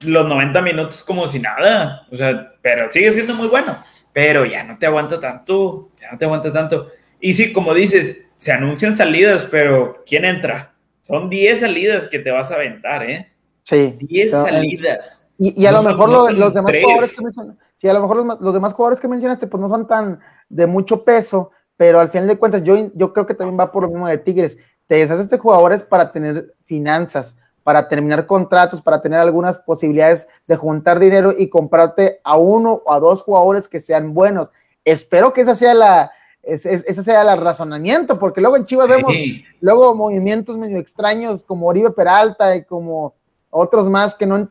los 0.00 0.26
90 0.26 0.60
minutos 0.62 1.04
como 1.04 1.28
si 1.28 1.38
nada. 1.38 2.08
O 2.10 2.16
sea, 2.16 2.54
pero 2.60 2.90
sigue 2.90 3.14
siendo 3.14 3.34
muy 3.34 3.46
bueno. 3.46 3.78
Pero 4.12 4.44
ya 4.46 4.64
no 4.64 4.76
te 4.78 4.86
aguanta 4.86 5.20
tanto, 5.20 5.90
ya 6.00 6.10
no 6.10 6.18
te 6.18 6.24
aguanta 6.24 6.52
tanto. 6.52 6.90
Y 7.20 7.34
sí, 7.34 7.52
como 7.52 7.72
dices, 7.72 8.18
se 8.36 8.50
anuncian 8.50 8.96
salidas, 8.96 9.46
pero 9.48 10.02
¿quién 10.04 10.24
entra? 10.24 10.72
Son 11.02 11.30
10 11.30 11.60
salidas 11.60 12.08
que 12.08 12.18
te 12.18 12.32
vas 12.32 12.50
a 12.50 12.56
aventar, 12.56 13.08
¿eh? 13.08 13.32
Sí. 13.62 13.94
10 14.00 14.30
salidas. 14.32 15.28
Y, 15.38 15.66
a 15.66 15.70
lo 15.70 15.82
mejor 15.84 16.32
los 16.32 16.52
demás 16.52 16.74
jugadores 16.82 17.16
que 17.16 17.22
mencionaste, 17.22 17.64
sí, 17.76 17.88
a 17.88 17.94
lo 17.94 18.00
mejor 18.00 18.40
los, 18.40 18.54
demás 18.54 18.72
jugadores 18.72 19.00
que 19.00 19.08
mencionaste, 19.08 19.46
pues 19.46 19.60
no 19.60 19.68
son 19.68 19.86
tan 19.86 20.20
de 20.48 20.66
mucho 20.66 21.04
peso, 21.04 21.50
pero 21.76 22.00
al 22.00 22.10
final 22.10 22.28
de 22.28 22.38
cuentas, 22.38 22.62
yo, 22.62 22.90
yo 22.94 23.12
creo 23.12 23.26
que 23.26 23.34
también 23.34 23.58
va 23.58 23.72
por 23.72 23.82
lo 23.82 23.88
mismo 23.88 24.06
de 24.06 24.18
Tigres 24.18 24.58
te 24.86 24.96
deshaces 24.96 25.30
de 25.30 25.38
jugadores 25.38 25.82
para 25.82 26.12
tener 26.12 26.54
finanzas, 26.64 27.34
para 27.62 27.88
terminar 27.88 28.26
contratos, 28.26 28.82
para 28.82 29.00
tener 29.00 29.18
algunas 29.18 29.58
posibilidades 29.58 30.28
de 30.46 30.56
juntar 30.56 30.98
dinero 30.98 31.34
y 31.36 31.48
comprarte 31.48 32.20
a 32.24 32.36
uno 32.36 32.82
o 32.84 32.92
a 32.92 33.00
dos 33.00 33.22
jugadores 33.22 33.68
que 33.68 33.80
sean 33.80 34.12
buenos. 34.12 34.50
Espero 34.84 35.32
que 35.32 35.40
esa 35.40 35.54
sea 35.54 35.72
la, 35.72 36.12
ese, 36.42 37.02
sea 37.02 37.22
el 37.22 37.40
razonamiento, 37.40 38.18
porque 38.18 38.42
luego 38.42 38.56
en 38.56 38.66
Chivas 38.66 38.88
vemos 38.88 39.14
luego 39.60 39.94
movimientos 39.94 40.58
medio 40.58 40.78
extraños 40.78 41.42
como 41.42 41.66
Oribe 41.66 41.90
Peralta 41.90 42.54
y 42.54 42.64
como 42.64 43.14
otros 43.54 43.88
más 43.88 44.14
que 44.14 44.26
no, 44.26 44.38
no 44.38 44.48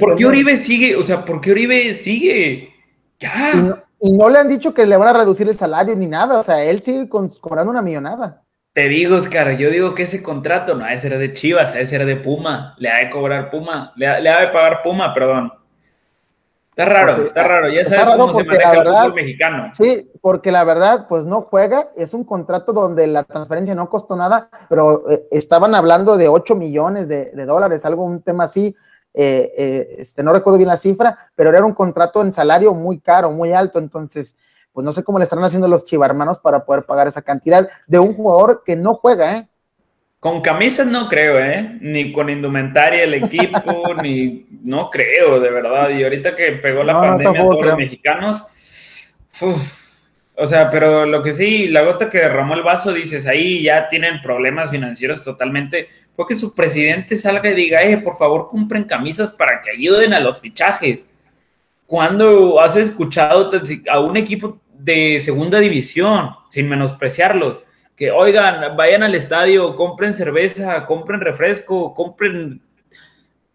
¿Por, 0.00 0.16
qué, 0.16 0.24
Oribe 0.24 0.56
sigue? 0.56 0.96
O 0.96 1.04
sea, 1.04 1.24
¿por 1.24 1.40
qué 1.40 1.52
Oribe 1.52 1.94
sigue? 1.94 2.72
Ya. 3.20 3.82
Y 4.00 4.12
no, 4.12 4.28
le 4.28 4.38
han 4.38 4.48
dicho 4.48 4.72
que 4.72 4.86
le 4.86 4.96
van 4.96 5.08
a 5.08 5.18
reducir 5.18 5.48
el 5.48 5.56
salario 5.56 5.94
ni 5.94 6.06
nada, 6.06 6.38
o 6.38 6.42
sea, 6.42 6.62
él 6.64 6.82
sigue 6.82 7.08
cobrando 7.08 7.70
una 7.70 7.82
millonada. 7.82 8.42
Te 8.72 8.88
digo, 8.88 9.16
Oscar, 9.16 9.56
yo 9.56 9.70
digo 9.70 9.94
que 9.94 10.02
ese 10.02 10.22
contrato 10.22 10.74
no 10.74 10.84
ha 10.84 10.90
de 10.90 10.98
ser 10.98 11.16
de 11.16 11.32
Chivas, 11.32 11.74
ha 11.74 11.78
de 11.78 11.86
ser 11.86 12.04
de 12.06 12.16
Puma. 12.16 12.74
Le 12.78 12.90
ha 12.90 13.04
de 13.04 13.10
cobrar 13.10 13.50
Puma, 13.50 13.92
le 13.94 14.08
ha, 14.08 14.40
de 14.40 14.48
pagar 14.48 14.82
Puma, 14.82 15.14
perdón. 15.14 15.52
Está 16.76 16.86
raro, 16.86 17.14
pues 17.14 17.28
está 17.28 17.46
raro. 17.46 17.68
Ya 17.68 17.84
sabes 17.84 18.16
cómo 18.16 18.34
se 18.34 18.42
maneja 18.42 18.72
el 18.72 18.88
fútbol 18.88 19.14
mexicano. 19.14 19.70
Sí, 19.74 20.10
porque 20.20 20.50
la 20.50 20.64
verdad, 20.64 21.06
pues 21.08 21.24
no 21.24 21.42
juega. 21.42 21.90
Es 21.94 22.14
un 22.14 22.24
contrato 22.24 22.72
donde 22.72 23.06
la 23.06 23.22
transferencia 23.22 23.76
no 23.76 23.88
costó 23.88 24.16
nada, 24.16 24.48
pero 24.68 25.08
eh, 25.08 25.24
estaban 25.30 25.76
hablando 25.76 26.16
de 26.16 26.26
8 26.26 26.56
millones 26.56 27.06
de, 27.06 27.30
dólares, 27.46 27.84
algo, 27.84 28.02
un 28.02 28.22
tema 28.22 28.44
así. 28.44 28.74
Eh, 29.14 29.52
eh, 29.56 29.96
este, 29.98 30.24
no 30.24 30.32
recuerdo 30.32 30.56
bien 30.56 30.68
la 30.68 30.76
cifra, 30.76 31.16
pero 31.36 31.50
era 31.50 31.64
un 31.64 31.74
contrato 31.74 32.20
en 32.22 32.32
salario 32.32 32.74
muy 32.74 32.98
caro, 32.98 33.30
muy 33.30 33.52
alto. 33.52 33.78
Entonces, 33.78 34.34
pues 34.72 34.84
no 34.84 34.92
sé 34.92 35.04
cómo 35.04 35.18
le 35.20 35.22
estarán 35.22 35.44
haciendo 35.44 35.68
los 35.68 35.84
chivarmanos 35.84 36.40
para 36.40 36.64
poder 36.64 36.86
pagar 36.86 37.06
esa 37.06 37.22
cantidad 37.22 37.68
de 37.86 38.00
un 38.00 38.14
jugador 38.14 38.64
que 38.64 38.74
no 38.74 38.94
juega, 38.94 39.36
¿eh? 39.36 39.48
Con 40.24 40.40
camisas 40.40 40.86
no 40.86 41.06
creo, 41.06 41.38
¿eh? 41.38 41.76
Ni 41.82 42.10
con 42.10 42.30
indumentaria 42.30 43.02
del 43.02 43.12
equipo, 43.12 43.60
ni 44.02 44.46
no 44.62 44.88
creo, 44.88 45.38
de 45.38 45.50
verdad. 45.50 45.90
Y 45.90 46.02
ahorita 46.02 46.34
que 46.34 46.52
pegó 46.52 46.82
la 46.82 46.98
pandemia 46.98 47.42
a 47.42 47.44
todos 47.44 47.62
los 47.62 47.76
mexicanos, 47.76 48.42
o 50.34 50.46
sea, 50.46 50.70
pero 50.70 51.04
lo 51.04 51.22
que 51.22 51.34
sí, 51.34 51.68
la 51.68 51.82
gota 51.82 52.08
que 52.08 52.20
derramó 52.20 52.54
el 52.54 52.62
vaso, 52.62 52.94
dices, 52.94 53.26
ahí 53.26 53.64
ya 53.64 53.90
tienen 53.90 54.22
problemas 54.22 54.70
financieros 54.70 55.22
totalmente. 55.22 55.90
Fue 56.16 56.26
que 56.26 56.36
su 56.36 56.54
presidente 56.54 57.18
salga 57.18 57.50
y 57.50 57.54
diga, 57.54 57.82
eh, 57.82 57.98
por 57.98 58.16
favor, 58.16 58.48
compren 58.48 58.84
camisas 58.84 59.30
para 59.30 59.60
que 59.60 59.72
ayuden 59.72 60.14
a 60.14 60.20
los 60.20 60.40
fichajes. 60.40 61.06
¿Cuándo 61.86 62.62
has 62.62 62.76
escuchado 62.76 63.50
a 63.90 64.00
un 64.00 64.16
equipo 64.16 64.58
de 64.72 65.20
segunda 65.20 65.60
división, 65.60 66.30
sin 66.48 66.66
menospreciarlos. 66.66 67.58
Que 67.96 68.10
oigan, 68.10 68.76
vayan 68.76 69.02
al 69.02 69.14
estadio, 69.14 69.76
compren 69.76 70.16
cerveza, 70.16 70.86
compren 70.86 71.20
refresco, 71.20 71.94
compren 71.94 72.60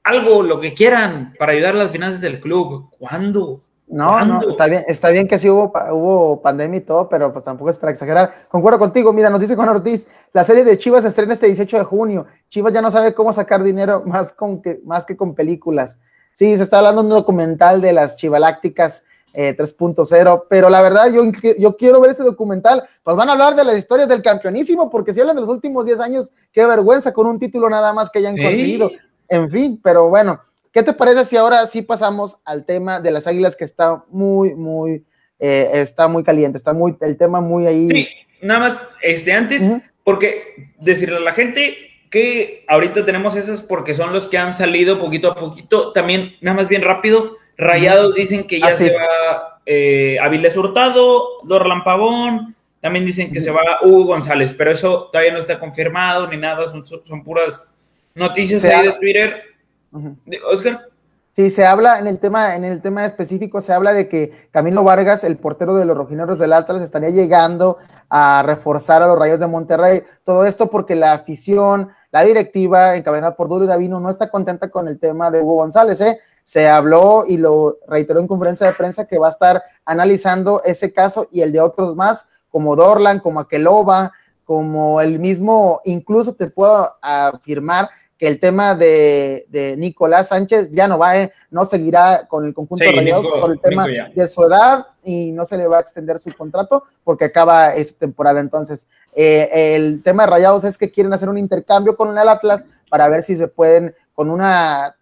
algo, 0.03 0.43
lo 0.43 0.59
que 0.59 0.73
quieran, 0.73 1.33
para 1.37 1.51
ayudar 1.51 1.75
a 1.75 1.79
las 1.79 1.91
finanzas 1.91 2.21
del 2.21 2.39
club. 2.39 2.89
¿Cuándo? 2.97 3.61
No, 3.89 4.23
no, 4.23 4.41
está 4.47 4.67
bien, 4.67 4.83
está 4.87 5.09
bien 5.09 5.27
que 5.27 5.39
sí 5.39 5.49
hubo, 5.49 5.73
hubo 5.91 6.41
pandemia 6.43 6.77
y 6.77 6.81
todo, 6.81 7.09
pero 7.09 7.33
pues 7.33 7.43
tampoco 7.43 7.71
es 7.71 7.79
para 7.79 7.91
exagerar. 7.91 8.31
Concuerdo 8.47 8.77
contigo, 8.77 9.11
mira, 9.11 9.31
nos 9.31 9.39
dice 9.39 9.55
Juan 9.55 9.69
Ortiz, 9.69 10.07
la 10.31 10.43
serie 10.43 10.63
de 10.63 10.77
Chivas 10.77 11.01
se 11.01 11.09
estrena 11.09 11.33
este 11.33 11.47
18 11.47 11.79
de 11.79 11.83
junio. 11.83 12.27
Chivas 12.49 12.71
ya 12.71 12.83
no 12.83 12.91
sabe 12.91 13.15
cómo 13.15 13.33
sacar 13.33 13.63
dinero 13.63 14.03
más, 14.05 14.31
con 14.31 14.61
que, 14.61 14.79
más 14.85 15.05
que 15.05 15.17
con 15.17 15.33
películas. 15.33 15.97
Sí, 16.33 16.55
se 16.55 16.63
está 16.63 16.77
hablando 16.77 17.01
de 17.01 17.07
un 17.07 17.13
documental 17.15 17.81
de 17.81 17.93
las 17.93 18.15
chivalácticas 18.15 19.03
3.0, 19.33 20.43
pero 20.49 20.69
la 20.69 20.81
verdad 20.81 21.11
yo, 21.13 21.23
yo 21.57 21.77
quiero 21.77 22.01
ver 22.01 22.11
ese 22.11 22.23
documental, 22.23 22.83
pues 23.03 23.15
van 23.15 23.29
a 23.29 23.33
hablar 23.33 23.55
de 23.55 23.63
las 23.63 23.77
historias 23.77 24.09
del 24.09 24.21
campeonísimo, 24.21 24.89
porque 24.89 25.13
si 25.13 25.21
hablan 25.21 25.35
de 25.35 25.41
los 25.41 25.49
últimos 25.49 25.85
10 25.85 25.99
años, 25.99 26.31
qué 26.51 26.65
vergüenza 26.65 27.13
con 27.13 27.27
un 27.27 27.39
título 27.39 27.69
nada 27.69 27.93
más 27.93 28.09
que 28.09 28.19
hayan 28.19 28.37
conseguido, 28.37 28.91
en 29.27 29.49
fin, 29.49 29.79
pero 29.83 30.09
bueno, 30.09 30.41
¿qué 30.71 30.83
te 30.83 30.93
parece 30.93 31.25
si 31.25 31.37
ahora 31.37 31.65
sí 31.67 31.81
pasamos 31.81 32.37
al 32.45 32.65
tema 32.65 32.99
de 32.99 33.11
las 33.11 33.27
águilas 33.27 33.55
que 33.55 33.65
está 33.65 34.03
muy, 34.09 34.55
muy, 34.55 35.03
eh, 35.39 35.69
está 35.73 36.07
muy 36.07 36.23
caliente, 36.23 36.57
está 36.57 36.73
muy, 36.73 36.95
el 36.99 37.17
tema 37.17 37.39
muy 37.39 37.65
ahí. 37.65 37.87
Sí, 37.89 38.07
nada 38.41 38.59
más, 38.59 38.83
este, 39.01 39.31
antes, 39.31 39.63
porque 40.03 40.73
decirle 40.79 41.17
a 41.17 41.21
la 41.21 41.31
gente 41.31 41.77
que 42.09 42.65
ahorita 42.67 43.05
tenemos 43.05 43.35
esas 43.35 43.61
porque 43.61 43.93
son 43.93 44.11
los 44.11 44.27
que 44.27 44.37
han 44.37 44.53
salido 44.53 44.99
poquito 44.99 45.31
a 45.31 45.35
poquito, 45.35 45.93
también, 45.93 46.35
nada 46.41 46.57
más 46.57 46.67
bien 46.67 46.81
rápido, 46.81 47.35
Rayados 47.59 48.15
dicen 48.15 48.45
que 48.47 48.59
ya 48.59 48.67
ah, 48.67 48.71
se 48.71 48.95
va 48.95 49.59
eh, 49.65 50.17
Avilés 50.21 50.55
Hurtado, 50.55 51.41
Dorlan 51.43 51.83
Pavón, 51.83 52.55
también 52.79 53.05
dicen 53.05 53.33
que 53.33 53.41
se 53.41 53.51
va 53.51 53.61
Hugo 53.83 54.05
González, 54.05 54.55
pero 54.57 54.71
eso 54.71 55.09
todavía 55.11 55.33
no 55.33 55.39
está 55.39 55.59
confirmado 55.59 56.25
ni 56.27 56.37
nada, 56.37 56.71
son, 56.71 56.85
son 56.87 57.23
puras 57.23 57.61
noticias 58.15 58.63
ahí 58.63 58.87
de 58.87 58.93
Twitter. 58.93 59.43
Oscar. 60.49 60.87
Sí, 61.35 61.51
se 61.51 61.65
habla 61.65 61.99
en 61.99 62.07
el 62.07 62.19
tema, 62.19 62.55
en 62.55 62.63
el 62.63 62.81
tema 62.81 63.05
específico, 63.05 63.61
se 63.61 63.73
habla 63.73 63.93
de 63.93 64.07
que 64.07 64.31
Camilo 64.51 64.83
Vargas, 64.83 65.23
el 65.23 65.37
portero 65.37 65.75
de 65.75 65.85
los 65.85 65.97
rojineros 65.97 66.39
del 66.39 66.53
Atlas, 66.53 66.81
estaría 66.81 67.09
llegando 67.11 67.77
a 68.09 68.41
reforzar 68.45 69.03
a 69.03 69.07
los 69.07 69.19
Rayos 69.19 69.39
de 69.39 69.47
Monterrey. 69.47 70.03
Todo 70.23 70.45
esto 70.45 70.69
porque 70.69 70.95
la 70.95 71.13
afición, 71.13 71.89
la 72.11 72.23
directiva, 72.23 72.95
encabezada 72.95 73.35
por 73.35 73.47
Duro 73.47 73.65
y 73.65 73.67
Davino, 73.67 73.99
no 73.99 74.09
está 74.09 74.29
contenta 74.29 74.69
con 74.69 74.87
el 74.87 74.99
tema 74.99 75.29
de 75.31 75.41
Hugo 75.41 75.55
González. 75.55 76.01
¿eh? 76.01 76.19
Se 76.49 76.67
habló 76.67 77.25
y 77.27 77.37
lo 77.37 77.77
reiteró 77.87 78.19
en 78.19 78.25
conferencia 78.25 78.65
de 78.65 78.73
prensa 78.73 79.05
que 79.05 79.19
va 79.19 79.27
a 79.27 79.29
estar 79.29 79.61
analizando 79.85 80.63
ese 80.65 80.91
caso 80.91 81.27
y 81.31 81.41
el 81.41 81.51
de 81.51 81.61
otros 81.61 81.95
más, 81.95 82.27
como 82.49 82.75
Dorlan, 82.75 83.19
como 83.19 83.39
Aqueloba, 83.39 84.11
como 84.45 84.99
el 84.99 85.19
mismo, 85.19 85.79
incluso 85.85 86.33
te 86.33 86.47
puedo 86.47 86.95
afirmar 87.03 87.89
que 88.17 88.27
el 88.27 88.39
tema 88.39 88.73
de, 88.73 89.75
Nicolás 89.77 90.29
Sánchez 90.29 90.71
ya 90.71 90.87
no 90.87 90.97
va, 90.97 91.19
eh, 91.19 91.31
no 91.51 91.65
seguirá 91.65 92.25
con 92.27 92.43
el 92.43 92.55
conjunto 92.55 92.83
de 92.83 92.97
Rayados 92.97 93.27
por 93.27 93.51
el 93.51 93.61
tema 93.61 93.85
de 93.85 94.27
su 94.27 94.43
edad 94.43 94.87
y 95.03 95.31
no 95.31 95.45
se 95.45 95.55
le 95.55 95.67
va 95.67 95.77
a 95.77 95.81
extender 95.81 96.17
su 96.17 96.35
contrato 96.35 96.85
porque 97.03 97.25
acaba 97.25 97.75
esta 97.75 97.99
temporada. 97.99 98.39
Entonces, 98.39 98.87
eh, 99.13 99.75
el 99.75 100.01
tema 100.01 100.23
de 100.23 100.31
Rayados 100.31 100.63
es 100.63 100.79
que 100.79 100.89
quieren 100.89 101.13
hacer 101.13 101.29
un 101.29 101.37
intercambio 101.37 101.95
con 101.95 102.17
el 102.17 102.27
Atlas 102.27 102.65
para 102.89 103.07
ver 103.07 103.21
si 103.21 103.37
se 103.37 103.47
pueden, 103.47 103.93
con 104.15 104.31
una 104.31 104.95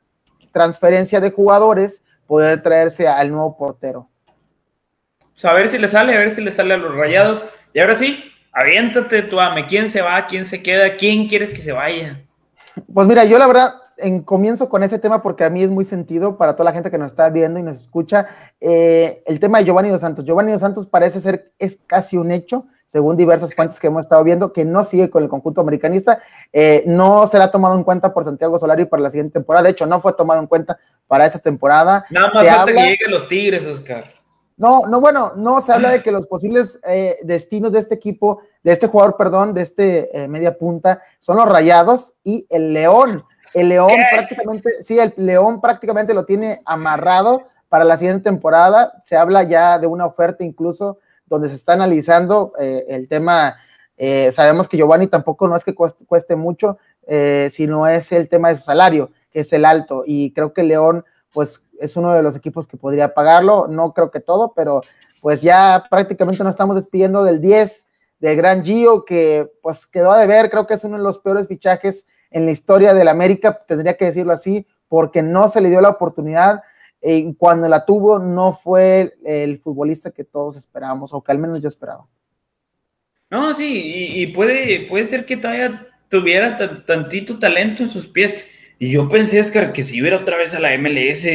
transferencia 0.57 1.21
de 1.21 1.29
jugadores, 1.29 2.01
poder 2.25 2.63
traerse 2.63 3.07
al 3.07 3.29
nuevo 3.29 3.55
portero. 3.55 4.09
Pues 5.33 5.45
a 5.45 5.53
ver 5.53 5.67
si 5.67 5.77
le 5.77 5.87
sale, 5.87 6.15
a 6.15 6.19
ver 6.19 6.33
si 6.33 6.41
le 6.41 6.49
sale 6.49 6.73
a 6.73 6.77
los 6.77 6.95
Rayados. 6.95 7.43
Y 7.73 7.79
ahora 7.79 7.95
sí, 7.95 8.23
aviéntate 8.51 9.21
tú, 9.21 9.39
ame, 9.39 9.67
¿quién 9.67 9.87
se 9.91 10.01
va? 10.01 10.25
¿Quién 10.25 10.45
se 10.45 10.63
queda? 10.63 10.95
¿Quién 10.95 11.27
quieres 11.27 11.53
que 11.53 11.61
se 11.61 11.73
vaya? 11.73 12.19
Pues 12.91 13.07
mira, 13.07 13.23
yo 13.23 13.37
la 13.37 13.45
verdad 13.45 13.73
en, 13.97 14.23
comienzo 14.23 14.67
con 14.67 14.81
ese 14.81 14.97
tema 14.97 15.21
porque 15.21 15.43
a 15.43 15.51
mí 15.51 15.61
es 15.61 15.69
muy 15.69 15.85
sentido 15.85 16.37
para 16.37 16.53
toda 16.53 16.65
la 16.65 16.73
gente 16.73 16.89
que 16.89 16.97
nos 16.97 17.11
está 17.11 17.29
viendo 17.29 17.59
y 17.59 17.63
nos 17.63 17.77
escucha. 17.77 18.25
Eh, 18.59 19.21
el 19.27 19.39
tema 19.39 19.59
de 19.59 19.65
Giovanni 19.65 19.89
Dos 19.89 20.01
Santos. 20.01 20.25
Giovanni 20.25 20.53
Dos 20.53 20.61
Santos 20.61 20.87
parece 20.87 21.21
ser, 21.21 21.51
es 21.59 21.79
casi 21.85 22.17
un 22.17 22.31
hecho, 22.31 22.65
según 22.87 23.17
diversas 23.17 23.53
fuentes 23.53 23.79
que 23.79 23.87
hemos 23.87 24.05
estado 24.05 24.23
viendo, 24.23 24.53
que 24.53 24.65
no 24.65 24.85
sigue 24.85 25.09
con 25.09 25.23
el 25.23 25.29
conjunto 25.29 25.61
americanista. 25.61 26.19
Eh, 26.53 26.83
no 26.87 27.27
será 27.27 27.51
tomado 27.51 27.75
en 27.75 27.83
cuenta 27.83 28.13
por 28.13 28.23
Santiago 28.23 28.57
Solari 28.57 28.85
para 28.85 29.03
la 29.03 29.09
siguiente 29.09 29.33
temporada. 29.33 29.65
De 29.65 29.71
hecho, 29.71 29.85
no 29.85 30.01
fue 30.01 30.13
tomado 30.13 30.39
en 30.41 30.47
cuenta 30.47 30.77
para 31.07 31.25
esta 31.25 31.39
temporada. 31.39 32.05
Nada 32.09 32.31
más 32.33 32.47
falta 32.47 32.65
que 32.65 32.73
lleguen 32.73 33.11
los 33.11 33.27
Tigres, 33.27 33.65
Oscar. 33.65 34.05
No, 34.55 34.87
no, 34.87 34.99
bueno, 34.99 35.33
no 35.35 35.61
se 35.61 35.71
habla 35.71 35.91
de 35.91 36.01
que 36.01 36.11
los 36.11 36.25
posibles 36.25 36.79
eh, 36.87 37.17
destinos 37.21 37.73
de 37.73 37.79
este 37.79 37.93
equipo, 37.93 38.41
de 38.63 38.71
este 38.71 38.87
jugador, 38.87 39.15
perdón, 39.15 39.53
de 39.53 39.61
este 39.61 40.17
eh, 40.17 40.27
media 40.27 40.57
punta, 40.57 40.99
son 41.19 41.37
los 41.37 41.47
Rayados 41.47 42.15
y 42.23 42.47
el 42.49 42.73
León. 42.73 43.23
El 43.53 43.69
León 43.69 43.91
prácticamente, 44.11 44.81
sí, 44.81 44.97
el 44.99 45.13
León 45.15 45.61
prácticamente 45.61 46.13
lo 46.15 46.25
tiene 46.25 46.61
amarrado 46.65 47.43
para 47.69 47.83
la 47.83 47.97
siguiente 47.97 48.23
temporada. 48.23 48.93
Se 49.05 49.15
habla 49.15 49.43
ya 49.43 49.77
de 49.77 49.85
una 49.85 50.07
oferta 50.07 50.43
incluso 50.43 50.97
donde 51.27 51.49
se 51.49 51.55
está 51.55 51.73
analizando 51.73 52.53
eh, 52.59 52.85
el 52.89 53.07
tema. 53.07 53.57
sabemos 54.33 54.67
que 54.67 54.77
Giovanni 54.77 55.07
tampoco 55.07 55.47
no 55.47 55.55
es 55.55 55.63
que 55.63 55.73
cueste, 55.73 56.05
cueste 56.05 56.35
mucho, 56.35 56.77
sino 57.49 57.87
es 57.87 58.11
el 58.11 58.29
tema 58.29 58.49
de 58.49 58.57
su 58.57 58.63
salario, 58.63 59.11
que 59.31 59.39
es 59.39 59.51
el 59.53 59.65
alto. 59.65 60.03
Y 60.05 60.33
creo 60.33 60.53
que 60.53 60.63
León, 60.63 61.03
pues 61.33 61.61
es 61.79 61.95
uno 61.95 62.13
de 62.13 62.21
los 62.21 62.35
equipos 62.35 62.67
que 62.67 62.77
podría 62.77 63.13
pagarlo, 63.13 63.67
no 63.67 63.93
creo 63.93 64.11
que 64.11 64.19
todo, 64.19 64.53
pero 64.55 64.81
pues 65.21 65.41
ya 65.41 65.85
prácticamente 65.89 66.43
nos 66.43 66.53
estamos 66.53 66.75
despidiendo 66.75 67.23
del 67.23 67.41
10 67.41 67.85
de 68.19 68.35
Gran 68.35 68.63
Gio, 68.63 69.05
que 69.05 69.51
pues 69.61 69.85
quedó 69.87 70.11
a 70.11 70.19
deber, 70.19 70.49
creo 70.49 70.67
que 70.67 70.73
es 70.73 70.83
uno 70.83 70.97
de 70.97 71.03
los 71.03 71.19
peores 71.19 71.47
fichajes 71.47 72.05
en 72.31 72.45
la 72.45 72.51
historia 72.51 72.93
del 72.93 73.07
América, 73.07 73.63
tendría 73.67 73.95
que 73.95 74.05
decirlo 74.05 74.33
así, 74.33 74.67
porque 74.87 75.21
no 75.21 75.49
se 75.49 75.61
le 75.61 75.69
dio 75.69 75.81
la 75.81 75.89
oportunidad 75.89 76.61
y 77.01 77.33
cuando 77.35 77.69
la 77.69 77.85
tuvo 77.85 78.19
no 78.19 78.59
fue 78.61 79.15
el, 79.23 79.59
futbolista 79.59 80.11
que 80.11 80.23
todos 80.23 80.55
esperábamos, 80.55 81.13
o 81.13 81.23
que 81.23 81.31
al 81.31 81.37
menos 81.37 81.61
yo 81.61 81.67
esperaba. 81.67 82.07
No, 83.29 83.53
sí, 83.53 84.13
y, 84.15 84.27
puede, 84.27 84.87
puede 84.87 85.05
ser 85.07 85.25
que 85.25 85.37
todavía 85.37 85.87
tuviera 86.09 86.57
tantito 86.85 87.39
talento 87.39 87.83
en 87.83 87.89
sus 87.89 88.07
pies. 88.07 88.43
Y 88.79 88.91
yo 88.91 89.09
pensé, 89.09 89.41
Oscar, 89.41 89.73
que 89.73 89.83
si 89.83 90.01
hubiera 90.01 90.17
otra 90.17 90.37
vez 90.37 90.53
a 90.53 90.59
la 90.59 90.77
MLS, 90.77 91.27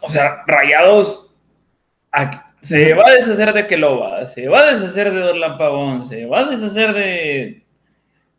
o 0.00 0.08
sea, 0.08 0.42
Rayados 0.46 1.34
se 2.60 2.94
va 2.94 3.06
a 3.06 3.12
deshacer 3.12 3.52
de 3.52 3.66
Keloba, 3.66 4.26
se 4.26 4.48
va 4.48 4.60
a 4.60 4.72
deshacer 4.72 5.12
de 5.12 5.20
Dorlan 5.20 5.58
Pavón, 5.58 6.06
se 6.08 6.26
va 6.26 6.40
a 6.40 6.44
deshacer 6.44 6.92
de, 6.94 7.65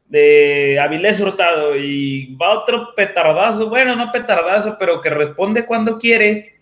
de 0.09 0.79
Avilés 0.79 1.19
Hurtado 1.19 1.75
y 1.75 2.35
va 2.35 2.59
otro 2.59 2.93
petardazo, 2.95 3.69
bueno, 3.69 3.95
no 3.95 4.11
petardazo, 4.11 4.77
pero 4.79 5.01
que 5.01 5.09
responde 5.09 5.65
cuando 5.65 5.97
quiere. 5.97 6.55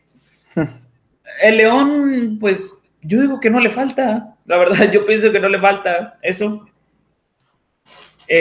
El 1.41 1.57
León, 1.57 2.37
pues 2.39 2.73
yo 3.01 3.21
digo 3.21 3.39
que 3.39 3.49
no 3.49 3.59
le 3.59 3.69
falta, 3.69 4.35
la 4.45 4.57
verdad, 4.57 4.89
yo 4.91 5.05
pienso 5.05 5.31
que 5.31 5.39
no 5.39 5.49
le 5.49 5.59
falta 5.59 6.17
eso. 6.21 6.65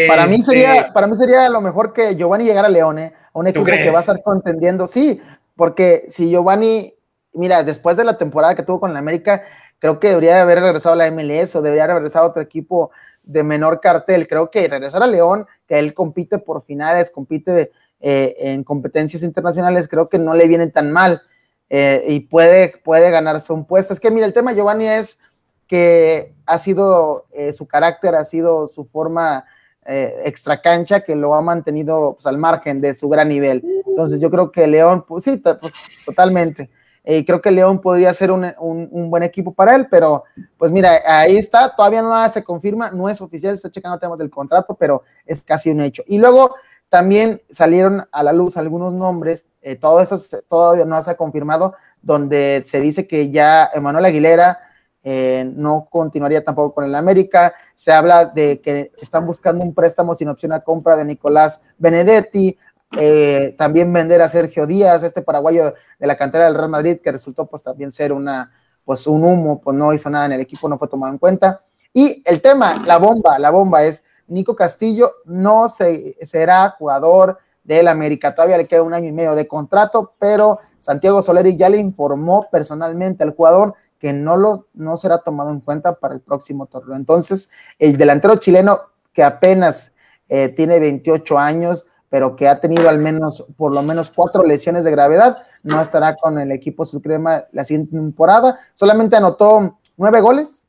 para, 0.09 0.27
mí 0.27 0.43
sería, 0.43 0.77
este, 0.77 0.93
para 0.93 1.07
mí 1.07 1.17
sería 1.17 1.49
lo 1.49 1.61
mejor 1.61 1.93
que 1.93 2.17
Giovanni 2.17 2.45
llegara 2.45 2.69
a 2.69 2.71
León, 2.71 2.99
¿eh? 2.99 3.13
a 3.33 3.39
un 3.39 3.47
equipo 3.47 3.65
que 3.65 3.91
va 3.91 3.99
a 3.99 4.01
estar 4.01 4.23
contendiendo. 4.23 4.87
Sí, 4.87 5.21
porque 5.57 6.07
si 6.09 6.31
Giovanni, 6.31 6.95
mira, 7.33 7.63
después 7.63 7.97
de 7.97 8.05
la 8.05 8.17
temporada 8.17 8.55
que 8.55 8.63
tuvo 8.63 8.81
con 8.81 8.95
la 8.95 9.01
América, 9.01 9.43
creo 9.79 10.01
que 10.01 10.09
debería 10.09 10.41
haber 10.41 10.61
regresado 10.61 10.95
a 10.95 10.97
la 10.97 11.11
MLS 11.11 11.55
o 11.57 11.63
debería 11.63 11.85
haber 11.85 11.97
regresado 11.97 12.27
a 12.27 12.29
otro 12.31 12.43
equipo 12.43 12.91
de 13.25 13.43
menor 13.43 13.81
cartel. 13.81 14.29
Creo 14.29 14.51
que 14.51 14.69
regresar 14.69 15.03
a 15.03 15.07
León, 15.07 15.47
que 15.67 15.79
él 15.79 15.95
compite 15.95 16.39
por 16.39 16.65
finales, 16.65 17.11
compite 17.11 17.73
eh, 18.01 18.37
en 18.39 18.65
competencias 18.65 19.23
internacionales, 19.23 19.89
creo 19.89 20.09
que 20.09 20.19
no 20.19 20.35
le 20.35 20.47
viene 20.47 20.69
tan 20.69 20.93
mal 20.93 21.23
eh, 21.71 22.05
y 22.09 22.21
puede, 22.21 22.75
puede 22.85 23.11
ganarse 23.11 23.53
un 23.53 23.65
puesto. 23.65 23.93
Es 23.93 24.01
que, 24.01 24.11
mira, 24.11 24.27
el 24.27 24.33
tema 24.33 24.53
Giovanni 24.53 24.89
es 24.89 25.19
que 25.67 26.35
ha 26.47 26.59
sido 26.59 27.27
eh, 27.33 27.53
su 27.53 27.67
carácter, 27.67 28.15
ha 28.15 28.25
sido 28.25 28.69
su 28.69 28.85
forma 28.85 29.45
eh, 29.87 30.23
extra 30.25 30.63
cancha 30.63 31.01
que 31.01 31.17
lo 31.17 31.35
ha 31.35 31.43
mantenido 31.43 32.15
pues, 32.15 32.27
al 32.27 32.39
margen 32.39 32.81
de 32.81 32.95
su 32.95 33.09
gran 33.09 33.29
nivel. 33.29 33.65
Entonces 33.87 34.21
yo 34.21 34.31
creo 34.31 34.51
que 34.51 34.67
León, 34.67 35.05
pues 35.07 35.25
sí, 35.25 35.43
pues 35.61 35.75
totalmente. 36.05 36.71
Y 37.05 37.25
creo 37.25 37.41
que 37.41 37.51
León 37.51 37.81
podría 37.81 38.15
ser 38.15 38.31
un, 38.31 39.11
buen 39.11 39.23
equipo 39.23 39.53
para 39.53 39.75
él, 39.77 39.87
pero 39.91 40.25
pues 40.57 40.73
mira, 40.73 41.01
ahí 41.07 41.37
está, 41.37 41.75
todavía 41.77 42.01
no 42.01 42.33
se 42.33 42.43
confirma, 42.43 42.91
no 42.91 43.09
es 43.09 43.21
oficial, 43.21 43.55
está 43.55 43.71
checando 43.71 43.99
temas 43.99 44.19
del 44.19 44.31
contrato, 44.31 44.75
pero 44.75 45.03
es 45.27 45.43
casi 45.43 45.71
un 45.71 45.83
hecho. 45.83 46.03
Y 46.07 46.19
luego 46.19 46.55
también 46.89 47.43
salieron 47.51 48.07
a 48.11 48.23
la 48.23 48.33
luz 48.33 48.57
algunos 48.57 48.93
nombres, 48.93 49.47
eh, 49.61 49.77
todo 49.77 50.01
eso 50.01 50.19
todavía 50.49 50.87
no 50.87 51.03
se 51.03 51.11
ha 51.11 51.17
confirmado, 51.17 51.75
donde 52.01 52.65
se 52.67 52.81
dice 52.81 53.07
que 53.07 53.31
ya 53.31 53.69
Emanuel 53.75 54.07
Aguilera, 54.07 54.59
eh, 55.07 55.45
no 55.55 55.87
continuaría 55.91 56.43
tampoco 56.43 56.75
con 56.77 56.85
el 56.85 56.95
América. 56.95 57.55
Se 57.75 57.93
habla 57.93 58.25
de 58.25 58.63
que 58.63 58.91
están 59.03 59.27
buscando 59.27 59.63
un 59.63 59.75
préstamo 59.75 60.15
sin 60.15 60.29
opción 60.29 60.53
a 60.53 60.61
compra 60.61 60.97
de 60.97 61.05
Nicolás 61.05 61.61
Benedetti. 61.77 62.57
Eh, 62.99 63.55
también 63.59 63.93
vender 63.93 64.23
a 64.23 64.29
Sergio 64.29 64.67
Díaz, 64.67 65.03
este 65.03 65.23
paraguayo 65.23 65.75
de 65.99 66.07
la 66.07 66.17
cantera 66.17 66.47
del 66.47 66.55
Real 66.55 66.69
Madrid, 66.69 66.99
que 67.03 67.13
resultó 67.13 67.47
pues 67.47 67.63
también 67.63 67.93
ser 67.93 68.13
una, 68.13 68.53
pues 68.85 69.07
un 69.07 69.25
humo, 69.25 69.61
pues 69.61 69.77
no 69.77 69.93
hizo 69.93 70.11
nada 70.11 70.27
en 70.27 70.33
el 70.33 70.41
equipo, 70.41 70.69
no 70.69 70.79
fue 70.79 70.89
tomado 70.89 71.13
en 71.13 71.19
cuenta. 71.19 71.63
Y 71.93 72.23
el 72.25 72.41
tema, 72.41 72.83
la 72.85 72.99
bomba, 72.99 73.39
la 73.39 73.51
bomba 73.51 73.85
es 73.85 74.05
Nico 74.27 74.57
Castillo 74.57 75.13
no 75.25 75.69
se, 75.69 76.17
será 76.25 76.71
jugador 76.71 77.39
del 77.63 77.89
América. 77.89 78.35
Todavía 78.35 78.59
le 78.59 78.67
queda 78.67 78.83
un 78.83 78.95
año 78.95 79.09
y 79.09 79.13
medio 79.13 79.35
de 79.35 79.49
contrato, 79.49 80.15
pero 80.19 80.59
Santiago 80.79 81.23
Soleri 81.23 81.57
ya 81.57 81.69
le 81.69 81.79
informó 81.79 82.49
personalmente 82.51 83.25
al 83.25 83.35
jugador 83.35 83.75
que 83.99 84.13
no, 84.13 84.37
lo, 84.37 84.67
no 84.75 84.97
será 84.97 85.19
tomado 85.19 85.51
en 85.51 85.61
cuenta 85.61 85.95
para 85.95 86.15
el 86.15 86.21
próximo 86.21 86.67
torneo. 86.67 86.97
Entonces, 86.97 87.51
el 87.79 87.97
delantero 87.97 88.37
chileno 88.37 88.81
que 89.13 89.23
apenas 89.23 89.93
eh, 90.29 90.49
tiene 90.49 90.79
28 90.79 91.39
años, 91.39 91.87
pero 92.15 92.37
que 92.37 92.47
ha 92.47 92.61
tenido 92.61 92.89
al 92.89 93.01
menos, 93.01 93.45
por 93.57 93.73
lo 93.73 93.83
menos 93.83 94.09
cuatro 94.09 94.45
lesiones 94.45 94.85
de 94.85 94.93
gravedad, 94.93 95.39
no 95.65 95.83
estará 95.83 96.15
con 96.15 96.39
el 96.39 96.53
equipo 96.53 96.85
Sucrema 96.85 97.47
la 97.51 97.65
siguiente 97.65 97.91
temporada. 97.97 98.57
Solamente 98.77 99.17
anotó 99.17 99.81
nueve 99.97 100.21
goles 100.21 100.63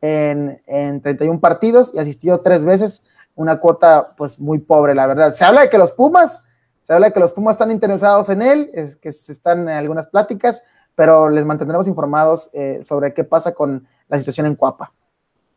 en, 0.00 0.62
en 0.68 1.00
31 1.00 1.40
partidos 1.40 1.90
y 1.92 1.98
asistió 1.98 2.38
tres 2.38 2.64
veces, 2.64 3.02
una 3.34 3.58
cuota 3.58 4.14
pues 4.16 4.38
muy 4.38 4.60
pobre, 4.60 4.94
la 4.94 5.08
verdad. 5.08 5.32
Se 5.32 5.44
habla 5.44 5.62
de 5.62 5.70
que 5.70 5.78
los 5.78 5.90
Pumas, 5.90 6.44
se 6.84 6.92
habla 6.92 7.08
de 7.08 7.12
que 7.12 7.18
los 7.18 7.32
Pumas 7.32 7.54
están 7.54 7.72
interesados 7.72 8.28
en 8.28 8.40
él, 8.40 8.70
es 8.72 8.94
que 8.94 9.10
se 9.10 9.32
están 9.32 9.62
en 9.62 9.74
algunas 9.74 10.06
pláticas, 10.06 10.62
pero 10.94 11.28
les 11.28 11.44
mantendremos 11.44 11.88
informados 11.88 12.48
eh, 12.52 12.78
sobre 12.84 13.12
qué 13.12 13.24
pasa 13.24 13.54
con 13.54 13.88
la 14.06 14.20
situación 14.20 14.46
en 14.46 14.54
Cuapa. 14.54 14.92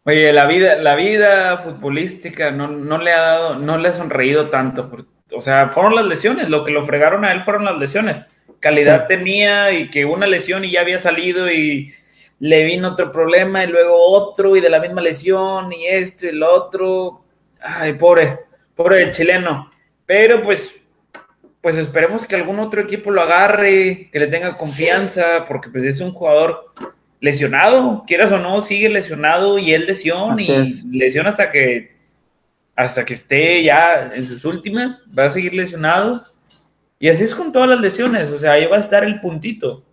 Oye, 0.06 0.34
la 0.34 0.48
vida, 0.48 0.78
la 0.78 0.96
vida 0.96 1.58
futbolística 1.58 2.50
no, 2.50 2.68
no 2.68 2.98
le 2.98 3.12
ha 3.12 3.22
dado, 3.22 3.56
no 3.58 3.78
le 3.78 3.90
ha 3.90 3.94
sonreído 3.94 4.50
tanto. 4.50 4.90
O 5.32 5.42
sea, 5.42 5.70
fueron 5.70 5.96
las 5.96 6.06
lesiones, 6.06 6.50
lo 6.50 6.64
que 6.64 6.72
lo 6.72 6.86
fregaron 6.86 7.26
a 7.26 7.32
él 7.32 7.44
fueron 7.44 7.66
las 7.66 7.78
lesiones. 7.78 8.18
Calidad 8.60 9.08
tenía 9.08 9.72
y 9.72 9.90
que 9.90 10.06
una 10.06 10.28
lesión 10.28 10.66
y 10.66 10.72
ya 10.72 10.82
había 10.82 11.00
salido 11.00 11.52
y 11.52 11.94
le 12.40 12.64
vino 12.64 12.90
otro 12.90 13.12
problema 13.12 13.64
y 13.64 13.68
luego 13.68 13.96
otro 14.12 14.56
y 14.56 14.62
de 14.62 14.70
la 14.70 14.80
misma 14.80 15.02
lesión 15.02 15.72
y 15.74 15.88
esto 15.88 16.28
y 16.28 16.32
lo 16.32 16.54
otro. 16.54 17.24
Ay, 17.60 17.94
pobre, 17.94 18.40
pobre 18.76 19.04
el 19.04 19.12
chileno. 19.12 19.72
Pero 20.06 20.42
pues, 20.44 20.76
pues 21.62 21.78
esperemos 21.78 22.26
que 22.26 22.36
algún 22.36 22.60
otro 22.60 22.82
equipo 22.82 23.10
lo 23.10 23.22
agarre, 23.22 24.10
que 24.12 24.20
le 24.20 24.28
tenga 24.28 24.58
confianza, 24.58 25.46
porque 25.48 25.70
pues 25.70 25.86
es 25.86 26.02
un 26.02 26.14
jugador 26.14 26.72
lesionado, 27.20 28.04
quieras 28.06 28.32
o 28.32 28.38
no, 28.38 28.62
sigue 28.62 28.90
lesionado 28.90 29.58
y 29.58 29.72
él 29.72 29.88
lesión 29.88 30.40
y 30.40 30.48
lesión 30.92 31.26
hasta 31.26 31.52
que 31.52 31.95
hasta 32.76 33.06
que 33.06 33.14
esté 33.14 33.64
ya 33.64 34.12
en 34.14 34.28
sus 34.28 34.46
últimas, 34.46 35.04
va 35.18 35.26
a 35.26 35.32
seguir 35.32 35.54
lesionado. 35.54 36.24
Y 37.00 37.10
así 37.10 37.24
es 37.24 37.36
con 37.36 37.52
todas 37.52 37.70
las 37.70 37.80
lesiones, 37.80 38.32
o 38.32 38.40
sea, 38.40 38.54
ahí 38.54 38.66
va 38.66 38.78
a 38.78 38.80
estar 38.80 39.04
el 39.04 39.20
puntito. 39.20 39.84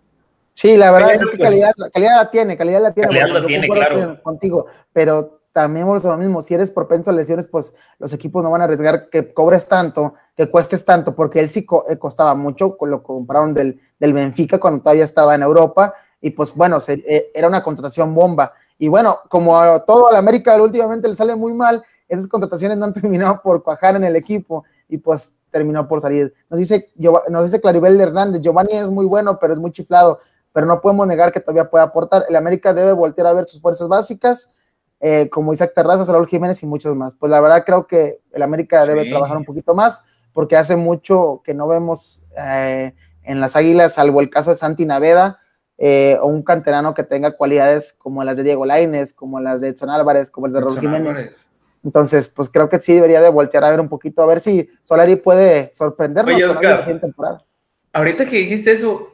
Sí, 0.53 0.77
la 0.77 0.91
verdad 0.91 1.15
es 1.15 1.19
que 1.19 1.37
pues, 1.37 1.49
calidad, 1.49 1.73
calidad, 1.91 2.15
la 2.15 2.31
tiene, 2.31 2.57
calidad 2.57 2.81
la 2.81 2.93
tiene. 2.93 3.09
Calidad 3.09 3.41
la 3.41 3.45
tiene, 3.45 3.67
claro. 3.67 4.21
Contigo, 4.21 4.67
pero 4.93 5.41
también 5.51 5.85
por 5.85 6.03
lo 6.03 6.17
mismo, 6.17 6.41
si 6.41 6.55
eres 6.55 6.71
propenso 6.71 7.09
a 7.09 7.13
lesiones, 7.13 7.47
pues 7.47 7.73
los 7.99 8.11
equipos 8.11 8.43
no 8.43 8.51
van 8.51 8.61
a 8.61 8.63
arriesgar 8.65 9.09
que 9.09 9.33
cobres 9.33 9.67
tanto, 9.67 10.15
que 10.35 10.49
cuestes 10.49 10.83
tanto, 10.83 11.15
porque 11.15 11.39
él 11.39 11.49
sí 11.49 11.65
eh, 11.89 11.97
costaba 11.97 12.33
mucho, 12.35 12.75
lo 12.81 13.03
compraron 13.03 13.53
del, 13.53 13.79
del 13.99 14.13
Benfica 14.13 14.59
cuando 14.59 14.81
todavía 14.81 15.03
estaba 15.03 15.35
en 15.35 15.43
Europa, 15.43 15.93
y 16.21 16.31
pues 16.31 16.53
bueno, 16.55 16.79
eh, 16.87 17.31
era 17.33 17.47
una 17.47 17.63
contratación 17.63 18.15
bomba. 18.15 18.53
Y 18.79 18.87
bueno, 18.87 19.19
como 19.29 19.57
a 19.57 19.85
todo 19.85 20.09
el 20.09 20.15
América 20.15 20.59
últimamente 20.61 21.07
le 21.07 21.15
sale 21.15 21.35
muy 21.35 21.53
mal, 21.53 21.83
esas 22.13 22.27
contrataciones 22.27 22.77
no 22.77 22.85
han 22.85 22.93
terminado 23.01 23.41
por 23.41 23.63
cuajar 23.63 23.95
en 23.95 24.03
el 24.03 24.15
equipo 24.15 24.63
y 24.89 24.97
pues 24.97 25.31
terminó 25.51 25.87
por 25.87 26.01
salir. 26.01 26.33
Nos 26.49 26.59
dice, 26.59 26.91
nos 27.29 27.45
dice 27.45 27.61
Claribel 27.61 27.99
Hernández, 27.99 28.41
Giovanni 28.41 28.73
es 28.73 28.89
muy 28.89 29.05
bueno, 29.05 29.37
pero 29.39 29.53
es 29.53 29.59
muy 29.59 29.71
chiflado, 29.71 30.19
pero 30.51 30.65
no 30.65 30.81
podemos 30.81 31.07
negar 31.07 31.31
que 31.31 31.39
todavía 31.39 31.69
puede 31.69 31.83
aportar. 31.83 32.25
El 32.27 32.35
América 32.35 32.73
debe 32.73 32.91
voltear 32.91 33.27
a 33.27 33.33
ver 33.33 33.45
sus 33.45 33.61
fuerzas 33.61 33.87
básicas, 33.87 34.51
eh, 34.99 35.29
como 35.29 35.53
Isaac 35.53 35.73
Terrazas, 35.75 36.07
Raúl 36.07 36.27
Jiménez 36.27 36.63
y 36.63 36.65
muchos 36.65 36.95
más. 36.95 37.13
Pues 37.13 37.29
la 37.29 37.39
verdad 37.39 37.63
creo 37.65 37.87
que 37.87 38.21
el 38.31 38.41
América 38.41 38.85
debe 38.85 39.09
trabajar 39.09 39.37
un 39.37 39.45
poquito 39.45 39.75
más, 39.75 40.01
porque 40.33 40.57
hace 40.57 40.75
mucho 40.75 41.41
que 41.43 41.53
no 41.53 41.67
vemos 41.67 42.21
eh, 42.37 42.93
en 43.23 43.39
las 43.39 43.55
Águilas, 43.55 43.93
salvo 43.93 44.21
el 44.21 44.29
caso 44.29 44.49
de 44.49 44.55
Santi 44.55 44.85
Naveda, 44.85 45.39
eh, 45.77 46.17
o 46.21 46.27
un 46.27 46.43
canterano 46.43 46.93
que 46.93 47.03
tenga 47.03 47.35
cualidades 47.35 47.93
como 47.93 48.23
las 48.23 48.37
de 48.37 48.43
Diego 48.43 48.65
Laines, 48.65 49.13
como 49.13 49.39
las 49.39 49.61
de 49.61 49.69
Edson 49.69 49.89
Álvarez, 49.89 50.29
como 50.29 50.47
las 50.47 50.53
de 50.53 50.61
Raúl 50.61 50.79
Jiménez. 50.79 51.47
Entonces, 51.83 52.27
pues 52.29 52.49
creo 52.49 52.69
que 52.69 52.79
sí 52.79 52.93
debería 52.93 53.21
de 53.21 53.29
voltear 53.29 53.63
a 53.63 53.69
ver 53.69 53.79
un 53.79 53.89
poquito, 53.89 54.21
a 54.21 54.25
ver 54.25 54.39
si 54.39 54.69
Solari 54.83 55.17
puede 55.17 55.71
sorprendernos 55.73 56.35
Oye, 56.35 56.47
la 56.47 56.81
siguiente 56.81 57.07
temporada. 57.07 57.43
Ahorita 57.91 58.25
que 58.25 58.37
dijiste 58.37 58.71
eso, 58.71 59.13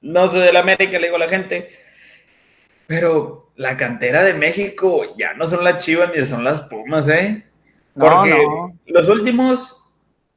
no 0.00 0.28
sé 0.28 0.38
del 0.38 0.56
América, 0.56 0.98
le 0.98 1.06
digo 1.06 1.16
a 1.16 1.20
la 1.20 1.28
gente, 1.28 1.68
pero 2.86 3.50
la 3.56 3.76
cantera 3.76 4.24
de 4.24 4.34
México 4.34 5.02
ya 5.18 5.34
no 5.34 5.46
son 5.46 5.62
las 5.62 5.84
Chivas 5.84 6.10
ni 6.16 6.24
son 6.24 6.42
las 6.42 6.62
Pumas, 6.62 7.06
¿eh? 7.08 7.44
Porque 7.94 8.46
los 8.86 9.08
últimos, 9.08 9.84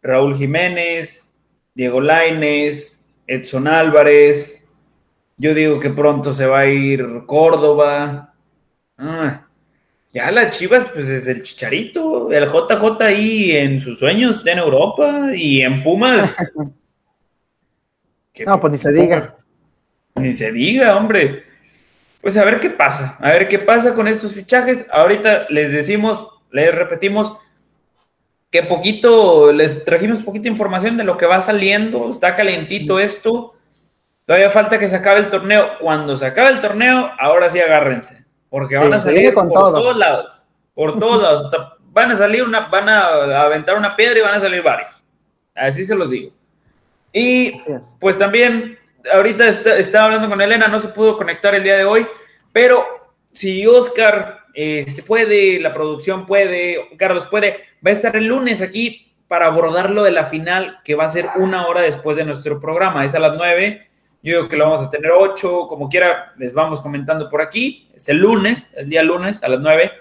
Raúl 0.01 0.35
Jiménez, 0.35 1.33
Diego 1.75 2.01
Laines, 2.01 3.01
Edson 3.27 3.67
Álvarez, 3.67 4.67
yo 5.37 5.53
digo 5.53 5.79
que 5.79 5.89
pronto 5.89 6.33
se 6.33 6.45
va 6.45 6.59
a 6.59 6.67
ir 6.67 7.25
Córdoba. 7.25 8.33
Ah, 8.97 9.47
ya 10.13 10.29
las 10.29 10.55
Chivas, 10.55 10.89
pues 10.89 11.09
es 11.09 11.27
el 11.27 11.41
Chicharito, 11.41 12.31
el 12.31 12.45
JJ 12.45 13.01
ahí 13.01 13.51
en 13.53 13.79
sus 13.79 13.97
sueños 13.97 14.37
está 14.37 14.51
en 14.51 14.59
Europa 14.59 15.29
y 15.35 15.63
en 15.63 15.81
Pumas. 15.83 16.35
no, 18.45 18.61
pues 18.61 18.71
ni 18.71 18.77
se 18.77 18.91
diga. 18.91 19.35
Ni 20.15 20.31
se 20.31 20.51
diga, 20.51 20.95
hombre. 20.95 21.43
Pues 22.21 22.37
a 22.37 22.45
ver 22.45 22.59
qué 22.59 22.69
pasa, 22.69 23.17
a 23.19 23.31
ver 23.31 23.47
qué 23.47 23.57
pasa 23.57 23.95
con 23.95 24.07
estos 24.07 24.33
fichajes. 24.33 24.85
Ahorita 24.91 25.47
les 25.49 25.71
decimos, 25.71 26.27
les 26.51 26.73
repetimos 26.73 27.35
que 28.51 28.61
poquito, 28.61 29.51
les 29.51 29.83
trajimos 29.83 30.21
poquita 30.21 30.47
información 30.47 30.95
de 30.95 31.05
lo 31.05 31.17
que 31.17 31.25
va 31.25 31.41
saliendo, 31.41 32.11
está 32.11 32.35
calentito 32.35 32.99
esto. 32.99 33.55
Todavía 34.25 34.51
falta 34.51 34.77
que 34.77 34.87
se 34.87 34.95
acabe 34.95 35.21
el 35.21 35.31
torneo. 35.31 35.71
Cuando 35.79 36.15
se 36.15 36.27
acabe 36.27 36.51
el 36.51 36.61
torneo, 36.61 37.11
ahora 37.17 37.49
sí 37.49 37.59
agárrense. 37.59 38.22
Porque 38.53 38.77
van 38.77 38.93
a 38.93 38.99
salir 38.99 39.33
por 39.33 39.49
todos 39.49 39.97
lados. 39.97 40.43
Por 40.75 40.99
todos 40.99 41.23
lados. 41.23 41.49
Van 41.85 42.11
a 42.11 42.17
salir 42.17 42.43
una, 42.43 42.67
van 42.67 42.87
a 42.87 43.45
aventar 43.45 43.75
una 43.75 43.95
piedra 43.95 44.19
y 44.19 44.21
van 44.21 44.35
a 44.35 44.39
salir 44.39 44.61
varios. 44.61 44.91
Así 45.55 45.87
se 45.87 45.95
los 45.95 46.11
digo. 46.11 46.31
Y 47.11 47.57
pues 47.99 48.15
también, 48.15 48.77
ahorita 49.11 49.47
estaba 49.47 50.05
hablando 50.05 50.29
con 50.29 50.39
Elena, 50.39 50.67
no 50.67 50.79
se 50.79 50.89
pudo 50.89 51.17
conectar 51.17 51.55
el 51.55 51.63
día 51.63 51.77
de 51.77 51.85
hoy, 51.85 52.05
pero 52.51 52.85
si 53.31 53.65
Oscar 53.65 54.41
este, 54.53 55.01
puede, 55.01 55.59
la 55.59 55.73
producción 55.73 56.27
puede, 56.27 56.95
Carlos 56.97 57.27
puede, 57.29 57.59
va 57.83 57.89
a 57.89 57.93
estar 57.93 58.15
el 58.15 58.27
lunes 58.27 58.61
aquí 58.61 59.15
para 59.27 59.47
abordar 59.47 59.89
lo 59.89 60.03
de 60.03 60.11
la 60.11 60.27
final, 60.27 60.79
que 60.85 60.93
va 60.93 61.05
a 61.05 61.09
ser 61.09 61.27
una 61.37 61.65
hora 61.65 61.81
después 61.81 62.17
de 62.17 62.25
nuestro 62.25 62.59
programa, 62.59 63.03
es 63.03 63.15
a 63.15 63.19
las 63.19 63.35
nueve 63.35 63.89
yo 64.23 64.37
digo 64.37 64.49
que 64.49 64.55
lo 64.55 64.63
vamos 64.63 64.81
a 64.81 64.89
tener 64.89 65.11
8, 65.11 65.67
como 65.67 65.89
quiera, 65.89 66.33
les 66.37 66.53
vamos 66.53 66.79
comentando 66.79 67.29
por 67.29 67.41
aquí. 67.41 67.91
Es 67.93 68.07
el 68.07 68.17
lunes, 68.17 68.65
el 68.75 68.87
día 68.89 69.03
lunes 69.03 69.43
a 69.43 69.49
las 69.49 69.59
9. 69.59 69.91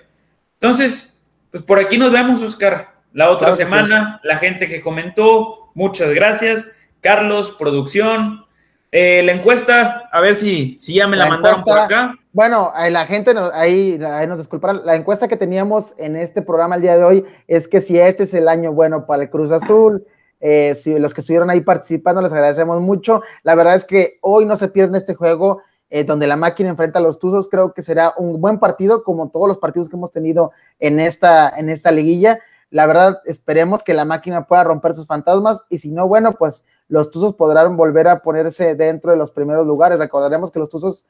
Entonces, 0.54 1.20
pues 1.50 1.64
por 1.64 1.80
aquí 1.80 1.98
nos 1.98 2.12
vemos, 2.12 2.40
Oscar. 2.40 2.92
La 3.12 3.30
otra 3.30 3.52
semana, 3.52 4.20
la 4.22 4.38
gente 4.38 4.68
que 4.68 4.80
comentó, 4.80 5.70
muchas 5.74 6.14
gracias. 6.14 6.70
Carlos, 7.00 7.50
producción. 7.58 8.46
Eh, 8.92 9.22
la 9.24 9.32
encuesta, 9.32 10.08
a 10.12 10.20
ver 10.20 10.36
si, 10.36 10.78
si 10.78 10.94
ya 10.94 11.08
me 11.08 11.16
la, 11.16 11.26
mandaron 11.26 11.64
por 11.64 11.78
acá. 11.78 12.14
Bueno, 12.32 12.72
la 12.90 13.06
gente 13.06 13.34
ahí, 13.52 14.00
ahí 14.04 14.26
nos 14.28 14.38
disculparán. 14.38 14.86
La 14.86 14.94
encuesta 14.94 15.26
que 15.26 15.36
teníamos 15.36 15.94
en 15.98 16.14
este 16.14 16.42
programa 16.42 16.76
el 16.76 16.82
día 16.82 16.96
de 16.96 17.02
hoy 17.02 17.24
es 17.48 17.66
que 17.66 17.80
si 17.80 17.98
este 17.98 18.22
es 18.22 18.34
el 18.34 18.48
año 18.48 18.72
bueno 18.72 19.04
para 19.04 19.24
el 19.24 19.30
Cruz 19.30 19.50
Azul, 19.50 20.06
eh, 20.44 20.74
si 20.74 20.98
los 20.98 21.14
que 21.14 21.20
estuvieron 21.20 21.50
ahí 21.50 21.60
participando, 21.60 22.20
les 22.20 22.32
agradecemos 22.32 22.80
mucho. 22.80 23.22
La 23.44 23.54
verdad 23.54 23.76
es 23.76 23.84
que 23.84 24.18
hoy 24.20 24.44
no 24.44 24.56
se 24.56 24.66
pierde 24.66 24.98
este 24.98 25.14
juego 25.14 25.62
eh, 25.88 26.02
donde 26.02 26.26
la 26.26 26.36
máquina 26.36 26.68
enfrenta 26.68 26.98
a 26.98 27.02
los 27.02 27.20
Tuzos. 27.20 27.48
Creo 27.48 27.72
que 27.72 27.80
será 27.80 28.12
un 28.18 28.40
buen 28.40 28.58
partido, 28.58 29.04
como 29.04 29.30
todos 29.30 29.46
los 29.46 29.58
partidos 29.58 29.88
que 29.88 29.94
hemos 29.94 30.10
tenido 30.10 30.50
en 30.80 30.98
esta, 30.98 31.48
en 31.56 31.70
esta 31.70 31.92
liguilla. 31.92 32.40
La 32.70 32.86
verdad, 32.86 33.20
esperemos 33.24 33.84
que 33.84 33.94
la 33.94 34.04
máquina 34.04 34.46
pueda 34.46 34.64
romper 34.64 34.94
sus 34.94 35.06
fantasmas 35.06 35.62
y 35.68 35.78
si 35.78 35.92
no, 35.92 36.08
bueno, 36.08 36.32
pues 36.32 36.64
los 36.88 37.12
Tuzos 37.12 37.34
podrán 37.34 37.76
volver 37.76 38.08
a 38.08 38.20
ponerse 38.20 38.74
dentro 38.74 39.12
de 39.12 39.18
los 39.18 39.30
primeros 39.30 39.64
lugares. 39.64 39.98
Recordaremos 39.98 40.50
que 40.50 40.58
los 40.58 40.70
Tuzos 40.70 41.06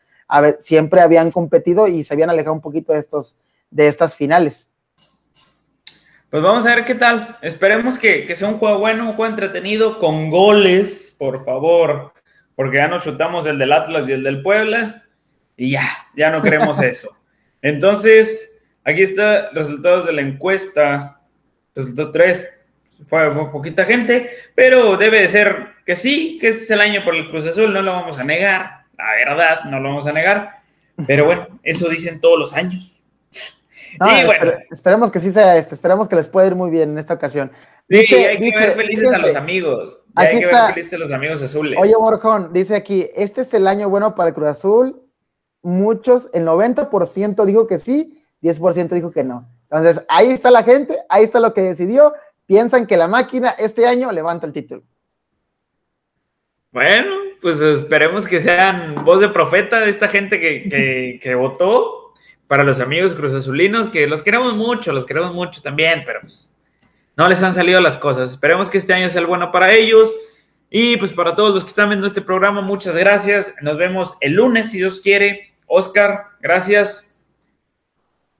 siempre 0.58 1.00
habían 1.00 1.30
competido 1.30 1.88
y 1.88 2.04
se 2.04 2.12
habían 2.12 2.28
alejado 2.28 2.54
un 2.54 2.60
poquito 2.60 2.92
de, 2.92 2.98
estos, 2.98 3.40
de 3.70 3.86
estas 3.86 4.14
finales. 4.14 4.71
Pues 6.32 6.42
vamos 6.42 6.64
a 6.64 6.74
ver 6.74 6.86
qué 6.86 6.94
tal. 6.94 7.36
Esperemos 7.42 7.98
que, 7.98 8.34
sea 8.34 8.48
un 8.48 8.56
juego 8.56 8.78
bueno, 8.78 9.06
un 9.06 9.12
juego 9.12 9.30
entretenido, 9.30 9.98
con 9.98 10.30
goles, 10.30 11.14
por 11.18 11.44
favor. 11.44 12.14
Porque 12.56 12.78
ya 12.78 12.88
nos 12.88 13.04
chutamos 13.04 13.44
el 13.44 13.58
del 13.58 13.70
Atlas 13.70 14.08
y 14.08 14.12
el 14.12 14.22
del 14.22 14.40
Puebla. 14.40 15.04
Y 15.58 15.72
ya, 15.72 15.86
ya 16.16 16.30
no 16.30 16.40
queremos 16.40 16.80
eso. 16.82 17.14
Entonces, 17.60 18.58
aquí 18.82 19.02
está 19.02 19.50
resultados 19.50 20.06
de 20.06 20.14
la 20.14 20.22
encuesta. 20.22 21.20
Resultó 21.74 22.10
3. 22.10 22.50
Fue, 23.02 23.50
poquita 23.50 23.84
gente, 23.84 24.30
pero 24.54 24.96
debe 24.96 25.20
de 25.20 25.28
ser 25.28 25.66
que 25.84 25.96
sí, 25.96 26.38
que 26.40 26.48
este 26.48 26.62
es 26.62 26.70
el 26.70 26.80
año 26.80 27.04
por 27.04 27.14
el 27.14 27.28
Cruz 27.28 27.44
Azul, 27.44 27.74
no 27.74 27.82
lo 27.82 27.92
vamos 27.92 28.18
a 28.18 28.24
negar. 28.24 28.84
La 28.96 29.12
verdad, 29.16 29.64
no 29.64 29.80
lo 29.80 29.90
vamos 29.90 30.06
a 30.06 30.12
negar. 30.14 30.62
Pero 31.06 31.26
bueno, 31.26 31.60
eso 31.62 31.90
dicen 31.90 32.22
todos 32.22 32.38
los 32.38 32.54
años 32.54 32.91
esperemos 34.70 35.10
que 35.10 35.20
sí 35.20 35.30
sea 35.30 35.56
este, 35.56 35.74
esperemos 35.74 36.08
que 36.08 36.16
les 36.16 36.28
pueda 36.28 36.46
ir 36.46 36.54
muy 36.54 36.70
bien 36.70 36.90
en 36.90 36.98
esta 36.98 37.14
ocasión. 37.14 37.50
sí, 37.88 38.14
hay 38.14 38.38
que 38.38 38.58
ver 38.58 38.74
felices 38.74 39.12
a 39.12 39.18
los 39.18 39.34
amigos. 39.34 40.04
hay 40.14 40.40
que 40.40 40.46
ver 40.46 40.74
felices 40.74 40.94
a 40.94 40.98
los 40.98 41.12
amigos 41.12 41.42
azules. 41.42 41.78
Oye, 41.80 41.94
Borjón, 41.96 42.52
dice 42.52 42.74
aquí, 42.74 43.08
este 43.14 43.42
es 43.42 43.54
el 43.54 43.66
año 43.66 43.88
bueno 43.88 44.14
para 44.14 44.28
el 44.28 44.34
Cruz 44.34 44.48
Azul. 44.48 45.02
Muchos, 45.62 46.28
el 46.32 46.44
90% 46.44 47.44
dijo 47.44 47.66
que 47.66 47.78
sí, 47.78 48.24
10% 48.42 48.88
dijo 48.88 49.12
que 49.12 49.22
no. 49.22 49.48
Entonces, 49.70 50.04
ahí 50.08 50.30
está 50.30 50.50
la 50.50 50.64
gente, 50.64 50.98
ahí 51.08 51.24
está 51.24 51.40
lo 51.40 51.54
que 51.54 51.62
decidió. 51.62 52.14
piensan 52.46 52.86
que 52.86 52.96
la 52.96 53.08
máquina 53.08 53.50
este 53.50 53.86
año 53.86 54.10
levanta 54.12 54.46
el 54.46 54.52
título. 54.52 54.82
Bueno, 56.72 57.14
pues 57.42 57.60
esperemos 57.60 58.26
que 58.26 58.40
sean 58.40 59.04
voz 59.04 59.20
de 59.20 59.28
profeta 59.28 59.80
de 59.80 59.90
esta 59.90 60.08
gente 60.08 60.40
que, 60.40 61.20
que, 61.22 61.34
votó 61.34 62.01
para 62.52 62.64
los 62.64 62.80
amigos 62.80 63.14
cruzazulinos, 63.14 63.88
que 63.88 64.06
los 64.06 64.22
queremos 64.22 64.54
mucho, 64.54 64.92
los 64.92 65.06
queremos 65.06 65.32
mucho 65.32 65.62
también, 65.62 66.02
pero 66.04 66.20
pues, 66.20 66.52
no 67.16 67.26
les 67.26 67.42
han 67.42 67.54
salido 67.54 67.80
las 67.80 67.96
cosas. 67.96 68.32
Esperemos 68.32 68.68
que 68.68 68.76
este 68.76 68.92
año 68.92 69.08
sea 69.08 69.22
el 69.22 69.26
bueno 69.26 69.50
para 69.50 69.72
ellos. 69.72 70.14
Y 70.68 70.98
pues 70.98 71.12
para 71.12 71.34
todos 71.34 71.54
los 71.54 71.64
que 71.64 71.70
están 71.70 71.88
viendo 71.88 72.06
este 72.06 72.20
programa, 72.20 72.60
muchas 72.60 72.94
gracias. 72.94 73.54
Nos 73.62 73.78
vemos 73.78 74.18
el 74.20 74.34
lunes, 74.34 74.70
si 74.70 74.76
Dios 74.76 75.00
quiere. 75.00 75.54
Oscar, 75.66 76.26
gracias. 76.42 77.14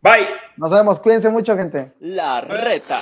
Bye. 0.03 0.29
Nos 0.59 0.71
vemos. 0.71 1.01
Cuídense 1.01 1.31
mucho, 1.31 1.57
gente. 1.57 1.93
La 1.99 2.43
reta. 2.43 3.01